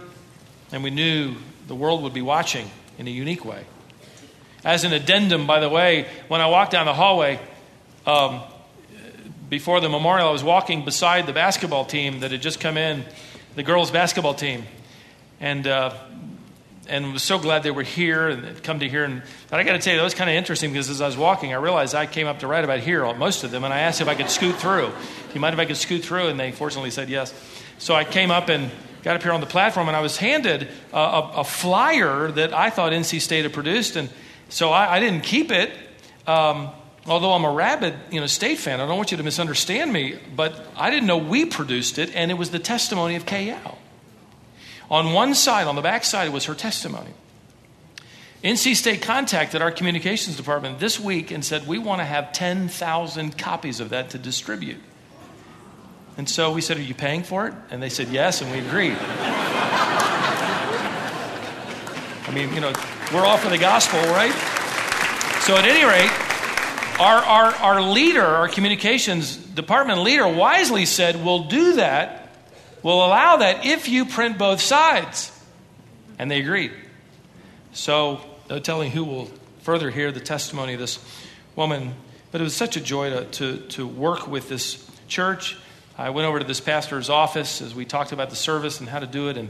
and 0.73 0.83
we 0.83 0.89
knew 0.89 1.35
the 1.67 1.75
world 1.75 2.03
would 2.03 2.13
be 2.13 2.21
watching 2.21 2.69
in 2.97 3.07
a 3.07 3.11
unique 3.11 3.45
way. 3.45 3.63
As 4.65 4.83
an 4.83 4.91
addendum, 4.91 5.47
by 5.47 5.61
the 5.61 5.69
way, 5.69 6.05
when 6.27 6.41
I 6.41 6.47
walked 6.47 6.73
down 6.73 6.85
the 6.85 6.93
hallway 6.93 7.39
um, 8.05 8.41
before 9.49 9.79
the 9.79 9.87
memorial, 9.87 10.27
I 10.27 10.31
was 10.31 10.43
walking 10.43 10.83
beside 10.83 11.27
the 11.27 11.33
basketball 11.33 11.85
team 11.85 12.19
that 12.19 12.31
had 12.31 12.41
just 12.41 12.59
come 12.59 12.75
in, 12.75 13.05
the 13.55 13.63
girls' 13.63 13.91
basketball 13.91 14.33
team. 14.33 14.63
And 15.39 15.67
uh, 15.67 15.93
and 16.87 17.13
was 17.13 17.23
so 17.23 17.39
glad 17.39 17.63
they 17.63 17.71
were 17.71 17.83
here 17.83 18.29
and 18.29 18.61
come 18.63 18.79
to 18.79 18.89
here. 18.89 19.03
And 19.03 19.21
but 19.49 19.59
I 19.59 19.63
got 19.63 19.73
to 19.73 19.79
tell 19.79 19.93
you, 19.93 19.99
that 19.99 20.03
was 20.03 20.13
kind 20.13 20.29
of 20.29 20.35
interesting 20.35 20.71
because 20.71 20.89
as 20.89 21.01
I 21.01 21.05
was 21.05 21.17
walking, 21.17 21.53
I 21.53 21.57
realized 21.57 21.95
I 21.95 22.05
came 22.05 22.27
up 22.27 22.39
to 22.39 22.47
right 22.47 22.63
about 22.63 22.79
here 22.79 23.11
most 23.13 23.43
of 23.43 23.51
them, 23.51 23.63
and 23.63 23.73
I 23.73 23.79
asked 23.79 24.01
if 24.01 24.07
I 24.07 24.15
could 24.15 24.29
scoot 24.29 24.55
through. 24.55 24.87
Do 24.87 25.33
you 25.33 25.39
mind 25.39 25.53
if 25.53 25.59
I 25.59 25.65
could 25.65 25.77
scoot 25.77 26.03
through? 26.03 26.27
And 26.27 26.39
they 26.39 26.51
fortunately 26.51 26.91
said 26.91 27.09
yes. 27.09 27.33
So 27.77 27.95
I 27.95 28.03
came 28.03 28.31
up 28.31 28.49
and 28.49 28.69
got 29.03 29.15
up 29.15 29.23
here 29.23 29.31
on 29.31 29.41
the 29.41 29.47
platform, 29.47 29.87
and 29.87 29.95
I 29.95 30.01
was 30.01 30.17
handed 30.17 30.67
a, 30.91 30.97
a, 30.97 31.31
a 31.37 31.43
flyer 31.43 32.31
that 32.31 32.53
I 32.53 32.69
thought 32.69 32.93
NC 32.93 33.21
State 33.21 33.43
had 33.43 33.53
produced, 33.53 33.95
and 33.95 34.09
so 34.49 34.69
I, 34.69 34.95
I 34.95 34.99
didn't 34.99 35.23
keep 35.23 35.51
it. 35.51 35.71
Um, 36.27 36.69
although 37.05 37.33
I'm 37.33 37.45
a 37.45 37.51
rabid, 37.51 37.95
you 38.11 38.19
know, 38.19 38.27
state 38.27 38.59
fan, 38.59 38.79
I 38.79 38.87
don't 38.87 38.97
want 38.97 39.11
you 39.11 39.17
to 39.17 39.23
misunderstand 39.23 39.91
me, 39.91 40.17
but 40.35 40.65
I 40.75 40.89
didn't 40.89 41.07
know 41.07 41.17
we 41.17 41.45
produced 41.45 41.97
it, 41.97 42.15
and 42.15 42.31
it 42.31 42.35
was 42.35 42.51
the 42.51 42.59
testimony 42.59 43.15
of 43.15 43.29
Yow. 43.29 43.77
On 44.89 45.13
one 45.13 45.33
side, 45.33 45.67
on 45.67 45.75
the 45.75 45.81
back 45.81 46.03
side, 46.03 46.29
was 46.29 46.45
her 46.45 46.55
testimony. 46.55 47.11
NC 48.43 48.75
State 48.75 49.01
contacted 49.01 49.61
our 49.61 49.71
communications 49.71 50.35
department 50.35 50.79
this 50.79 50.99
week 50.99 51.31
and 51.31 51.45
said, 51.45 51.65
We 51.65 51.77
want 51.77 52.01
to 52.01 52.05
have 52.05 52.33
10,000 52.33 53.37
copies 53.37 53.79
of 53.79 53.89
that 53.89 54.09
to 54.11 54.17
distribute. 54.17 54.81
And 56.17 56.29
so 56.29 56.51
we 56.51 56.59
said, 56.61 56.77
Are 56.77 56.81
you 56.81 56.93
paying 56.93 57.23
for 57.23 57.47
it? 57.47 57.53
And 57.71 57.81
they 57.81 57.87
said, 57.89 58.09
Yes, 58.09 58.41
and 58.41 58.51
we 58.51 58.59
agreed. 58.59 58.97
I 62.25 62.31
mean, 62.33 62.53
you 62.53 62.59
know, 62.59 62.73
we're 63.13 63.25
all 63.25 63.37
for 63.37 63.49
the 63.49 63.57
gospel, 63.57 63.99
right? 63.99 64.33
So 65.41 65.55
at 65.55 65.65
any 65.65 65.85
rate, 65.85 66.11
our, 66.99 67.23
our, 67.23 67.55
our 67.55 67.81
leader, 67.81 68.23
our 68.23 68.47
communications 68.47 69.37
department 69.37 70.01
leader, 70.01 70.27
wisely 70.27 70.85
said, 70.85 71.23
We'll 71.23 71.45
do 71.45 71.73
that 71.75 72.23
we'll 72.83 73.03
allow 73.03 73.37
that 73.37 73.65
if 73.65 73.89
you 73.89 74.05
print 74.05 74.37
both 74.37 74.61
sides. 74.61 75.31
And 76.19 76.29
they 76.29 76.39
agreed. 76.39 76.71
So, 77.71 78.21
no 78.49 78.59
telling 78.59 78.91
who 78.91 79.03
will 79.03 79.31
further 79.61 79.89
hear 79.89 80.11
the 80.11 80.19
testimony 80.19 80.73
of 80.73 80.79
this 80.79 81.03
woman. 81.55 81.95
But 82.31 82.41
it 82.41 82.43
was 82.43 82.55
such 82.55 82.77
a 82.77 82.81
joy 82.81 83.09
to, 83.09 83.25
to, 83.25 83.57
to 83.69 83.87
work 83.87 84.27
with 84.27 84.49
this 84.49 84.85
church. 85.07 85.57
I 85.97 86.11
went 86.11 86.27
over 86.27 86.39
to 86.39 86.45
this 86.45 86.59
pastor's 86.59 87.09
office 87.09 87.61
as 87.61 87.73
we 87.73 87.85
talked 87.85 88.11
about 88.11 88.29
the 88.29 88.35
service 88.35 88.79
and 88.79 88.89
how 88.89 88.99
to 88.99 89.07
do 89.07 89.29
it 89.29 89.37
and, 89.37 89.49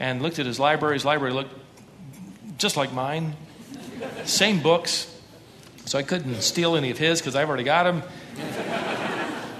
and 0.00 0.22
looked 0.22 0.38
at 0.38 0.46
his 0.46 0.58
library. 0.58 0.94
His 0.94 1.04
library 1.04 1.34
looked 1.34 1.54
just 2.58 2.76
like 2.76 2.92
mine, 2.92 3.36
same 4.24 4.62
books. 4.62 5.11
So 5.92 5.98
I 5.98 6.02
couldn't 6.02 6.40
steal 6.40 6.74
any 6.74 6.90
of 6.90 6.96
his 6.96 7.20
because 7.20 7.36
I've 7.36 7.50
already 7.50 7.64
got 7.64 7.82
them 7.82 8.02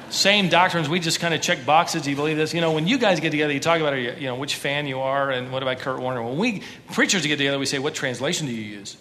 same 0.09 0.49
doctrines. 0.49 0.89
We 0.89 0.99
just 0.99 1.21
kind 1.21 1.35
of 1.35 1.43
check 1.43 1.67
boxes. 1.67 2.05
Do 2.05 2.11
you 2.11 2.17
believe 2.17 2.39
this? 2.39 2.55
You 2.55 2.63
know, 2.63 2.73
when 2.73 2.89
you 2.89 2.97
guys 2.97 3.21
get 3.21 3.33
together, 3.33 3.53
you 3.53 3.61
talk 3.61 3.83
about 3.83 3.99
you 3.99 4.29
know 4.29 4.37
which 4.37 4.55
fan 4.55 4.87
you 4.87 5.01
are 5.01 5.31
and 5.31 5.53
what 5.53 5.63
about 5.63 5.81
Kurt 5.81 6.01
Warner. 6.01 6.23
When 6.23 6.39
we 6.39 6.63
preachers 6.93 7.27
get 7.27 7.37
together, 7.37 7.59
we 7.59 7.67
say, 7.67 7.79
what 7.79 7.95
translation 7.95 8.47
do 8.47 8.55
you 8.55 8.63
use? 8.63 8.95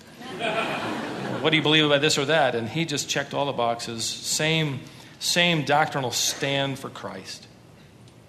what 1.40 1.52
do 1.52 1.56
you 1.56 1.64
believe 1.64 1.86
about 1.86 2.02
this 2.02 2.18
or 2.18 2.26
that? 2.26 2.54
And 2.54 2.68
he 2.68 2.84
just 2.84 3.08
checked 3.08 3.34
all 3.34 3.46
the 3.46 3.54
boxes. 3.54 4.04
Same, 4.04 4.82
same 5.20 5.64
doctrinal 5.64 6.12
stand 6.12 6.80
for 6.80 6.90
Christ. 6.90 7.48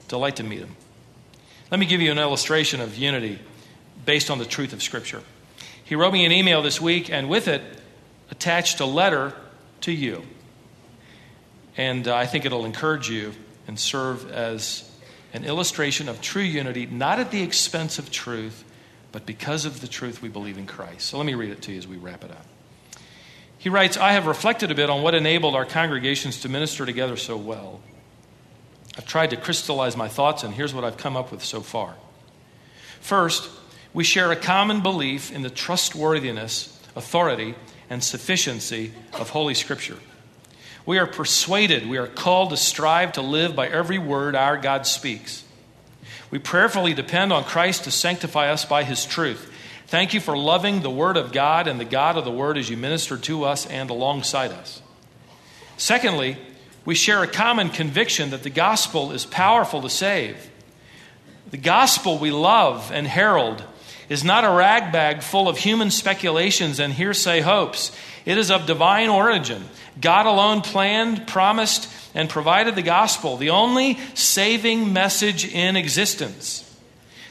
Delight 0.06 0.36
to 0.36 0.44
meet 0.44 0.60
him. 0.60 0.76
Let 1.72 1.80
me 1.80 1.86
give 1.86 2.00
you 2.00 2.12
an 2.12 2.20
illustration 2.20 2.80
of 2.80 2.96
unity 2.96 3.40
based 4.06 4.30
on 4.30 4.38
the 4.38 4.46
truth 4.46 4.72
of 4.72 4.80
Scripture. 4.80 5.22
He 5.82 5.96
wrote 5.96 6.12
me 6.12 6.24
an 6.24 6.30
email 6.30 6.62
this 6.62 6.80
week, 6.80 7.10
and 7.10 7.28
with 7.28 7.48
it 7.48 7.62
attached 8.32 8.80
a 8.80 8.86
letter 8.86 9.34
to 9.82 9.92
you. 9.92 10.22
And 11.76 12.08
uh, 12.08 12.16
I 12.16 12.26
think 12.26 12.46
it'll 12.46 12.64
encourage 12.64 13.08
you 13.10 13.34
and 13.68 13.78
serve 13.78 14.32
as 14.32 14.90
an 15.34 15.44
illustration 15.44 16.08
of 16.08 16.22
true 16.22 16.42
unity, 16.42 16.86
not 16.86 17.20
at 17.20 17.30
the 17.30 17.42
expense 17.42 17.98
of 17.98 18.10
truth, 18.10 18.64
but 19.12 19.26
because 19.26 19.66
of 19.66 19.82
the 19.82 19.86
truth 19.86 20.22
we 20.22 20.30
believe 20.30 20.56
in 20.56 20.66
Christ. 20.66 21.08
So 21.08 21.18
let 21.18 21.26
me 21.26 21.34
read 21.34 21.50
it 21.50 21.60
to 21.62 21.72
you 21.72 21.78
as 21.78 21.86
we 21.86 21.98
wrap 21.98 22.24
it 22.24 22.30
up. 22.30 22.46
He 23.58 23.68
writes 23.68 23.98
I 23.98 24.12
have 24.12 24.26
reflected 24.26 24.70
a 24.70 24.74
bit 24.74 24.88
on 24.88 25.02
what 25.02 25.14
enabled 25.14 25.54
our 25.54 25.66
congregations 25.66 26.40
to 26.40 26.48
minister 26.48 26.86
together 26.86 27.18
so 27.18 27.36
well. 27.36 27.80
I've 28.96 29.06
tried 29.06 29.30
to 29.30 29.36
crystallize 29.36 29.94
my 29.94 30.08
thoughts, 30.08 30.42
and 30.42 30.54
here's 30.54 30.72
what 30.72 30.84
I've 30.84 30.96
come 30.96 31.16
up 31.16 31.30
with 31.30 31.44
so 31.44 31.60
far. 31.60 31.96
First, 33.00 33.50
we 33.92 34.04
share 34.04 34.32
a 34.32 34.36
common 34.36 34.80
belief 34.80 35.30
in 35.30 35.42
the 35.42 35.50
trustworthiness, 35.50 36.80
authority, 36.96 37.54
and 37.92 38.02
sufficiency 38.02 38.90
of 39.12 39.28
Holy 39.28 39.52
Scripture. 39.52 39.98
We 40.86 40.98
are 40.98 41.06
persuaded, 41.06 41.86
we 41.86 41.98
are 41.98 42.06
called 42.06 42.48
to 42.48 42.56
strive 42.56 43.12
to 43.12 43.20
live 43.20 43.54
by 43.54 43.68
every 43.68 43.98
word 43.98 44.34
our 44.34 44.56
God 44.56 44.86
speaks. 44.86 45.44
We 46.30 46.38
prayerfully 46.38 46.94
depend 46.94 47.34
on 47.34 47.44
Christ 47.44 47.84
to 47.84 47.90
sanctify 47.90 48.50
us 48.50 48.64
by 48.64 48.84
his 48.84 49.04
truth. 49.04 49.52
Thank 49.88 50.14
you 50.14 50.20
for 50.20 50.34
loving 50.34 50.80
the 50.80 50.88
Word 50.88 51.18
of 51.18 51.32
God 51.32 51.68
and 51.68 51.78
the 51.78 51.84
God 51.84 52.16
of 52.16 52.24
the 52.24 52.30
Word 52.30 52.56
as 52.56 52.70
you 52.70 52.78
minister 52.78 53.18
to 53.18 53.44
us 53.44 53.66
and 53.66 53.90
alongside 53.90 54.52
us. 54.52 54.80
Secondly, 55.76 56.38
we 56.86 56.94
share 56.94 57.22
a 57.22 57.28
common 57.28 57.68
conviction 57.68 58.30
that 58.30 58.42
the 58.42 58.48
gospel 58.48 59.12
is 59.12 59.26
powerful 59.26 59.82
to 59.82 59.90
save. 59.90 60.50
The 61.50 61.58
gospel 61.58 62.16
we 62.16 62.30
love 62.30 62.90
and 62.90 63.06
herald 63.06 63.62
is 64.08 64.24
not 64.24 64.44
a 64.44 64.50
ragbag 64.50 65.22
full 65.22 65.48
of 65.48 65.58
human 65.58 65.90
speculations 65.90 66.80
and 66.80 66.92
hearsay 66.92 67.40
hopes. 67.40 67.92
It 68.24 68.38
is 68.38 68.50
of 68.50 68.66
divine 68.66 69.08
origin. 69.08 69.64
God 70.00 70.26
alone 70.26 70.62
planned, 70.62 71.26
promised, 71.26 71.92
and 72.14 72.28
provided 72.28 72.74
the 72.74 72.82
gospel, 72.82 73.36
the 73.36 73.50
only 73.50 73.98
saving 74.14 74.92
message 74.92 75.52
in 75.52 75.76
existence. 75.76 76.68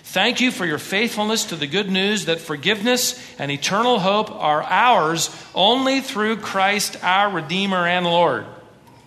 Thank 0.04 0.42
you 0.42 0.52
for 0.52 0.66
your 0.66 0.78
faithfulness 0.78 1.46
to 1.46 1.56
the 1.56 1.68
good 1.68 1.90
news 1.90 2.26
that 2.26 2.42
forgiveness 2.42 3.18
and 3.40 3.50
eternal 3.50 3.98
hope 3.98 4.30
are 4.30 4.62
ours 4.62 5.30
only 5.56 6.02
through 6.02 6.38
Christ, 6.38 7.02
our 7.02 7.30
Redeemer 7.30 7.88
and 7.88 8.06
Lord. 8.06 8.46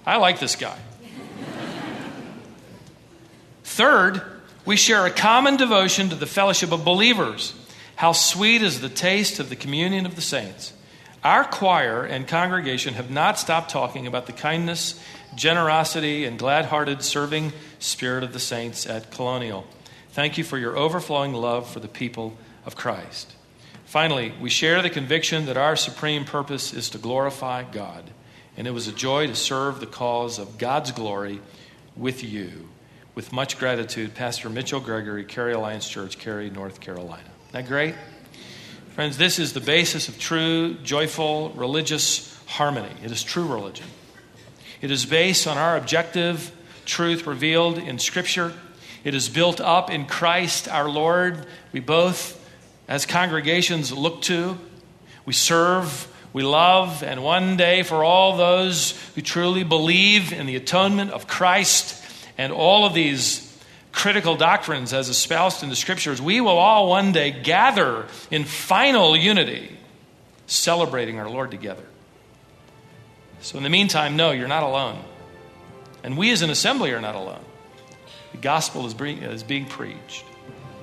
I 0.06 0.16
like 0.16 0.40
this 0.40 0.56
guy. 0.56 0.78
Third, 3.64 4.22
we 4.64 4.76
share 4.76 5.04
a 5.04 5.10
common 5.10 5.56
devotion 5.56 6.08
to 6.08 6.14
the 6.14 6.26
fellowship 6.26 6.72
of 6.72 6.84
believers. 6.84 7.54
How 7.96 8.12
sweet 8.12 8.62
is 8.62 8.80
the 8.80 8.88
taste 8.88 9.38
of 9.38 9.50
the 9.50 9.56
communion 9.56 10.06
of 10.06 10.16
the 10.16 10.22
saints. 10.22 10.72
Our 11.22 11.44
choir 11.44 12.04
and 12.04 12.26
congregation 12.26 12.94
have 12.94 13.10
not 13.10 13.38
stopped 13.38 13.70
talking 13.70 14.06
about 14.06 14.26
the 14.26 14.32
kindness, 14.32 15.00
generosity, 15.34 16.24
and 16.24 16.38
glad 16.38 16.66
hearted 16.66 17.02
serving 17.02 17.52
spirit 17.78 18.24
of 18.24 18.32
the 18.32 18.40
saints 18.40 18.86
at 18.86 19.10
Colonial. 19.10 19.66
Thank 20.10 20.38
you 20.38 20.44
for 20.44 20.58
your 20.58 20.76
overflowing 20.76 21.32
love 21.32 21.68
for 21.68 21.80
the 21.80 21.88
people 21.88 22.36
of 22.66 22.76
Christ. 22.76 23.34
Finally, 23.84 24.34
we 24.40 24.50
share 24.50 24.82
the 24.82 24.90
conviction 24.90 25.46
that 25.46 25.56
our 25.56 25.76
supreme 25.76 26.24
purpose 26.24 26.72
is 26.72 26.90
to 26.90 26.98
glorify 26.98 27.62
God, 27.62 28.10
and 28.56 28.66
it 28.66 28.72
was 28.72 28.88
a 28.88 28.92
joy 28.92 29.26
to 29.26 29.34
serve 29.34 29.80
the 29.80 29.86
cause 29.86 30.38
of 30.38 30.58
God's 30.58 30.92
glory 30.92 31.40
with 31.96 32.24
you. 32.24 32.68
With 33.14 33.32
much 33.32 33.58
gratitude, 33.60 34.14
Pastor 34.14 34.50
Mitchell 34.50 34.80
Gregory, 34.80 35.24
Cary 35.24 35.52
Alliance 35.52 35.88
Church, 35.88 36.18
Cary, 36.18 36.50
North 36.50 36.80
Carolina. 36.80 37.22
Isn't 37.22 37.52
that 37.52 37.68
great? 37.68 37.94
Friends, 38.96 39.16
this 39.18 39.38
is 39.38 39.52
the 39.52 39.60
basis 39.60 40.08
of 40.08 40.18
true, 40.18 40.74
joyful, 40.82 41.50
religious 41.50 42.36
harmony. 42.46 42.92
It 43.04 43.12
is 43.12 43.22
true 43.22 43.46
religion. 43.46 43.86
It 44.80 44.90
is 44.90 45.06
based 45.06 45.46
on 45.46 45.56
our 45.56 45.76
objective 45.76 46.50
truth 46.86 47.24
revealed 47.24 47.78
in 47.78 48.00
Scripture. 48.00 48.52
It 49.04 49.14
is 49.14 49.28
built 49.28 49.60
up 49.60 49.90
in 49.90 50.06
Christ 50.06 50.66
our 50.66 50.88
Lord. 50.88 51.46
We 51.70 51.78
both, 51.78 52.44
as 52.88 53.06
congregations, 53.06 53.92
look 53.92 54.22
to. 54.22 54.58
We 55.24 55.34
serve, 55.34 56.08
we 56.32 56.42
love, 56.42 57.04
and 57.04 57.22
one 57.22 57.56
day 57.56 57.84
for 57.84 58.02
all 58.02 58.36
those 58.36 59.00
who 59.14 59.22
truly 59.22 59.62
believe 59.62 60.32
in 60.32 60.46
the 60.46 60.56
atonement 60.56 61.12
of 61.12 61.28
Christ 61.28 62.00
and 62.36 62.52
all 62.52 62.84
of 62.84 62.94
these 62.94 63.50
critical 63.92 64.36
doctrines 64.36 64.92
as 64.92 65.08
espoused 65.08 65.62
in 65.62 65.68
the 65.68 65.76
scriptures, 65.76 66.20
we 66.20 66.40
will 66.40 66.58
all 66.58 66.88
one 66.88 67.12
day 67.12 67.30
gather 67.30 68.06
in 68.30 68.44
final 68.44 69.16
unity, 69.16 69.76
celebrating 70.46 71.18
our 71.18 71.28
Lord 71.28 71.50
together. 71.50 71.84
So, 73.40 73.56
in 73.56 73.62
the 73.62 73.70
meantime, 73.70 74.16
no, 74.16 74.32
you're 74.32 74.48
not 74.48 74.62
alone. 74.62 75.02
And 76.02 76.18
we 76.18 76.30
as 76.32 76.42
an 76.42 76.50
assembly 76.50 76.92
are 76.92 77.00
not 77.00 77.14
alone. 77.14 77.44
The 78.32 78.38
gospel 78.38 78.86
is 78.86 78.94
being, 78.94 79.22
is 79.22 79.42
being 79.42 79.66
preached. 79.66 80.24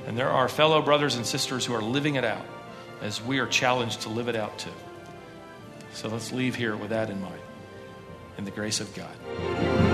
And 0.08 0.18
there 0.18 0.30
are 0.30 0.48
fellow 0.48 0.82
brothers 0.82 1.16
and 1.16 1.26
sisters 1.26 1.66
who 1.66 1.74
are 1.74 1.82
living 1.82 2.16
it 2.16 2.24
out 2.24 2.46
as 3.02 3.22
we 3.22 3.40
are 3.40 3.48
challenged 3.48 4.02
to 4.02 4.10
live 4.10 4.28
it 4.30 4.36
out 4.36 4.58
too. 4.58 4.72
So 5.94 6.08
let's 6.08 6.32
leave 6.32 6.56
here 6.56 6.76
with 6.76 6.90
that 6.92 7.10
in 7.10 7.22
mind. 7.22 7.42
In 8.38 8.46
the 8.46 8.52
grace 8.52 8.80
of 8.80 8.94
God. 8.96 9.91